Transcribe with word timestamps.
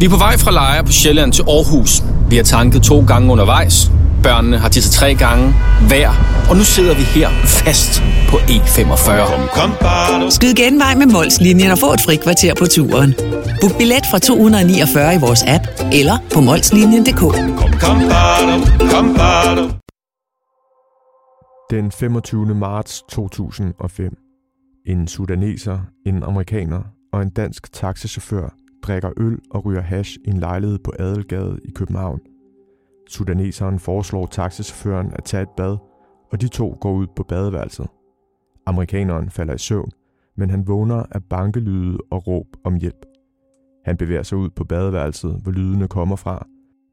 Vi 0.00 0.04
er 0.04 0.10
på 0.10 0.16
vej 0.16 0.38
fra 0.38 0.50
Lejre 0.50 0.84
på 0.84 0.92
Sjælland 0.92 1.32
til 1.32 1.42
Aarhus. 1.42 2.02
Vi 2.30 2.36
har 2.36 2.42
tanket 2.42 2.82
to 2.82 3.04
gange 3.06 3.32
undervejs. 3.32 3.90
Børnene 4.22 4.58
har 4.58 4.68
tisset 4.68 4.92
tre 4.92 5.14
gange 5.14 5.54
hver. 5.88 6.10
Og 6.50 6.56
nu 6.56 6.64
sidder 6.64 6.94
vi 6.94 7.02
her 7.02 7.28
fast 7.44 8.02
på 8.28 8.36
E45. 8.36 10.30
Skyd 10.30 10.54
genvej 10.54 10.94
med 10.94 11.06
Molslinjen 11.06 11.70
og 11.70 11.78
få 11.78 11.92
et 11.92 12.00
fri 12.00 12.16
kvarter 12.16 12.54
på 12.54 12.66
turen. 12.66 13.14
Book 13.60 13.78
billet 13.78 14.06
fra 14.10 14.18
249 14.18 15.14
i 15.14 15.18
vores 15.20 15.42
app 15.46 15.64
eller 15.92 16.16
på 16.34 16.40
molslinjen.dk. 16.40 17.22
Den 21.70 21.92
25. 21.92 22.54
marts 22.54 23.02
2005. 23.10 24.12
En 24.86 25.08
sudaneser, 25.08 25.78
en 26.06 26.22
amerikaner 26.22 26.82
og 27.12 27.22
en 27.22 27.30
dansk 27.30 27.72
taxichauffør 27.72 28.65
drikker 28.86 29.10
øl 29.16 29.38
og 29.50 29.64
ryger 29.64 29.80
hash 29.80 30.18
i 30.24 30.30
en 30.30 30.38
lejlighed 30.38 30.78
på 30.78 30.92
Adelgade 30.98 31.58
i 31.64 31.70
København. 31.70 32.20
Sudaneseren 33.08 33.78
foreslår 33.78 34.26
taxichaufføren 34.26 35.12
at 35.12 35.24
tage 35.24 35.42
et 35.42 35.48
bad, 35.56 35.76
og 36.32 36.40
de 36.40 36.48
to 36.48 36.78
går 36.80 36.92
ud 36.92 37.06
på 37.16 37.22
badeværelset. 37.22 37.88
Amerikaneren 38.66 39.30
falder 39.30 39.54
i 39.54 39.58
søvn, 39.58 39.90
men 40.36 40.50
han 40.50 40.68
vågner 40.68 41.04
af 41.10 41.24
bankelyde 41.24 41.98
og 42.10 42.26
råb 42.26 42.46
om 42.64 42.74
hjælp. 42.74 43.06
Han 43.84 43.96
bevæger 43.96 44.22
sig 44.22 44.38
ud 44.38 44.50
på 44.50 44.64
badeværelset, 44.64 45.40
hvor 45.42 45.52
lydene 45.52 45.88
kommer 45.88 46.16
fra, 46.16 46.46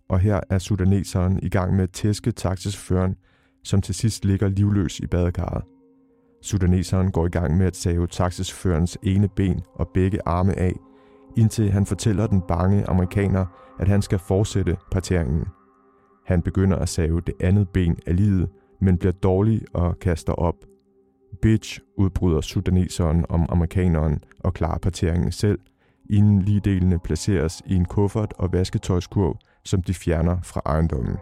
og 0.09 0.19
her 0.19 0.39
er 0.49 0.59
sudaneseren 0.59 1.39
i 1.43 1.49
gang 1.49 1.75
med 1.75 1.83
at 1.83 1.91
tæske 1.91 2.31
taxichaufføren, 2.31 3.15
som 3.63 3.81
til 3.81 3.95
sidst 3.95 4.25
ligger 4.25 4.49
livløs 4.49 4.99
i 4.99 5.07
badekarret. 5.07 5.63
Sudaneseren 6.41 7.11
går 7.11 7.25
i 7.25 7.29
gang 7.29 7.57
med 7.57 7.65
at 7.65 7.75
save 7.75 8.07
taxichaufførens 8.07 8.97
ene 9.03 9.27
ben 9.27 9.61
og 9.75 9.89
begge 9.93 10.19
arme 10.25 10.59
af, 10.59 10.73
indtil 11.37 11.71
han 11.71 11.85
fortæller 11.85 12.27
den 12.27 12.41
bange 12.41 12.89
amerikaner, 12.89 13.45
at 13.79 13.87
han 13.87 14.01
skal 14.01 14.19
fortsætte 14.19 14.77
parteringen. 14.91 15.45
Han 16.25 16.41
begynder 16.41 16.77
at 16.77 16.89
save 16.89 17.21
det 17.21 17.33
andet 17.39 17.69
ben 17.69 17.97
af 18.07 18.15
livet, 18.15 18.49
men 18.81 18.97
bliver 18.97 19.11
dårlig 19.11 19.61
og 19.73 19.99
kaster 19.99 20.33
op. 20.33 20.55
Bitch, 21.41 21.79
udbryder 21.97 22.41
sudaneseren 22.41 23.25
om 23.29 23.45
amerikaneren 23.49 24.19
og 24.39 24.53
klarer 24.53 24.77
parteringen 24.77 25.31
selv, 25.31 25.59
inden 26.09 26.41
ligedelene 26.41 26.99
placeres 26.99 27.61
i 27.65 27.75
en 27.75 27.85
kuffert 27.85 28.33
og 28.37 28.53
vasketøjskurv, 28.53 29.37
som 29.65 29.81
de 29.81 29.93
fjerner 29.93 30.37
fra 30.43 30.61
ejendommen. 30.65 31.17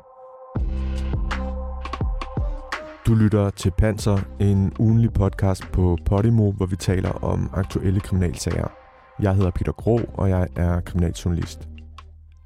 Du 3.08 3.16
lytter 3.16 3.50
til 3.50 3.72
Panser, 3.78 4.18
en 4.40 4.74
ugenlig 4.80 5.14
podcast 5.14 5.72
på 5.72 5.98
Podimo, 6.06 6.52
hvor 6.52 6.66
vi 6.66 6.76
taler 6.76 7.24
om 7.24 7.50
aktuelle 7.54 8.00
kriminalsager. 8.00 8.81
Jeg 9.22 9.36
hedder 9.36 9.52
Peter 9.52 9.72
Gro, 9.72 10.00
og 10.14 10.30
jeg 10.30 10.48
er 10.56 10.82
kriminaljournalist. 10.82 11.68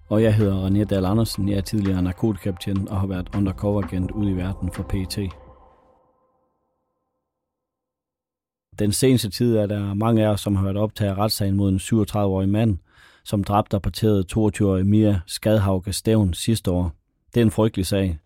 Og 0.09 0.23
jeg 0.23 0.35
hedder 0.35 0.67
René 0.67 0.83
Dahl 0.83 1.05
Andersen. 1.05 1.49
Jeg 1.49 1.57
er 1.57 1.61
tidligere 1.61 2.01
narkotikaptjen 2.01 2.89
og 2.89 2.99
har 2.99 3.07
været 3.07 3.35
undercover-agent 3.35 4.11
ude 4.11 4.31
i 4.31 4.37
verden 4.37 4.71
for 4.71 4.83
PET. 4.83 5.17
Den 8.79 8.91
seneste 8.91 9.29
tid 9.29 9.55
er 9.55 9.65
der 9.65 9.93
mange 9.93 10.25
af 10.25 10.29
os, 10.29 10.41
som 10.41 10.55
har 10.55 10.63
hørt 10.63 10.77
optage 10.77 11.13
retssagen 11.13 11.55
mod 11.55 11.69
en 11.69 11.77
37-årig 11.77 12.49
mand, 12.49 12.77
som 13.23 13.43
dræbte 13.43 13.75
og 13.75 13.81
parterede 13.81 14.25
22-årige 14.37 14.83
Mia 14.83 15.19
Skadhauke 15.27 15.93
Stævn 15.93 16.33
sidste 16.33 16.71
år. 16.71 16.91
Det 17.33 17.41
er 17.41 17.45
en 17.45 17.51
frygtelig 17.51 17.85
sag. 17.85 18.19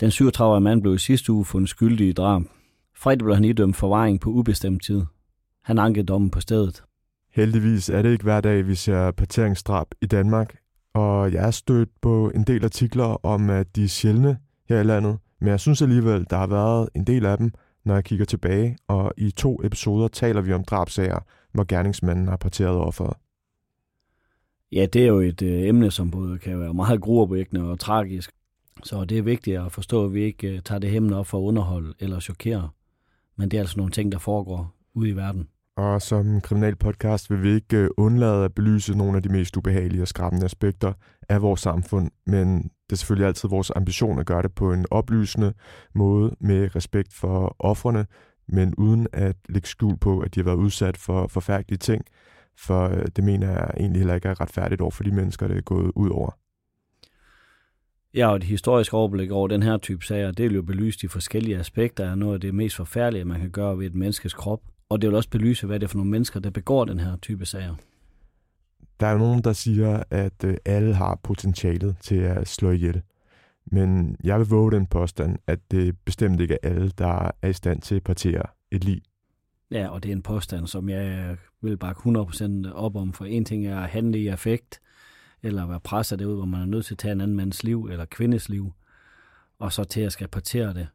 Den 0.00 0.08
37-årige 0.08 0.60
mand 0.60 0.82
blev 0.82 0.94
i 0.94 0.98
sidste 0.98 1.32
uge 1.32 1.44
fundet 1.44 1.68
skyldig 1.68 2.08
i 2.08 2.12
drab. 2.12 2.42
Fredag 2.96 3.18
blev 3.18 3.34
han 3.34 3.44
idømt 3.44 3.76
forvaring 3.76 4.20
på 4.20 4.30
ubestemt 4.30 4.84
tid. 4.84 5.02
Han 5.62 5.78
ankede 5.78 6.06
dommen 6.06 6.30
på 6.30 6.40
stedet. 6.40 6.82
Heldigvis 7.32 7.88
er 7.88 8.02
det 8.02 8.12
ikke 8.12 8.24
hver 8.24 8.40
dag, 8.40 8.66
vi 8.66 8.74
ser 8.74 9.10
parteringsdrab 9.10 9.86
i 10.00 10.06
Danmark, 10.06 10.56
og 10.94 11.32
jeg 11.32 11.46
er 11.46 11.50
stødt 11.50 11.88
på 12.02 12.30
en 12.34 12.44
del 12.44 12.64
artikler 12.64 13.26
om, 13.26 13.50
at 13.50 13.76
de 13.76 13.84
er 13.84 13.88
sjældne 13.88 14.38
her 14.68 14.80
i 14.80 14.84
landet, 14.84 15.18
men 15.40 15.48
jeg 15.48 15.60
synes 15.60 15.82
alligevel, 15.82 16.26
der 16.30 16.36
har 16.36 16.46
været 16.46 16.88
en 16.94 17.04
del 17.04 17.26
af 17.26 17.38
dem, 17.38 17.52
når 17.84 17.94
jeg 17.94 18.04
kigger 18.04 18.24
tilbage, 18.24 18.78
og 18.88 19.12
i 19.16 19.30
to 19.30 19.60
episoder 19.64 20.08
taler 20.08 20.40
vi 20.40 20.52
om 20.52 20.64
drabsager, 20.64 21.18
hvor 21.52 21.64
gerningsmanden 21.68 22.28
har 22.28 22.36
parteret 22.36 22.76
offeret. 22.76 23.16
Ja, 24.72 24.86
det 24.86 25.02
er 25.02 25.06
jo 25.06 25.20
et 25.20 25.42
øh, 25.42 25.68
emne, 25.68 25.90
som 25.90 26.10
både 26.10 26.38
kan 26.38 26.60
være 26.60 26.74
meget 26.74 27.00
gruopvækkende 27.00 27.70
og 27.70 27.78
tragisk. 27.78 28.30
Så 28.84 29.04
det 29.04 29.18
er 29.18 29.22
vigtigt 29.22 29.58
at 29.58 29.72
forstå, 29.72 30.04
at 30.04 30.14
vi 30.14 30.22
ikke 30.22 30.48
øh, 30.48 30.62
tager 30.62 30.78
det 30.78 30.90
hemmen 30.90 31.12
op 31.12 31.26
for 31.26 31.38
at 31.38 31.42
underholde 31.42 31.94
eller 31.98 32.20
chokere. 32.20 32.68
Men 33.36 33.50
det 33.50 33.56
er 33.56 33.60
altså 33.60 33.76
nogle 33.76 33.92
ting, 33.92 34.12
der 34.12 34.18
foregår 34.18 34.74
ude 34.94 35.08
i 35.08 35.16
verden. 35.16 35.48
Og 35.80 36.02
som 36.02 36.40
kriminalpodcast 36.40 37.30
vil 37.30 37.42
vi 37.42 37.54
ikke 37.54 37.76
øh, 37.76 37.90
undlade 37.96 38.44
at 38.44 38.54
belyse 38.54 38.98
nogle 38.98 39.16
af 39.16 39.22
de 39.22 39.28
mest 39.28 39.56
ubehagelige 39.56 40.02
og 40.02 40.08
skræmmende 40.08 40.44
aspekter 40.44 40.92
af 41.28 41.42
vores 41.42 41.60
samfund, 41.60 42.10
men 42.26 42.62
det 42.62 42.92
er 42.92 42.96
selvfølgelig 42.96 43.26
altid 43.26 43.48
vores 43.48 43.72
ambition 43.76 44.18
at 44.18 44.26
gøre 44.26 44.42
det 44.42 44.54
på 44.54 44.72
en 44.72 44.86
oplysende 44.90 45.52
måde 45.94 46.36
med 46.40 46.76
respekt 46.76 47.14
for 47.14 47.56
offrene, 47.58 48.06
men 48.48 48.74
uden 48.74 49.06
at 49.12 49.36
lægge 49.48 49.68
skjul 49.68 49.98
på, 49.98 50.20
at 50.20 50.34
de 50.34 50.40
har 50.40 50.44
været 50.44 50.56
udsat 50.56 50.96
for 50.96 51.26
forfærdelige 51.26 51.78
ting, 51.78 52.04
for 52.58 52.88
øh, 52.88 53.06
det 53.16 53.24
mener 53.24 53.50
jeg 53.50 53.70
egentlig 53.76 54.00
heller 54.00 54.14
ikke 54.14 54.28
er 54.28 54.40
retfærdigt 54.40 54.80
over 54.80 54.90
for 54.90 55.04
de 55.04 55.10
mennesker, 55.10 55.48
det 55.48 55.56
er 55.56 55.60
gået 55.60 55.92
ud 55.96 56.10
over. 56.10 56.30
Ja, 58.14 58.28
og 58.30 58.36
et 58.36 58.44
historisk 58.44 58.94
overblik 58.94 59.30
over 59.30 59.48
den 59.48 59.62
her 59.62 59.78
type 59.78 60.04
sager, 60.04 60.32
det 60.32 60.46
er 60.46 60.50
jo 60.50 60.62
belyst 60.62 61.02
i 61.02 61.08
forskellige 61.08 61.58
aspekter 61.58 62.10
af 62.10 62.18
noget 62.18 62.34
af 62.34 62.40
det 62.40 62.54
mest 62.54 62.76
forfærdelige, 62.76 63.24
man 63.24 63.40
kan 63.40 63.50
gøre 63.50 63.78
ved 63.78 63.86
et 63.86 63.94
menneskes 63.94 64.34
krop. 64.34 64.60
Og 64.90 65.02
det 65.02 65.08
vil 65.08 65.16
også 65.16 65.30
belyse, 65.30 65.66
hvad 65.66 65.80
det 65.80 65.86
er 65.86 65.88
for 65.88 65.96
nogle 65.96 66.10
mennesker, 66.10 66.40
der 66.40 66.50
begår 66.50 66.84
den 66.84 67.00
her 67.00 67.16
type 67.16 67.46
sager. 67.46 67.74
Der 69.00 69.06
er 69.06 69.18
nogen, 69.18 69.44
der 69.44 69.52
siger, 69.52 70.02
at 70.10 70.44
øh, 70.44 70.56
alle 70.64 70.94
har 70.94 71.20
potentialet 71.22 71.96
til 72.00 72.16
at 72.16 72.48
slå 72.48 72.70
ihjel. 72.70 73.02
Men 73.66 74.16
jeg 74.24 74.38
vil 74.38 74.46
våge 74.46 74.72
den 74.72 74.86
påstand, 74.86 75.38
at 75.46 75.58
det 75.70 75.98
bestemt 76.04 76.40
ikke 76.40 76.54
er 76.62 76.68
alle, 76.68 76.90
der 76.98 77.30
er 77.42 77.48
i 77.48 77.52
stand 77.52 77.80
til 77.82 77.94
at 77.94 78.02
partere 78.02 78.42
et 78.70 78.84
lig. 78.84 79.02
Ja, 79.70 79.88
og 79.88 80.02
det 80.02 80.08
er 80.08 80.12
en 80.12 80.22
påstand, 80.22 80.66
som 80.66 80.88
jeg 80.88 81.36
vil 81.60 81.76
bakke 81.76 82.00
100% 82.00 82.72
op 82.72 82.96
om, 82.96 83.12
for 83.12 83.24
en 83.24 83.44
ting 83.44 83.66
er 83.66 83.80
at 83.80 83.90
handle 83.90 84.18
i 84.18 84.26
affekt, 84.26 84.80
eller 85.42 85.66
være 85.66 85.80
presset 85.80 86.18
derud, 86.18 86.36
hvor 86.36 86.44
man 86.44 86.60
er 86.60 86.66
nødt 86.66 86.86
til 86.86 86.94
at 86.94 86.98
tage 86.98 87.12
en 87.12 87.20
anden 87.20 87.36
mands 87.36 87.64
liv, 87.64 87.88
eller 87.90 88.04
kvindes 88.04 88.48
liv, 88.48 88.72
og 89.58 89.72
så 89.72 89.84
til 89.84 90.00
at 90.00 90.12
skal 90.12 90.28
partere 90.28 90.74
det. 90.74 90.88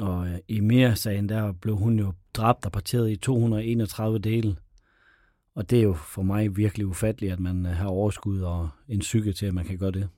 Og 0.00 0.28
øh, 0.28 0.38
i 0.48 0.60
mere 0.60 0.96
sagen 0.96 1.28
der 1.28 1.52
blev 1.52 1.76
hun 1.76 1.98
jo 1.98 2.12
dræbt 2.38 2.66
og 2.66 2.72
parteret 2.72 3.10
i 3.10 3.16
231 3.16 4.18
dele. 4.18 4.56
Og 5.54 5.70
det 5.70 5.78
er 5.78 5.82
jo 5.82 5.92
for 5.92 6.22
mig 6.22 6.56
virkelig 6.56 6.86
ufatteligt, 6.86 7.32
at 7.32 7.40
man 7.40 7.66
øh, 7.66 7.72
har 7.72 7.88
overskud 7.88 8.40
og 8.40 8.68
en 8.88 8.98
psyke 8.98 9.32
til, 9.32 9.46
at 9.46 9.54
man 9.54 9.64
kan 9.64 9.78
gøre 9.78 9.90
det. 9.90 10.08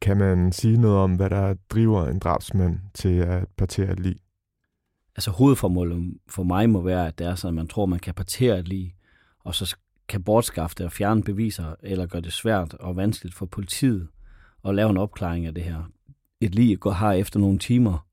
Kan 0.00 0.16
man 0.16 0.52
sige 0.52 0.80
noget 0.80 0.96
om, 0.96 1.16
hvad 1.16 1.30
der 1.30 1.54
driver 1.70 2.08
en 2.08 2.18
drabsmand 2.18 2.80
til 2.94 3.18
at 3.18 3.48
partere 3.56 3.92
et 3.92 4.00
lig? 4.00 4.16
Altså 5.16 5.30
hovedformålet 5.30 6.14
for 6.28 6.42
mig 6.42 6.70
må 6.70 6.80
være, 6.82 7.06
at 7.06 7.18
det 7.18 7.26
er 7.26 7.34
sådan, 7.34 7.54
at 7.54 7.54
man 7.54 7.68
tror, 7.68 7.86
man 7.86 7.98
kan 7.98 8.14
partere 8.14 8.58
et 8.58 8.68
lig, 8.68 8.94
og 9.44 9.54
så 9.54 9.76
kan 10.08 10.22
bortskaffe 10.22 10.74
det 10.78 10.86
og 10.86 10.92
fjerne 10.92 11.22
beviser, 11.22 11.74
eller 11.82 12.06
gøre 12.06 12.22
det 12.22 12.32
svært 12.32 12.74
og 12.74 12.96
vanskeligt 12.96 13.34
for 13.34 13.46
politiet 13.46 14.08
at 14.64 14.74
lave 14.74 14.90
en 14.90 14.96
opklaring 14.96 15.46
af 15.46 15.54
det 15.54 15.64
her. 15.64 15.82
Et 16.40 16.54
lig 16.54 16.78
har 16.92 17.12
efter 17.12 17.40
nogle 17.40 17.58
timer 17.58 18.06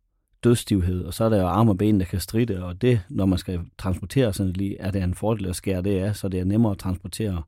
dødstivhed, 0.44 1.06
og 1.06 1.14
så 1.14 1.24
er 1.24 1.30
der 1.30 1.38
jo 1.38 1.48
arme 1.48 1.72
og 1.72 1.78
ben, 1.78 2.00
der 2.00 2.06
kan 2.06 2.20
stride, 2.20 2.64
og 2.66 2.82
det, 2.82 3.02
når 3.10 3.26
man 3.26 3.38
skal 3.38 3.60
transportere 3.78 4.34
sådan 4.34 4.54
lige, 4.54 4.82
er 4.82 4.92
det 4.92 5.04
en 5.04 5.14
fordel 5.14 5.46
at 5.46 5.56
skære 5.56 5.82
det 5.82 6.00
af, 6.00 6.16
så 6.16 6.28
det 6.28 6.40
er 6.40 6.44
nemmere 6.44 6.72
at 6.72 6.78
transportere. 6.78 7.44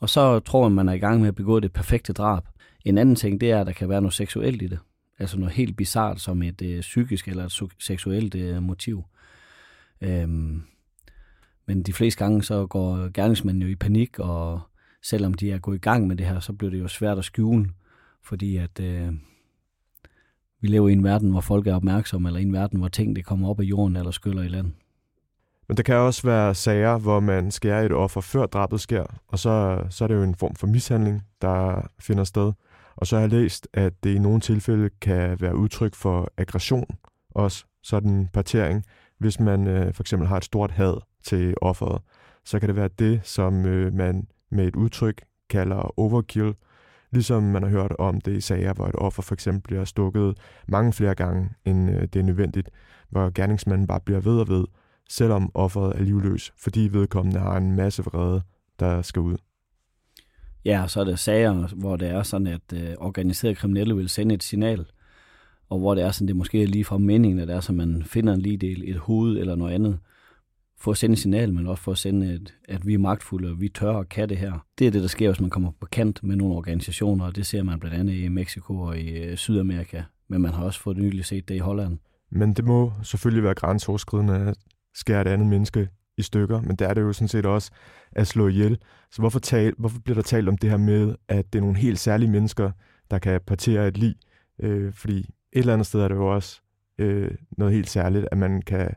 Og 0.00 0.08
så 0.08 0.40
tror 0.40 0.68
man, 0.68 0.72
man 0.72 0.88
er 0.88 0.92
i 0.92 0.98
gang 0.98 1.20
med 1.20 1.28
at 1.28 1.34
begå 1.34 1.60
det 1.60 1.72
perfekte 1.72 2.12
drab. 2.12 2.42
En 2.84 2.98
anden 2.98 3.16
ting, 3.16 3.40
det 3.40 3.50
er, 3.50 3.60
at 3.60 3.66
der 3.66 3.72
kan 3.72 3.88
være 3.88 4.00
noget 4.00 4.14
seksuelt 4.14 4.62
i 4.62 4.66
det. 4.66 4.78
Altså 5.18 5.38
noget 5.38 5.54
helt 5.54 5.76
bizart 5.76 6.20
som 6.20 6.42
et 6.42 6.62
øh, 6.62 6.80
psykisk 6.80 7.28
eller 7.28 7.44
et 7.44 7.70
seksuelt 7.78 8.34
øh, 8.34 8.62
motiv. 8.62 9.04
Øhm, 10.00 10.62
men 11.66 11.82
de 11.82 11.92
fleste 11.92 12.24
gange 12.24 12.42
så 12.42 12.66
går 12.66 13.12
gerningsmanden 13.12 13.62
jo 13.62 13.68
i 13.68 13.74
panik, 13.74 14.18
og 14.18 14.60
selvom 15.02 15.34
de 15.34 15.52
er 15.52 15.58
gået 15.58 15.76
i 15.76 15.80
gang 15.80 16.06
med 16.06 16.16
det 16.16 16.26
her, 16.26 16.40
så 16.40 16.52
bliver 16.52 16.70
det 16.70 16.80
jo 16.80 16.88
svært 16.88 17.18
at 17.18 17.24
skjule, 17.24 17.70
fordi 18.24 18.56
at 18.56 18.80
øh, 18.80 19.12
vi 20.60 20.68
lever 20.68 20.88
i 20.88 20.92
en 20.92 21.04
verden, 21.04 21.30
hvor 21.30 21.40
folk 21.40 21.66
er 21.66 21.74
opmærksomme, 21.74 22.28
eller 22.28 22.40
i 22.40 22.42
en 22.42 22.52
verden, 22.52 22.78
hvor 22.78 22.88
ting 22.88 23.16
det 23.16 23.24
kommer 23.24 23.48
op 23.48 23.60
af 23.60 23.64
jorden 23.64 23.96
eller 23.96 24.10
skyller 24.10 24.42
i 24.42 24.48
land. 24.48 24.72
Men 25.68 25.76
der 25.76 25.82
kan 25.82 25.94
også 25.94 26.22
være 26.22 26.54
sager, 26.54 26.98
hvor 26.98 27.20
man 27.20 27.50
skærer 27.50 27.82
et 27.82 27.92
offer 27.92 28.20
før 28.20 28.46
drabet 28.46 28.80
sker, 28.80 29.04
og 29.28 29.38
så, 29.38 29.84
så 29.90 30.04
er 30.04 30.08
det 30.08 30.14
jo 30.14 30.22
en 30.22 30.34
form 30.34 30.54
for 30.54 30.66
mishandling, 30.66 31.22
der 31.42 31.88
finder 32.00 32.24
sted. 32.24 32.52
Og 32.96 33.06
så 33.06 33.16
har 33.16 33.20
jeg 33.20 33.30
læst, 33.30 33.68
at 33.72 34.04
det 34.04 34.14
i 34.14 34.18
nogle 34.18 34.40
tilfælde 34.40 34.90
kan 35.00 35.40
være 35.40 35.56
udtryk 35.56 35.94
for 35.94 36.32
aggression, 36.36 36.86
også 37.30 37.64
sådan 37.82 38.28
partering. 38.32 38.84
Hvis 39.18 39.40
man 39.40 39.66
øh, 39.66 39.94
for 39.94 40.02
eksempel 40.02 40.28
har 40.28 40.36
et 40.36 40.44
stort 40.44 40.70
had 40.70 40.94
til 41.22 41.54
offeret, 41.62 42.02
så 42.44 42.58
kan 42.58 42.68
det 42.68 42.76
være 42.76 42.88
det, 42.98 43.20
som 43.24 43.66
øh, 43.66 43.94
man 43.94 44.28
med 44.50 44.68
et 44.68 44.76
udtryk 44.76 45.22
kalder 45.50 45.98
overkill, 45.98 46.54
Ligesom 47.10 47.42
man 47.42 47.62
har 47.62 47.70
hørt 47.70 47.92
om 47.98 48.20
det 48.20 48.36
i 48.36 48.40
sager, 48.40 48.74
hvor 48.74 48.86
et 48.86 48.94
offer 48.94 49.22
for 49.22 49.34
eksempel 49.34 49.62
bliver 49.62 49.84
stukket 49.84 50.38
mange 50.68 50.92
flere 50.92 51.14
gange, 51.14 51.50
end 51.64 51.90
øh, 51.90 52.02
det 52.02 52.16
er 52.16 52.22
nødvendigt, 52.22 52.70
hvor 53.10 53.30
gerningsmanden 53.34 53.86
bare 53.86 54.00
bliver 54.00 54.20
ved 54.20 54.40
og 54.40 54.48
ved, 54.48 54.64
selvom 55.08 55.50
offeret 55.54 55.96
er 55.98 56.02
livløs, 56.02 56.52
fordi 56.56 56.88
vedkommende 56.92 57.40
har 57.40 57.56
en 57.56 57.76
masse 57.76 58.04
vrede, 58.04 58.42
der 58.80 59.02
skal 59.02 59.20
ud. 59.20 59.36
Ja, 60.64 60.84
så 60.86 61.00
er 61.00 61.04
der 61.04 61.16
sager, 61.16 61.74
hvor 61.76 61.96
det 61.96 62.08
er 62.08 62.22
sådan, 62.22 62.46
at 62.46 62.72
øh, 62.74 62.94
organiserede 62.98 63.54
kriminelle 63.54 63.96
vil 63.96 64.08
sende 64.08 64.34
et 64.34 64.42
signal, 64.42 64.86
og 65.68 65.78
hvor 65.78 65.94
det 65.94 66.04
er 66.04 66.10
sådan, 66.10 66.28
det 66.28 66.36
måske 66.36 66.62
er 66.62 66.66
lige 66.66 66.84
fra 66.84 66.98
meningen, 66.98 67.40
at 67.40 67.48
det 67.48 67.56
er, 67.56 67.60
så 67.60 67.72
man 67.72 68.02
finder 68.06 68.32
en 68.32 68.40
lige 68.40 68.56
del, 68.56 68.90
et 68.90 68.96
hoved 68.96 69.38
eller 69.38 69.54
noget 69.54 69.74
andet, 69.74 69.98
for 70.80 70.90
at 70.90 70.96
sende 70.96 71.12
et 71.12 71.18
signal, 71.18 71.54
men 71.54 71.66
også 71.66 71.82
for 71.82 71.92
at 71.92 71.98
sende, 71.98 72.34
et, 72.34 72.54
at 72.68 72.86
vi 72.86 72.94
er 72.94 72.98
magtfulde, 72.98 73.50
og 73.50 73.60
vi 73.60 73.68
tør 73.68 73.90
og 73.90 74.08
kan 74.08 74.28
det 74.28 74.36
her. 74.36 74.66
Det 74.78 74.86
er 74.86 74.90
det, 74.90 75.02
der 75.02 75.08
sker, 75.08 75.28
hvis 75.28 75.40
man 75.40 75.50
kommer 75.50 75.70
på 75.80 75.86
kant 75.86 76.24
med 76.24 76.36
nogle 76.36 76.54
organisationer, 76.54 77.24
og 77.24 77.36
det 77.36 77.46
ser 77.46 77.62
man 77.62 77.80
blandt 77.80 77.96
andet 77.96 78.14
i 78.14 78.28
Mexico 78.28 78.80
og 78.80 78.98
i 78.98 79.08
øh, 79.08 79.36
Sydamerika, 79.36 80.02
men 80.28 80.42
man 80.42 80.52
har 80.52 80.64
også 80.64 80.80
fået 80.80 80.96
nylig 80.96 81.24
set 81.24 81.48
det 81.48 81.54
i 81.54 81.58
Holland. 81.58 81.98
Men 82.30 82.52
det 82.52 82.64
må 82.64 82.92
selvfølgelig 83.02 83.44
være 83.44 83.54
grænseoverskridende 83.54 84.34
at 84.34 84.56
skære 84.94 85.20
et 85.20 85.26
andet 85.26 85.46
menneske 85.46 85.88
i 86.18 86.22
stykker, 86.22 86.60
men 86.60 86.76
der 86.76 86.88
er 86.88 86.94
det 86.94 87.00
jo 87.00 87.12
sådan 87.12 87.28
set 87.28 87.46
også 87.46 87.70
at 88.12 88.26
slå 88.26 88.48
ihjel. 88.48 88.78
Så 89.10 89.22
hvorfor, 89.22 89.38
tale, 89.38 89.74
hvorfor 89.78 90.00
bliver 90.00 90.14
der 90.14 90.22
talt 90.22 90.48
om 90.48 90.58
det 90.58 90.70
her 90.70 90.76
med, 90.76 91.14
at 91.28 91.52
det 91.52 91.58
er 91.58 91.62
nogle 91.62 91.78
helt 91.78 91.98
særlige 91.98 92.30
mennesker, 92.30 92.70
der 93.10 93.18
kan 93.18 93.40
partere 93.46 93.88
et 93.88 93.98
lig? 93.98 94.14
Øh, 94.60 94.92
fordi 94.92 95.18
et 95.18 95.28
eller 95.52 95.72
andet 95.72 95.86
sted 95.86 96.00
er 96.00 96.08
det 96.08 96.14
jo 96.14 96.34
også 96.34 96.60
øh, 96.98 97.30
noget 97.58 97.74
helt 97.74 97.90
særligt, 97.90 98.28
at 98.32 98.38
man 98.38 98.62
kan 98.62 98.94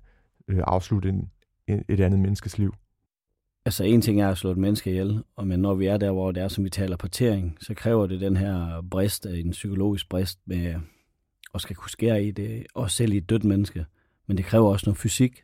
øh, 0.48 0.60
afslutte 0.68 1.10
en, 1.10 1.30
et 1.68 2.00
andet 2.00 2.20
menneskes 2.20 2.58
liv. 2.58 2.74
Altså 3.66 3.84
en 3.84 4.02
ting 4.02 4.22
er 4.22 4.30
at 4.30 4.38
slå 4.38 4.52
et 4.52 4.58
menneske 4.58 4.90
ihjel, 4.90 5.24
og 5.36 5.48
men 5.48 5.60
når 5.60 5.74
vi 5.74 5.86
er 5.86 5.98
der, 5.98 6.12
hvor 6.12 6.32
det 6.32 6.44
er, 6.44 6.48
som 6.48 6.64
vi 6.64 6.70
taler 6.70 6.98
partering, 6.98 7.58
så 7.62 7.74
kræver 7.74 8.08
det 8.08 8.22
den 8.22 8.38
her 8.38 8.84
brist, 8.92 9.26
en 9.26 9.52
psykologisk 9.52 10.10
brist 10.10 10.40
med 10.46 10.76
at 11.54 11.62
skal 11.62 11.76
kunne 11.76 11.90
skære 11.90 12.24
i 12.24 12.32
det, 12.32 12.66
også 12.74 12.96
selv 12.96 13.14
i 13.14 13.18
et 13.18 13.30
dødt 13.30 13.44
menneske. 13.44 13.86
Men 14.28 14.38
det 14.38 14.46
kræver 14.46 14.70
også 14.70 14.86
noget 14.86 14.98
fysik, 14.98 15.44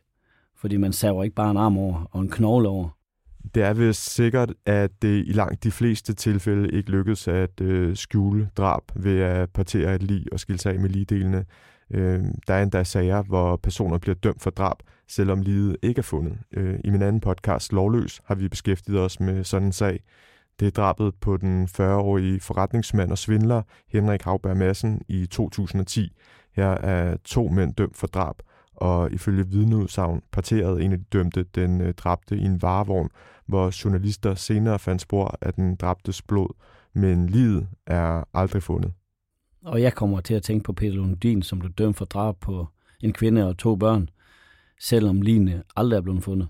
fordi 0.56 0.76
man 0.76 0.92
saver 0.92 1.24
ikke 1.24 1.34
bare 1.34 1.50
en 1.50 1.56
arm 1.56 1.78
over 1.78 2.04
og 2.10 2.20
en 2.20 2.30
knogle 2.30 2.68
over. 2.68 2.88
Det 3.54 3.62
er 3.62 3.72
vist 3.72 4.14
sikkert, 4.14 4.54
at 4.66 5.02
det 5.02 5.24
i 5.26 5.32
langt 5.32 5.64
de 5.64 5.70
fleste 5.70 6.14
tilfælde 6.14 6.70
ikke 6.70 6.90
lykkedes 6.90 7.28
at 7.28 7.60
øh, 7.60 7.96
skjule 7.96 8.50
drab 8.56 8.82
ved 8.94 9.20
at 9.20 9.50
partere 9.50 9.94
et 9.94 10.02
lig 10.02 10.32
og 10.32 10.40
skille 10.40 10.58
sig 10.58 10.72
af 10.72 10.80
med 10.80 10.90
ligdelene. 10.90 11.44
Øh, 11.90 12.20
der 12.48 12.54
er 12.54 12.62
endda 12.62 12.84
sager, 12.84 13.22
hvor 13.22 13.56
personer 13.56 13.98
bliver 13.98 14.14
dømt 14.14 14.42
for 14.42 14.50
drab, 14.50 14.76
selvom 15.08 15.42
livet 15.42 15.76
ikke 15.82 15.98
er 15.98 16.02
fundet. 16.02 16.38
Øh, 16.52 16.80
I 16.84 16.90
min 16.90 17.02
anden 17.02 17.20
podcast, 17.20 17.72
Lovløs, 17.72 18.20
har 18.24 18.34
vi 18.34 18.48
beskæftiget 18.48 19.00
os 19.00 19.20
med 19.20 19.44
sådan 19.44 19.68
en 19.68 19.72
sag. 19.72 20.00
Det 20.60 20.66
er 20.66 20.70
drabet 20.70 21.14
på 21.20 21.36
den 21.36 21.64
40-årige 21.64 22.40
forretningsmand 22.40 23.10
og 23.10 23.18
svindler 23.18 23.62
Henrik 23.88 24.22
Havberg 24.22 24.56
Madsen 24.56 25.02
i 25.08 25.26
2010. 25.26 26.16
Her 26.52 26.68
er 26.68 27.16
to 27.24 27.48
mænd 27.48 27.74
dømt 27.74 27.96
for 27.96 28.06
drab, 28.06 28.36
og 28.74 29.12
ifølge 29.12 29.46
vidneudsagn 29.46 30.22
parterede 30.32 30.82
en 30.82 30.92
af 30.92 30.98
de 30.98 31.04
dømte 31.12 31.42
den 31.42 31.80
øh, 31.80 31.94
dræbte 31.94 32.36
i 32.36 32.44
en 32.44 32.62
varevogn, 32.62 33.08
hvor 33.46 33.84
journalister 33.84 34.34
senere 34.34 34.78
fandt 34.78 35.02
spor 35.02 35.38
af 35.40 35.54
den 35.54 35.76
dræbtes 35.76 36.22
blod, 36.22 36.54
men 36.94 37.26
livet 37.26 37.68
er 37.86 38.24
aldrig 38.34 38.62
fundet. 38.62 38.92
Og 39.64 39.82
jeg 39.82 39.94
kommer 39.94 40.20
til 40.20 40.34
at 40.34 40.42
tænke 40.42 40.64
på 40.64 40.72
Peter 40.72 40.94
Lundin, 40.94 41.42
som 41.42 41.58
blev 41.58 41.72
dømt 41.72 41.96
for 41.96 42.04
drab 42.04 42.36
på 42.40 42.66
en 43.00 43.12
kvinde 43.12 43.48
og 43.48 43.58
to 43.58 43.76
børn, 43.76 44.08
selvom 44.80 45.22
lignende 45.22 45.62
aldrig 45.76 45.96
er 45.96 46.00
blevet 46.00 46.22
fundet. 46.22 46.48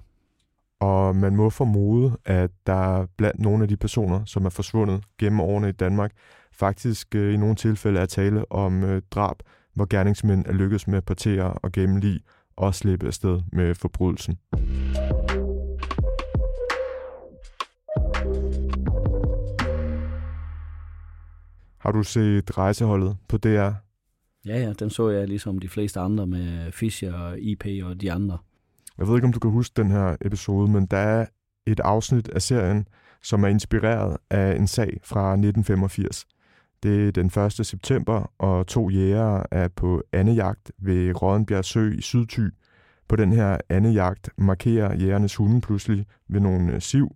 Og 0.81 1.17
man 1.17 1.37
må 1.37 1.51
formode, 1.51 2.17
at 2.25 2.51
der 2.67 3.07
blandt 3.17 3.41
nogle 3.41 3.63
af 3.63 3.69
de 3.69 3.77
personer, 3.77 4.25
som 4.25 4.45
er 4.45 4.51
forsvundet 4.51 5.05
gennem 5.19 5.41
årene 5.41 5.69
i 5.69 5.73
Danmark, 5.73 6.13
faktisk 6.53 7.15
øh, 7.15 7.35
i 7.35 7.37
nogle 7.37 7.55
tilfælde 7.55 8.01
er 8.01 8.07
tale 8.07 8.53
om 8.53 8.85
øh, 8.85 9.03
drab, 9.11 9.37
hvor 9.75 9.87
gerningsmænd 9.91 10.47
er 10.47 10.53
lykkedes 10.53 10.89
med 10.89 10.97
at 10.97 11.05
partere 11.05 11.53
og 11.53 11.73
gemme 11.73 12.01
lig 12.01 12.21
og 12.57 12.75
slippe 12.75 13.07
afsted 13.07 13.41
med 13.53 13.75
forbrydelsen. 13.75 14.39
Har 21.79 21.93
du 21.93 22.03
set 22.03 22.59
rejseholdet 22.59 23.17
på 23.29 23.37
DR? 23.37 23.88
Ja, 24.47 24.59
ja, 24.59 24.73
den 24.73 24.91
så 24.91 25.09
jeg 25.09 25.29
ligesom 25.29 25.59
de 25.59 25.69
fleste 25.69 26.01
andre 26.01 26.27
med 26.27 26.73
Fischer 26.73 27.15
og 27.15 27.41
IP 27.41 27.67
og 27.85 28.01
de 28.01 28.13
andre. 28.13 28.39
Jeg 28.99 29.09
ved 29.09 29.15
ikke, 29.15 29.27
om 29.27 29.33
du 29.33 29.39
kan 29.41 29.51
huske 29.51 29.73
den 29.77 29.91
her 29.91 30.17
episode, 30.21 30.71
men 30.71 30.87
der 30.87 30.97
er 30.97 31.27
et 31.67 31.81
afsnit 31.81 32.29
af 32.29 32.43
serien, 32.43 32.89
som 33.23 33.45
er 33.45 33.49
inspireret 33.49 34.17
af 34.31 34.57
en 34.57 34.67
sag 34.67 35.01
fra 35.05 35.33
1985. 35.33 36.27
Det 36.83 37.09
er 37.09 37.13
den 37.13 37.27
1. 37.27 37.53
september, 37.67 38.33
og 38.39 38.67
to 38.67 38.89
jægere 38.89 39.45
er 39.51 39.69
på 39.69 40.03
andejagt 40.13 40.73
ved 40.79 41.23
Rådenbjerg 41.23 41.65
Sø 41.65 41.93
i 41.93 42.01
Sydty. 42.01 42.49
På 43.09 43.17
den 43.17 43.33
her 43.33 43.59
andejagt 43.69 44.31
markerer 44.39 44.97
jægernes 44.97 45.37
hunde 45.37 45.61
pludselig 45.61 46.07
ved 46.29 46.41
nogle 46.41 46.81
siv, 46.81 47.11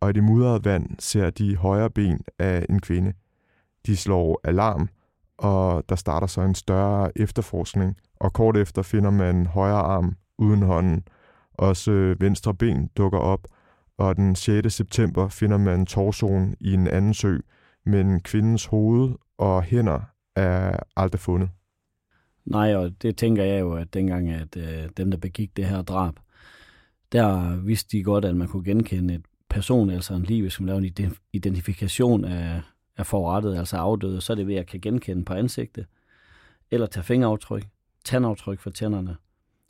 og 0.00 0.10
i 0.10 0.12
det 0.12 0.24
mudrede 0.24 0.64
vand 0.64 0.86
ser 0.98 1.30
de 1.30 1.56
højre 1.56 1.90
ben 1.90 2.20
af 2.38 2.66
en 2.68 2.80
kvinde. 2.80 3.12
De 3.86 3.96
slår 3.96 4.40
alarm, 4.44 4.88
og 5.38 5.84
der 5.88 5.96
starter 5.96 6.26
så 6.26 6.40
en 6.40 6.54
større 6.54 7.18
efterforskning, 7.18 7.96
og 8.20 8.32
kort 8.32 8.56
efter 8.56 8.82
finder 8.82 9.10
man 9.10 9.46
højre 9.46 9.80
arm 9.80 10.16
uden 10.38 10.62
hånden. 10.62 11.04
Også 11.54 12.14
venstre 12.20 12.54
ben 12.54 12.90
dukker 12.96 13.18
op, 13.18 13.46
og 13.98 14.16
den 14.16 14.36
6. 14.36 14.74
september 14.74 15.28
finder 15.28 15.56
man 15.56 15.86
torsoen 15.86 16.54
i 16.60 16.74
en 16.74 16.86
anden 16.86 17.14
sø, 17.14 17.38
men 17.86 18.20
kvindens 18.20 18.66
hoved 18.66 19.14
og 19.38 19.62
hænder 19.62 20.00
er 20.36 20.76
aldrig 20.96 21.20
fundet. 21.20 21.50
Nej, 22.44 22.74
og 22.74 23.02
det 23.02 23.16
tænker 23.16 23.44
jeg 23.44 23.60
jo, 23.60 23.72
at 23.72 23.94
dengang, 23.94 24.30
at 24.30 24.56
øh, 24.56 24.88
dem, 24.96 25.10
der 25.10 25.18
begik 25.18 25.56
det 25.56 25.66
her 25.66 25.82
drab, 25.82 26.14
der 27.12 27.56
vidste 27.56 27.96
de 27.98 28.02
godt, 28.02 28.24
at 28.24 28.36
man 28.36 28.48
kunne 28.48 28.64
genkende 28.64 29.14
et 29.14 29.22
person, 29.50 29.90
altså 29.90 30.14
en 30.14 30.22
liv, 30.22 30.50
som 30.50 30.66
lavede 30.66 30.86
en 31.00 31.12
identifikation 31.32 32.24
af, 32.24 32.60
er 32.96 33.02
forrettet, 33.02 33.58
altså 33.58 33.76
afdøde, 33.76 34.20
så 34.20 34.32
er 34.32 34.34
det 34.34 34.46
ved 34.46 34.54
at 34.54 34.66
kan 34.66 34.80
genkende 34.80 35.24
på 35.24 35.34
ansigtet, 35.34 35.86
eller 36.70 36.86
tage 36.86 37.04
fingeraftryk, 37.04 37.66
tandaftryk 38.04 38.60
for 38.60 38.70
tænderne. 38.70 39.16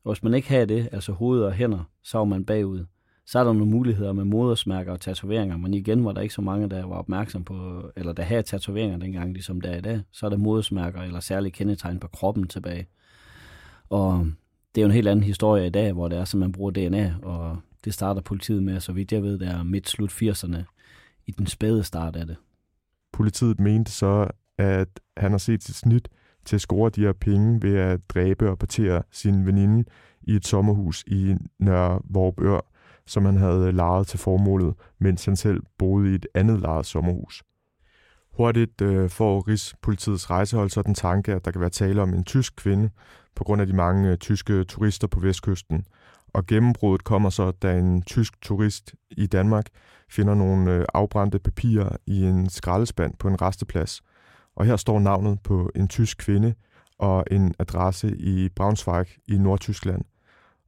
Og 0.05 0.13
hvis 0.13 0.23
man 0.23 0.35
ikke 0.35 0.49
har 0.49 0.65
det, 0.65 0.89
altså 0.93 1.13
hoved 1.13 1.43
og 1.43 1.53
hænder, 1.53 1.85
så 2.03 2.19
er 2.19 2.25
man 2.25 2.45
bagud 2.45 2.85
så 3.27 3.39
er 3.39 3.45
der 3.45 3.53
nogle 3.53 3.71
muligheder 3.71 4.13
med 4.13 4.25
modersmærker 4.25 4.93
og 4.93 5.01
tatoveringer, 5.01 5.57
men 5.57 5.75
igen 5.75 6.05
var 6.05 6.13
der 6.13 6.21
ikke 6.21 6.35
så 6.35 6.43
mange, 6.43 6.71
der 6.71 6.87
var 6.87 6.97
opmærksom 6.97 7.45
på, 7.45 7.83
eller 7.97 8.13
der 8.13 8.23
havde 8.23 8.43
tatoveringer 8.43 8.99
dengang, 8.99 9.33
ligesom 9.33 9.61
der 9.61 9.71
er 9.71 9.79
i 9.79 9.81
dag. 9.81 10.01
Så 10.13 10.27
er 10.27 10.31
der 10.31 10.37
modersmærker 10.37 11.03
eller 11.03 11.21
særlige 11.21 11.53
kendetegn 11.53 12.01
på 12.01 12.09
kroppen 12.09 12.49
tilbage. 12.49 12.87
Og 13.89 14.27
det 14.75 14.81
er 14.81 14.83
jo 14.83 14.87
en 14.87 14.95
helt 14.95 15.09
anden 15.09 15.23
historie 15.23 15.67
i 15.67 15.71
dag, 15.71 15.93
hvor 15.93 16.09
det 16.09 16.19
er, 16.19 16.25
så 16.25 16.37
man 16.37 16.53
bruger 16.53 16.71
DNA, 16.71 17.15
og 17.23 17.59
det 17.85 17.95
starter 17.95 18.21
politiet 18.21 18.63
med, 18.63 18.81
så 18.81 18.93
vidt 18.93 19.13
jeg 19.13 19.23
ved, 19.23 19.39
det 19.39 19.49
er 19.49 19.63
midt-slut 19.63 20.11
80'erne 20.11 20.59
i 21.27 21.31
den 21.31 21.47
spæde 21.47 21.85
start 21.85 22.17
af 22.17 22.27
det. 22.27 22.37
Politiet 23.17 23.61
mente 23.61 23.93
så, 23.93 24.29
at 24.59 25.01
han 25.17 25.31
har 25.31 25.39
set 25.39 25.63
sit 25.63 25.75
snit 25.75 26.09
til 26.45 26.57
at 26.57 26.61
score 26.61 26.91
de 26.91 27.01
her 27.01 27.13
penge 27.13 27.63
ved 27.63 27.77
at 27.77 28.01
dræbe 28.09 28.51
og 28.51 28.59
partere 28.59 29.03
sin 29.11 29.47
veninde 29.47 29.85
i 30.23 30.37
et 30.37 30.47
sommerhus 30.47 31.05
i 31.07 31.35
Nørre 31.59 32.01
Vorupør, 32.05 32.61
som 33.07 33.25
han 33.25 33.37
havde 33.37 33.73
lejet 33.73 34.07
til 34.07 34.19
formålet, 34.19 34.75
mens 34.99 35.25
han 35.25 35.37
selv 35.37 35.63
boede 35.79 36.13
i 36.13 36.15
et 36.15 36.27
andet 36.35 36.61
lejet 36.61 36.87
sommerhus. 36.87 37.43
Hurtigt 38.37 38.81
øh, 38.81 39.11
får 39.11 39.49
Rigspolitiets 39.49 40.31
rejsehold 40.31 40.71
så 40.71 40.83
den 40.83 40.95
tanke, 40.95 41.35
at 41.35 41.45
der 41.45 41.51
kan 41.51 41.61
være 41.61 41.71
tale 41.71 42.03
om 42.03 42.15
en 42.15 42.25
tysk 42.25 42.57
kvinde, 42.57 42.91
på 43.37 43.45
grund 43.45 43.61
af 43.61 43.67
de 43.67 43.73
mange 43.73 44.11
øh, 44.11 44.17
tyske 44.17 44.65
turister 44.65 45.07
på 45.07 45.21
vestkysten. 45.21 45.85
Og 46.37 46.47
gennembruddet 46.47 47.05
kommer 47.05 47.31
så, 47.31 47.51
da 47.51 47.79
en 47.79 48.03
tysk 48.03 48.41
turist 48.43 48.95
i 49.11 49.27
Danmark 49.27 49.67
finder 50.11 50.35
nogle 50.35 50.73
øh, 50.73 50.85
afbrændte 50.95 51.39
papirer 51.39 51.97
i 52.07 52.23
en 52.23 52.49
skraldespand 52.49 53.15
på 53.19 53.29
en 53.29 53.43
resteplads. 53.43 54.03
Og 54.57 54.65
her 54.65 54.77
står 54.77 54.99
navnet 54.99 55.41
på 55.43 55.71
en 55.77 55.89
tysk 55.89 56.19
kvinde 56.19 56.55
og 56.99 57.25
en 57.31 57.55
adresse 57.59 58.17
i 58.17 58.49
Braunschweig 58.49 59.07
i 59.29 59.39
Nordtyskland. 59.39 60.03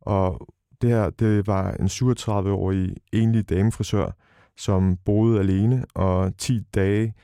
Og 0.00 0.48
det 0.80 0.90
her, 0.90 1.10
det 1.10 1.46
var 1.46 1.72
en 1.72 1.86
37-årig 1.86 2.96
enlig 3.12 3.48
damefrisør, 3.48 4.10
som 4.56 4.96
boede 5.04 5.38
alene, 5.38 5.84
og 5.94 6.36
10 6.38 6.60
dage 6.74 7.14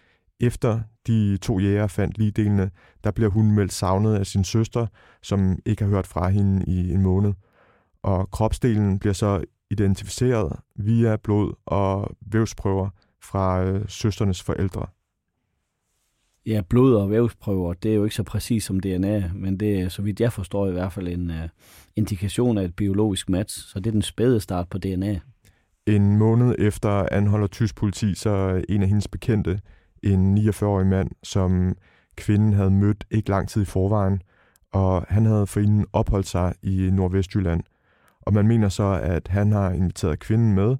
efter 0.40 0.80
de 1.06 1.36
to 1.36 1.58
jæger 1.58 1.86
fandt 1.86 2.18
ligedelene, 2.18 2.70
der 3.04 3.10
bliver 3.10 3.30
hun 3.30 3.52
meldt 3.52 3.72
savnet 3.72 4.14
af 4.14 4.26
sin 4.26 4.44
søster, 4.44 4.86
som 5.22 5.58
ikke 5.66 5.84
har 5.84 5.90
hørt 5.90 6.06
fra 6.06 6.28
hende 6.28 6.64
i 6.66 6.92
en 6.92 7.02
måned. 7.02 7.32
Og 8.04 8.30
kropsdelen 8.30 8.99
bliver 8.99 9.12
så 9.12 9.44
identificeret 9.70 10.56
via 10.76 11.16
blod 11.16 11.52
og 11.66 12.16
vævsprøver 12.20 12.88
fra 13.23 13.64
øh, 13.64 13.84
søsternes 13.88 14.42
forældre. 14.42 14.87
Ja, 16.46 16.61
blod- 16.68 16.94
og 16.94 17.11
vævsprøver, 17.11 17.73
det 17.73 17.90
er 17.90 17.94
jo 17.94 18.04
ikke 18.04 18.16
så 18.16 18.23
præcis 18.23 18.64
som 18.64 18.80
DNA, 18.80 19.30
men 19.34 19.61
det 19.61 19.80
er, 19.80 19.88
så 19.88 20.02
vidt 20.02 20.20
jeg 20.20 20.32
forstår, 20.32 20.68
i 20.68 20.73
hvert 20.73 20.92
fald 20.92 21.08
en 21.08 21.30
uh, 21.30 21.37
indikation 21.96 22.58
af 22.58 22.64
et 22.64 22.76
biologisk 22.76 23.28
match, 23.28 23.68
så 23.68 23.80
det 23.80 23.87
er 23.87 23.92
den 23.92 24.02
spæde 24.02 24.40
start 24.40 24.68
på 24.68 24.78
DNA. 24.78 25.20
En 25.87 26.16
måned 26.16 26.54
efter 26.58 27.08
anholder 27.12 27.46
tysk 27.46 27.76
politi 27.76 28.14
så 28.14 28.64
en 28.68 28.82
af 28.82 28.88
hendes 28.88 29.08
bekendte, 29.08 29.61
en 30.02 30.38
49-årig 30.38 30.87
mand, 30.87 31.11
som 31.23 31.76
kvinden 32.16 32.52
havde 32.52 32.70
mødt 32.70 33.04
ikke 33.11 33.30
lang 33.30 33.49
tid 33.49 33.62
i 33.62 33.64
forvejen, 33.64 34.23
og 34.73 35.04
han 35.08 35.26
havde 35.26 35.46
forinden 35.46 35.87
opholdt 35.92 36.26
sig 36.26 36.54
i 36.62 36.90
Nordvestjylland. 36.92 37.62
Og 38.26 38.35
man 38.35 38.49
mener 38.49 38.69
så, 38.69 39.00
at 39.02 39.28
han 39.28 39.52
har 39.52 39.71
inviteret 39.71 40.19
kvinden 40.19 40.54
med, 40.54 40.76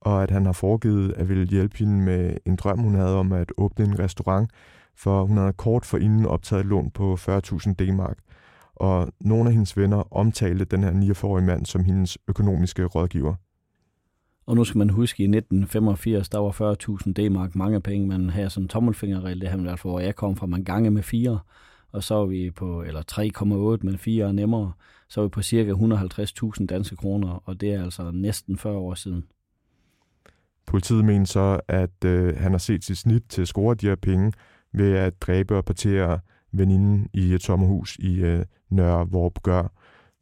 og 0.00 0.22
at 0.22 0.30
han 0.30 0.46
har 0.46 0.52
foregivet 0.52 1.12
at 1.12 1.28
ville 1.28 1.46
hjælpe 1.46 1.78
hende 1.78 2.02
med 2.02 2.36
en 2.46 2.56
drøm, 2.56 2.78
hun 2.78 2.94
havde 2.94 3.16
om 3.16 3.32
at 3.32 3.52
åbne 3.56 3.84
en 3.84 3.98
restaurant, 3.98 4.50
for 4.96 5.24
hun 5.24 5.36
havde 5.36 5.52
kort 5.52 5.84
for 5.84 5.98
inden 5.98 6.26
optaget 6.26 6.60
et 6.60 6.66
lån 6.66 6.90
på 6.90 7.14
40.000 7.14 7.72
D-mark. 7.72 8.18
Og 8.74 9.08
nogle 9.20 9.48
af 9.48 9.52
hendes 9.52 9.76
venner 9.76 10.14
omtalte 10.16 10.64
den 10.64 10.84
her 10.84 10.92
49-årige 10.92 11.46
mand 11.46 11.66
som 11.66 11.84
hendes 11.84 12.18
økonomiske 12.28 12.84
rådgiver. 12.84 13.34
Og 14.46 14.56
nu 14.56 14.64
skal 14.64 14.78
man 14.78 14.90
huske, 14.90 15.22
at 15.22 15.28
i 15.28 15.36
1985, 15.36 16.28
der 16.28 16.38
var 16.38 16.74
40.000 17.06 17.12
D-mark 17.12 17.54
mange 17.54 17.80
penge. 17.80 18.06
Man 18.06 18.30
havde 18.30 18.50
som 18.50 18.62
en 18.62 18.68
tommelfingerregel, 18.68 19.40
det 19.40 19.48
her 19.48 19.58
i 19.58 19.62
hvert 19.62 19.78
fald, 19.78 19.92
hvor 19.92 20.00
jeg 20.00 20.16
kom 20.16 20.36
fra, 20.36 20.46
man 20.46 20.64
gange 20.64 20.90
med 20.90 21.02
fire. 21.02 21.38
Og 21.92 22.02
så 22.02 22.14
er 22.14 22.26
vi 22.26 22.50
på, 22.50 22.82
eller 22.82 23.02
3,8, 23.80 23.86
men 23.86 23.98
4 23.98 24.28
er 24.28 24.32
nemmere. 24.32 24.72
Så 25.08 25.20
er 25.20 25.24
vi 25.24 25.28
på 25.28 25.42
cirka 25.42 25.72
150.000 25.72 26.66
danske 26.66 26.96
kroner, 26.96 27.42
og 27.44 27.60
det 27.60 27.74
er 27.74 27.84
altså 27.84 28.10
næsten 28.10 28.58
40 28.58 28.76
år 28.76 28.94
siden. 28.94 29.24
Politiet 30.66 31.04
mener 31.04 31.26
så, 31.26 31.60
at 31.68 32.04
øh, 32.04 32.36
han 32.36 32.52
har 32.52 32.58
set 32.58 32.84
sit 32.84 32.98
snit 32.98 33.22
til 33.28 33.42
at 33.42 33.48
score 33.48 33.74
de 33.74 33.86
her 33.86 33.94
penge 33.94 34.32
ved 34.72 34.92
at 34.92 35.22
dræbe 35.22 35.56
og 35.56 35.64
partere 35.64 36.20
veninden 36.52 37.08
i 37.12 37.34
et 37.34 37.42
sommerhus 37.42 37.96
i 37.96 38.20
øh, 38.20 38.44
Nørre 38.70 39.10
Vorbgør, 39.10 39.72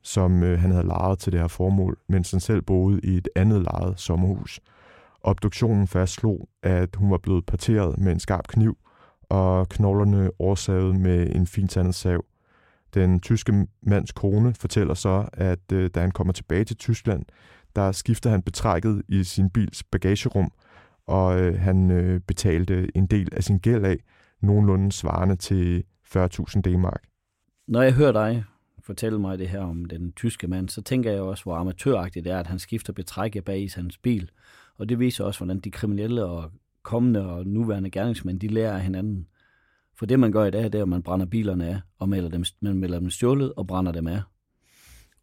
som 0.02 0.42
øh, 0.42 0.60
han 0.60 0.70
havde 0.70 0.86
lejet 0.86 1.18
til 1.18 1.32
det 1.32 1.40
her 1.40 1.48
formål, 1.48 1.98
mens 2.08 2.30
han 2.30 2.40
selv 2.40 2.62
boede 2.62 3.00
i 3.04 3.16
et 3.16 3.28
andet 3.36 3.62
lejet 3.62 4.00
sommerhus. 4.00 4.60
Obduktionen 5.22 5.86
fastslog, 5.86 6.48
at 6.62 6.96
hun 6.96 7.10
var 7.10 7.18
blevet 7.18 7.46
parteret 7.46 7.98
med 7.98 8.12
en 8.12 8.20
skarp 8.20 8.48
kniv, 8.48 8.78
og 9.22 9.68
knoglerne 9.68 10.30
oversavet 10.38 11.00
med 11.00 11.34
en 11.34 11.46
fintandet 11.46 11.94
sav. 11.94 12.24
Den 12.94 13.20
tyske 13.20 13.66
mands 13.82 14.12
kone 14.12 14.54
fortæller 14.54 14.94
så, 14.94 15.28
at 15.32 15.72
øh, 15.72 15.90
da 15.94 16.00
han 16.00 16.10
kommer 16.10 16.32
tilbage 16.32 16.64
til 16.64 16.76
Tyskland, 16.76 17.24
der 17.76 17.92
skifter 17.92 18.30
han 18.30 18.42
betrækket 18.42 19.02
i 19.08 19.24
sin 19.24 19.50
bils 19.50 19.84
bagagerum, 19.84 20.52
og 21.06 21.40
øh, 21.40 21.58
han 21.58 21.90
øh, 21.90 22.20
betalte 22.20 22.96
en 22.96 23.06
del 23.06 23.28
af 23.32 23.44
sin 23.44 23.58
gæld 23.58 23.84
af, 23.84 23.96
nogenlunde 24.40 24.92
svarende 24.92 25.36
til 25.36 25.84
40.000 26.16 26.60
D-mark. 26.60 27.02
Når 27.68 27.82
jeg 27.82 27.92
hører 27.92 28.12
dig 28.12 28.44
fortælle 28.84 29.18
mig 29.18 29.38
det 29.38 29.48
her 29.48 29.60
om 29.60 29.84
den 29.84 30.12
tyske 30.12 30.48
mand, 30.48 30.68
så 30.68 30.82
tænker 30.82 31.12
jeg 31.12 31.20
også, 31.20 31.44
hvor 31.44 31.56
amatøragtigt 31.56 32.24
det 32.24 32.32
er, 32.32 32.38
at 32.38 32.46
han 32.46 32.58
skifter 32.58 32.92
betrækket 32.92 33.44
bag 33.44 33.60
i 33.60 33.70
hans 33.74 33.98
bil. 33.98 34.30
Og 34.76 34.88
det 34.88 34.98
viser 34.98 35.24
også, 35.24 35.40
hvordan 35.40 35.60
de 35.60 35.70
kriminelle 35.70 36.24
og 36.24 36.50
kommende 36.82 37.26
og 37.26 37.46
nuværende 37.46 37.90
gerningsmænd, 37.90 38.40
de 38.40 38.48
lærer 38.48 38.74
af 38.74 38.82
hinanden. 38.82 39.26
For 39.96 40.06
det, 40.06 40.20
man 40.20 40.32
gør 40.32 40.44
i 40.44 40.50
dag, 40.50 40.64
det 40.64 40.74
er, 40.74 40.82
at 40.82 40.88
man 40.88 41.02
brænder 41.02 41.26
bilerne 41.26 41.66
af, 41.66 41.80
og 41.98 42.08
melder 42.08 42.28
dem, 42.28 42.44
man 42.60 42.78
melder 42.78 42.98
dem 42.98 43.10
stjålet 43.10 43.52
og 43.56 43.66
brænder 43.66 43.92
dem 43.92 44.06
af. 44.06 44.22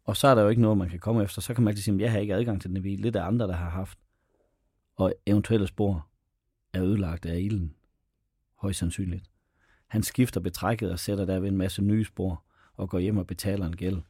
Og 0.04 0.16
så 0.16 0.28
er 0.28 0.34
der 0.34 0.42
jo 0.42 0.48
ikke 0.48 0.62
noget, 0.62 0.78
man 0.78 0.88
kan 0.88 0.98
komme 0.98 1.22
efter. 1.22 1.40
Så 1.40 1.54
kan 1.54 1.64
man 1.64 1.70
altid 1.70 1.82
sige, 1.82 1.94
at 1.94 2.00
jeg 2.00 2.12
har 2.12 2.18
ikke 2.18 2.34
adgang 2.34 2.60
til 2.60 2.70
den 2.70 2.82
bil. 2.82 3.02
Det 3.02 3.16
er 3.16 3.22
andre, 3.22 3.46
der 3.46 3.52
har 3.52 3.70
haft. 3.70 3.98
Og 4.96 5.14
eventuelle 5.26 5.66
spor 5.66 6.06
er 6.72 6.82
ødelagt 6.82 7.26
af 7.26 7.40
ilden. 7.40 7.74
Højst 8.56 8.78
sandsynligt. 8.78 9.24
Han 9.88 10.02
skifter 10.02 10.40
betrækket 10.40 10.90
og 10.90 10.98
sætter 10.98 11.24
derved 11.24 11.48
en 11.48 11.56
masse 11.56 11.82
nye 11.82 12.04
spor 12.04 12.44
og 12.76 12.88
går 12.88 12.98
hjem 12.98 13.18
og 13.18 13.26
betaler 13.26 13.66
en 13.66 13.76
gæld. 13.76 14.02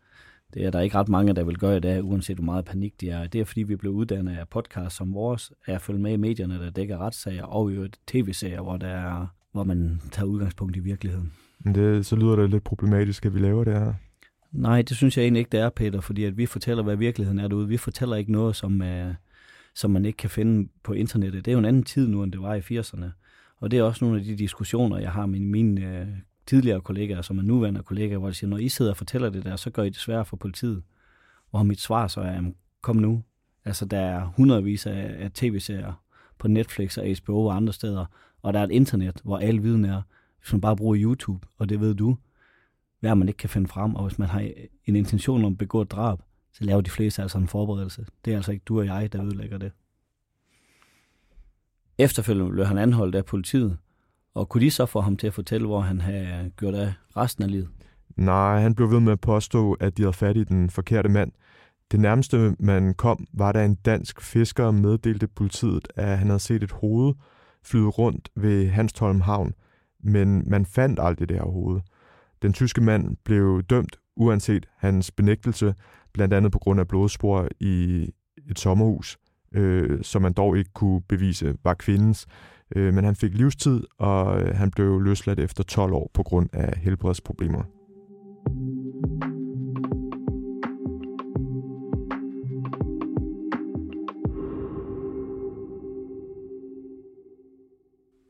Det 0.54 0.64
er 0.64 0.71
der 0.71 0.81
ikke 0.81 0.99
ret 0.99 1.09
mange, 1.09 1.33
der 1.33 1.45
vil 1.45 1.59
gøre 1.59 1.76
i 1.76 1.81
dag, 1.81 2.04
uanset 2.04 2.37
hvor 2.37 2.45
meget 2.45 2.64
panik 2.64 3.00
de 3.00 3.11
er. 3.11 3.26
Det 3.26 3.40
er 3.40 3.45
fordi, 3.45 3.62
vi 3.62 3.76
blev 3.76 3.92
uddannet 3.92 4.37
af 4.37 4.49
podcast 4.49 4.97
som 4.97 5.14
vores, 5.14 5.52
af 5.66 5.75
at 5.75 5.83
følge 5.83 6.00
med 6.00 6.12
i 6.12 6.16
medierne, 6.16 6.59
der 6.59 6.71
dækker 6.71 6.99
retssager, 6.99 7.45
og 7.45 7.73
i 7.73 7.88
tv-serier, 8.07 8.61
hvor, 8.61 8.76
der 8.76 8.88
er, 8.88 9.26
hvor 9.53 9.65
man 9.65 10.01
tager 10.13 10.27
udgangspunkt 10.27 10.77
i 10.77 10.81
virkeligheden. 10.81 11.33
Men 11.59 11.75
det, 11.75 12.07
så 12.07 12.17
lyder 12.17 12.37
det 12.37 12.51
lidt 12.51 12.65
problematisk, 12.65 13.27
at 13.27 13.35
vi 13.35 13.41
laver 13.41 13.65
det 13.65 13.73
her. 13.73 13.95
Nej, 14.53 14.83
det 14.83 14.97
synes 14.97 15.17
jeg 15.17 15.23
egentlig 15.23 15.39
ikke, 15.39 15.53
det 15.53 15.61
er, 15.61 15.71
Peter, 15.71 16.01
fordi 16.01 16.25
at 16.25 16.37
vi 16.37 16.47
fortæller, 16.47 16.83
hvad 16.83 16.97
virkeligheden 16.97 17.39
er 17.39 17.49
derude. 17.49 17.69
Vi 17.69 17.77
fortæller 17.77 18.17
ikke 18.17 18.33
noget, 18.33 18.57
som, 18.57 18.81
uh, 18.81 19.15
som 19.75 19.91
man 19.91 20.05
ikke 20.05 20.17
kan 20.17 20.31
finde 20.31 20.69
på 20.85 20.93
internettet. 20.93 21.45
Det 21.45 21.51
er 21.51 21.53
jo 21.53 21.59
en 21.59 21.65
anden 21.65 21.83
tid 21.83 22.09
nu, 22.09 22.23
end 22.23 22.33
det 22.33 22.43
var 22.43 22.55
i 22.55 22.61
80'erne. 22.61 23.05
Og 23.61 23.71
det 23.71 23.79
er 23.79 23.83
også 23.83 24.05
nogle 24.05 24.21
af 24.21 24.25
de 24.25 24.37
diskussioner, 24.37 24.99
jeg 24.99 25.13
har 25.13 25.27
med 25.27 25.41
mine 25.41 26.01
uh, 26.01 26.09
tidligere 26.47 26.81
kollegaer, 26.81 27.23
som 27.23 27.39
er 27.39 27.43
nuværende 27.43 27.83
kollegaer, 27.83 28.19
hvor 28.19 28.29
de 28.29 28.35
siger, 28.35 28.51
når 28.51 28.59
I 28.59 28.69
sidder 28.69 28.91
og 28.91 28.97
fortæller 28.97 29.31
det 29.31 29.45
der, 29.45 29.57
så 29.57 29.71
gør 29.71 29.83
I 29.83 29.89
det 29.89 29.97
svært 29.97 30.27
for 30.27 30.37
politiet. 30.37 30.83
Og 31.53 31.67
mit 31.67 31.81
svar 31.81 32.07
så 32.07 32.21
er, 32.21 32.41
kom 32.81 32.97
nu. 32.97 33.23
Altså, 33.65 33.85
der 33.85 33.99
er 33.99 34.25
hundredvis 34.37 34.87
af, 34.87 35.17
af 35.19 35.31
tv-serier 35.33 36.03
på 36.39 36.49
Netflix 36.49 36.99
og 36.99 37.07
HBO 37.25 37.47
og 37.47 37.57
andre 37.57 37.73
steder, 37.73 38.07
og 38.43 38.53
der 38.53 38.61
er 38.61 38.65
et 38.65 38.71
internet, 38.71 39.21
hvor 39.25 39.39
alle 39.39 39.63
viden 39.63 39.85
er, 39.85 40.03
hvis 40.39 40.53
man 40.53 40.61
bare 40.61 40.77
bruger 40.77 40.97
YouTube, 41.01 41.47
og 41.59 41.69
det 41.69 41.81
ved 41.81 41.95
du, 41.95 42.17
hvad 43.01 43.15
man 43.15 43.29
ikke 43.29 43.39
kan 43.39 43.51
finde 43.51 43.69
frem, 43.69 43.95
og 43.95 44.07
hvis 44.07 44.19
man 44.19 44.29
har 44.29 44.51
en 44.85 44.97
intention 44.97 45.45
om 45.45 45.53
at 45.53 45.59
begå 45.59 45.83
et 45.83 45.91
drab, 45.91 46.19
så 46.53 46.65
laver 46.65 46.81
de 46.81 46.91
fleste 46.91 47.23
altså 47.23 47.39
en 47.39 47.49
forberedelse. 47.49 48.07
Det 48.25 48.33
er 48.33 48.37
altså 48.37 48.53
ikke 48.53 48.65
du 48.67 48.79
og 48.79 48.87
jeg, 48.87 49.13
der 49.13 49.25
ødelægger 49.25 49.59
det. 49.59 49.73
Efterfølgende 51.99 52.51
blev 52.51 52.67
han 52.67 52.79
anholdt 52.79 53.15
af 53.15 53.25
politiet, 53.25 53.79
og 54.35 54.49
kunne 54.49 54.65
de 54.65 54.71
så 54.71 54.87
få 54.87 55.01
ham 55.01 55.17
til 55.17 55.27
at 55.27 55.35
fortælle, 55.35 55.67
hvor 55.67 55.81
han 55.81 56.01
havde 56.01 56.51
gjort 56.57 56.75
af 56.75 56.93
resten 57.17 57.45
af 57.45 57.51
livet? 57.51 57.69
Nej, 58.17 58.61
han 58.61 58.75
blev 58.75 58.91
ved 58.91 59.01
med 59.01 59.13
at 59.13 59.21
påstå, 59.21 59.73
at 59.73 59.97
de 59.97 60.03
havde 60.03 60.13
fat 60.13 60.37
i 60.37 60.45
den 60.45 60.71
forkerte 60.71 61.09
mand. 61.09 61.33
Det 61.91 62.01
nærmeste, 62.01 62.57
man 62.59 62.95
kom, 62.95 63.27
var 63.33 63.53
da 63.53 63.65
en 63.65 63.75
dansk 63.75 64.21
fisker 64.21 64.71
meddelte 64.71 65.29
politiet, 65.29 65.89
at 65.97 66.19
han 66.19 66.27
havde 66.27 66.41
set 66.41 66.63
et 66.63 66.73
hoved 66.73 67.15
flyde 67.64 67.88
rundt 67.88 68.28
ved 68.37 68.69
Hanstholm 68.69 69.21
Havn, 69.21 69.54
men 70.00 70.50
man 70.50 70.66
fandt 70.66 71.00
aldrig 71.02 71.28
det 71.28 71.37
her 71.37 71.45
hoved. 71.45 71.81
Den 72.42 72.52
tyske 72.52 72.81
mand 72.81 73.16
blev 73.25 73.62
dømt 73.62 73.97
uanset 74.16 74.66
hans 74.76 75.11
benægtelse, 75.11 75.75
blandt 76.12 76.35
andet 76.35 76.52
på 76.52 76.59
grund 76.59 76.81
af 76.81 76.88
blodspor 76.88 77.49
i 77.61 78.07
et 78.50 78.59
sommerhus, 78.59 79.19
øh, 79.52 80.02
som 80.02 80.23
man 80.23 80.33
dog 80.33 80.59
ikke 80.59 80.71
kunne 80.75 81.02
bevise 81.09 81.54
var 81.64 81.75
kvindens. 81.75 82.26
Øh, 82.76 82.95
men 82.95 83.04
han 83.04 83.16
fik 83.16 83.35
livstid, 83.35 83.85
og 83.99 84.40
øh, 84.40 84.57
han 84.57 84.71
blev 84.71 85.00
løsladt 85.00 85.40
efter 85.40 85.64
12 85.64 85.92
år 85.92 86.11
på 86.14 86.23
grund 86.23 86.49
af 86.52 86.78
helbredsproblemer. 86.78 87.62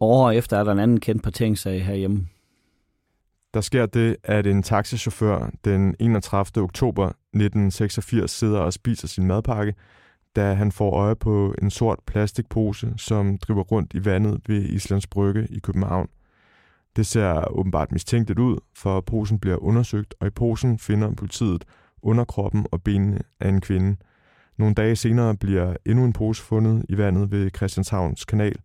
År 0.03 0.31
efter 0.31 0.59
er 0.59 0.65
der 0.65 0.73
en 0.73 0.79
anden 0.79 1.01
kendt 1.01 1.23
parteringssag 1.23 1.85
herhjemme. 1.85 2.27
Der 3.55 3.61
sker 3.61 3.87
det, 3.87 4.17
at 4.25 4.47
en 4.47 4.63
taxichauffør 4.63 5.51
den 5.65 5.95
31. 5.99 6.63
oktober 6.65 7.07
1986 7.07 8.31
sidder 8.31 8.59
og 8.59 8.73
spiser 8.73 9.09
sin 9.09 9.27
madpakke, 9.27 9.75
da 10.37 10.55
han 10.55 10.73
får 10.73 10.97
øje 10.97 11.17
på 11.17 11.55
en 11.63 11.71
sort 11.71 11.99
plastikpose, 12.07 12.95
som 12.97 13.39
driver 13.39 13.63
rundt 13.63 13.95
i 13.95 14.05
vandet 14.05 14.41
ved 14.47 14.63
Islands 14.63 15.07
Brygge 15.07 15.47
i 15.51 15.59
København. 15.59 16.09
Det 16.97 17.07
ser 17.07 17.45
åbenbart 17.59 17.93
mistænkeligt 17.93 18.39
ud, 18.41 18.59
for 18.77 19.01
posen 19.01 19.39
bliver 19.39 19.57
undersøgt, 19.57 20.15
og 20.21 20.27
i 20.27 20.31
posen 20.31 20.79
finder 20.79 21.15
politiet 21.15 21.65
underkroppen 22.03 22.67
og 22.71 22.83
benene 22.83 23.21
af 23.41 23.49
en 23.49 23.61
kvinde. 23.61 23.97
Nogle 24.57 24.75
dage 24.75 24.97
senere 24.97 25.37
bliver 25.37 25.77
endnu 25.87 26.05
en 26.05 26.13
pose 26.13 26.43
fundet 26.43 26.85
i 26.89 26.99
vandet 26.99 27.31
ved 27.31 27.51
Christianshavns 27.57 28.25
kanal, 28.25 28.57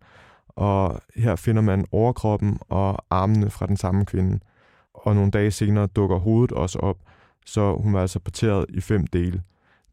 og 0.57 1.01
her 1.15 1.35
finder 1.35 1.61
man 1.61 1.85
overkroppen 1.91 2.59
og 2.69 3.05
armene 3.09 3.49
fra 3.49 3.67
den 3.67 3.77
samme 3.77 4.05
kvinde. 4.05 4.39
Og 4.93 5.15
nogle 5.15 5.31
dage 5.31 5.51
senere 5.51 5.87
dukker 5.87 6.17
hovedet 6.17 6.51
også 6.51 6.79
op, 6.79 6.97
så 7.45 7.75
hun 7.75 7.93
var 7.93 8.01
altså 8.01 8.19
parteret 8.19 8.65
i 8.69 8.81
fem 8.81 9.07
dele. 9.07 9.41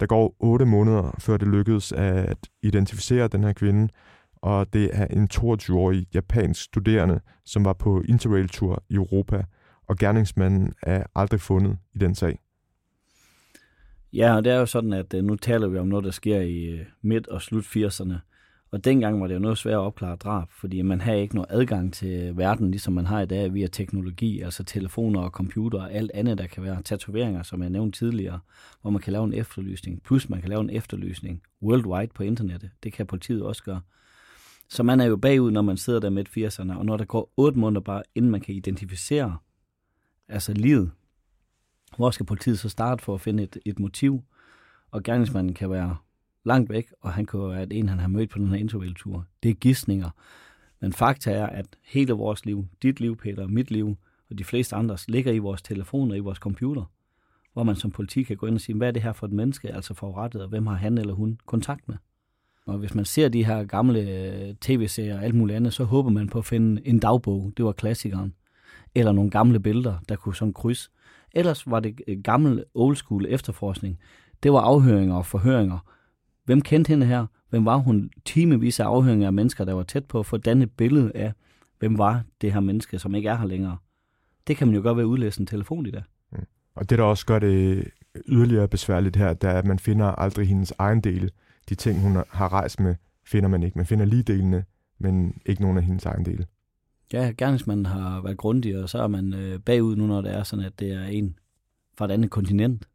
Der 0.00 0.06
går 0.06 0.36
otte 0.38 0.64
måneder, 0.64 1.16
før 1.18 1.36
det 1.36 1.48
lykkedes 1.48 1.92
at 1.92 2.38
identificere 2.62 3.28
den 3.28 3.44
her 3.44 3.52
kvinde, 3.52 3.88
og 4.36 4.72
det 4.72 4.90
er 4.92 5.06
en 5.06 5.28
22-årig 5.34 6.06
japansk 6.14 6.62
studerende, 6.62 7.20
som 7.44 7.64
var 7.64 7.72
på 7.72 8.02
interrail-tur 8.08 8.82
i 8.88 8.94
Europa, 8.94 9.44
og 9.86 9.96
gerningsmanden 9.96 10.72
er 10.82 11.02
aldrig 11.14 11.40
fundet 11.40 11.78
i 11.94 11.98
den 11.98 12.14
sag. 12.14 12.38
Ja, 14.12 14.36
og 14.36 14.44
det 14.44 14.52
er 14.52 14.58
jo 14.58 14.66
sådan, 14.66 14.92
at 14.92 15.14
øh, 15.14 15.24
nu 15.24 15.36
taler 15.36 15.68
vi 15.68 15.78
om 15.78 15.86
noget, 15.86 16.04
der 16.04 16.10
sker 16.10 16.40
i 16.40 16.64
øh, 16.64 16.86
midt- 17.02 17.28
og 17.28 17.42
slut 17.42 17.64
80'erne. 17.64 18.33
Og 18.74 18.84
dengang 18.84 19.20
var 19.20 19.26
det 19.26 19.34
jo 19.34 19.38
noget 19.38 19.58
svært 19.58 19.74
at 19.74 19.78
opklare 19.78 20.16
drab, 20.16 20.50
fordi 20.50 20.82
man 20.82 21.00
havde 21.00 21.20
ikke 21.20 21.34
noget 21.34 21.50
adgang 21.50 21.92
til 21.92 22.36
verden, 22.36 22.70
ligesom 22.70 22.92
man 22.92 23.06
har 23.06 23.20
i 23.20 23.26
dag 23.26 23.54
via 23.54 23.66
teknologi, 23.66 24.40
altså 24.40 24.64
telefoner 24.64 25.20
og 25.20 25.30
computer 25.30 25.78
og 25.78 25.92
alt 25.92 26.10
andet, 26.14 26.38
der 26.38 26.46
kan 26.46 26.62
være 26.62 26.82
tatoveringer, 26.82 27.42
som 27.42 27.62
jeg 27.62 27.70
nævnte 27.70 27.98
tidligere, 27.98 28.40
hvor 28.82 28.90
man 28.90 29.02
kan 29.02 29.12
lave 29.12 29.24
en 29.24 29.34
efterlysning. 29.34 30.02
Plus 30.02 30.28
man 30.28 30.40
kan 30.40 30.48
lave 30.48 30.60
en 30.60 30.70
efterlysning 30.70 31.42
worldwide 31.62 32.12
på 32.14 32.22
internettet. 32.22 32.70
Det 32.82 32.92
kan 32.92 33.06
politiet 33.06 33.42
også 33.42 33.62
gøre. 33.62 33.80
Så 34.68 34.82
man 34.82 35.00
er 35.00 35.04
jo 35.04 35.16
bagud, 35.16 35.50
når 35.50 35.62
man 35.62 35.76
sidder 35.76 36.00
der 36.00 36.10
med 36.10 36.24
80'erne, 36.38 36.78
og 36.78 36.86
når 36.86 36.96
der 36.96 37.04
går 37.04 37.32
8 37.36 37.58
måneder 37.58 37.80
bare, 37.80 38.02
inden 38.14 38.30
man 38.30 38.40
kan 38.40 38.54
identificere 38.54 39.36
altså 40.28 40.52
livet, 40.52 40.90
hvor 41.96 42.10
skal 42.10 42.26
politiet 42.26 42.58
så 42.58 42.68
starte 42.68 43.04
for 43.04 43.14
at 43.14 43.20
finde 43.20 43.42
et, 43.42 43.56
et 43.66 43.78
motiv? 43.78 44.22
Og 44.90 45.02
gerningsmanden 45.02 45.54
kan 45.54 45.70
være 45.70 45.96
langt 46.44 46.70
væk, 46.70 46.92
og 47.00 47.12
han 47.12 47.26
kunne 47.26 47.50
være 47.50 47.72
en, 47.72 47.88
han 47.88 47.98
har 47.98 48.08
mødt 48.08 48.30
på 48.30 48.38
den 48.38 48.48
her 48.48 48.56
interrail-tur. 48.56 49.24
Det 49.42 49.50
er 49.50 49.54
gissninger. 49.54 50.10
Men 50.80 50.92
fakta 50.92 51.32
er, 51.32 51.46
at 51.46 51.66
hele 51.84 52.12
vores 52.12 52.46
liv, 52.46 52.66
dit 52.82 53.00
liv, 53.00 53.16
Peter, 53.16 53.46
mit 53.46 53.70
liv, 53.70 53.96
og 54.30 54.38
de 54.38 54.44
fleste 54.44 54.76
andres, 54.76 55.08
ligger 55.08 55.32
i 55.32 55.38
vores 55.38 55.62
telefoner, 55.62 56.14
i 56.14 56.18
vores 56.18 56.38
computer, 56.38 56.84
hvor 57.52 57.62
man 57.62 57.76
som 57.76 57.90
politi 57.90 58.22
kan 58.22 58.36
gå 58.36 58.46
ind 58.46 58.54
og 58.54 58.60
sige, 58.60 58.76
hvad 58.76 58.88
er 58.88 58.92
det 58.92 59.02
her 59.02 59.12
for 59.12 59.26
et 59.26 59.32
menneske, 59.32 59.74
altså 59.74 59.94
forurettet, 59.94 60.42
og 60.42 60.48
hvem 60.48 60.66
har 60.66 60.74
han 60.74 60.98
eller 60.98 61.14
hun 61.14 61.38
kontakt 61.46 61.88
med? 61.88 61.96
Og 62.66 62.78
hvis 62.78 62.94
man 62.94 63.04
ser 63.04 63.28
de 63.28 63.44
her 63.44 63.64
gamle 63.64 64.00
øh, 64.00 64.54
tv-serier 64.54 65.16
og 65.16 65.24
alt 65.24 65.34
muligt 65.34 65.56
andet, 65.56 65.72
så 65.72 65.84
håber 65.84 66.10
man 66.10 66.28
på 66.28 66.38
at 66.38 66.44
finde 66.44 66.86
en 66.86 66.98
dagbog. 66.98 67.52
Det 67.56 67.64
var 67.64 67.72
klassikeren. 67.72 68.34
Eller 68.94 69.12
nogle 69.12 69.30
gamle 69.30 69.60
billeder, 69.60 69.98
der 70.08 70.16
kunne 70.16 70.34
sådan 70.34 70.54
kryds. 70.54 70.90
Ellers 71.32 71.70
var 71.70 71.80
det 71.80 72.00
øh, 72.08 72.22
gammel 72.22 72.64
old 72.74 72.96
school 72.96 73.26
efterforskning. 73.28 73.98
Det 74.42 74.52
var 74.52 74.60
afhøringer 74.60 75.14
og 75.14 75.26
forhøringer. 75.26 75.93
Hvem 76.44 76.60
kendte 76.60 76.88
hende 76.88 77.06
her? 77.06 77.26
Hvem 77.50 77.64
var 77.64 77.76
hun? 77.76 78.10
Timevis 78.24 78.80
af 78.80 78.84
afhøringer 78.84 79.26
af 79.26 79.32
mennesker, 79.32 79.64
der 79.64 79.72
var 79.72 79.82
tæt 79.82 80.04
på, 80.04 80.22
for 80.22 80.36
at 80.36 80.44
danne 80.44 80.64
et 80.64 80.70
billede 80.70 81.12
af, 81.14 81.32
hvem 81.78 81.98
var 81.98 82.22
det 82.40 82.52
her 82.52 82.60
menneske, 82.60 82.98
som 82.98 83.14
ikke 83.14 83.28
er 83.28 83.36
her 83.36 83.46
længere. 83.46 83.76
Det 84.46 84.56
kan 84.56 84.66
man 84.66 84.76
jo 84.76 84.82
godt 84.82 84.96
ved 84.96 85.02
at 85.04 85.06
udlæse 85.06 85.40
en 85.40 85.46
telefon 85.46 85.86
i 85.86 85.90
dag. 85.90 86.02
Mm. 86.32 86.38
Og 86.74 86.90
det, 86.90 86.98
der 86.98 87.04
også 87.04 87.26
gør 87.26 87.38
det 87.38 87.84
yderligere 88.28 88.68
besværligt 88.68 89.16
her, 89.16 89.32
det 89.32 89.50
er, 89.50 89.54
at 89.54 89.66
man 89.66 89.78
finder 89.78 90.06
aldrig 90.06 90.48
hendes 90.48 90.72
egen 90.78 91.00
dele. 91.00 91.30
De 91.68 91.74
ting, 91.74 92.00
hun 92.00 92.16
har 92.28 92.52
rejst 92.52 92.80
med, 92.80 92.94
finder 93.26 93.48
man 93.48 93.62
ikke. 93.62 93.78
Man 93.78 93.86
finder 93.86 94.04
lige 94.04 94.22
delene, 94.22 94.64
men 94.98 95.34
ikke 95.46 95.62
nogen 95.62 95.76
af 95.76 95.84
hendes 95.84 96.04
egen 96.04 96.24
dele. 96.24 96.46
Ja, 97.12 97.32
gerningsmanden 97.38 97.86
har 97.86 98.22
været 98.22 98.36
grundig, 98.36 98.82
og 98.82 98.88
så 98.88 98.98
er 98.98 99.08
man 99.08 99.34
øh, 99.34 99.58
bagud 99.60 99.96
nu, 99.96 100.06
når 100.06 100.20
det 100.20 100.34
er 100.34 100.42
sådan, 100.42 100.64
at 100.64 100.80
det 100.80 100.92
er 100.92 101.04
en 101.04 101.38
fra 101.98 102.04
et 102.04 102.10
andet 102.10 102.30
kontinent. 102.30 102.88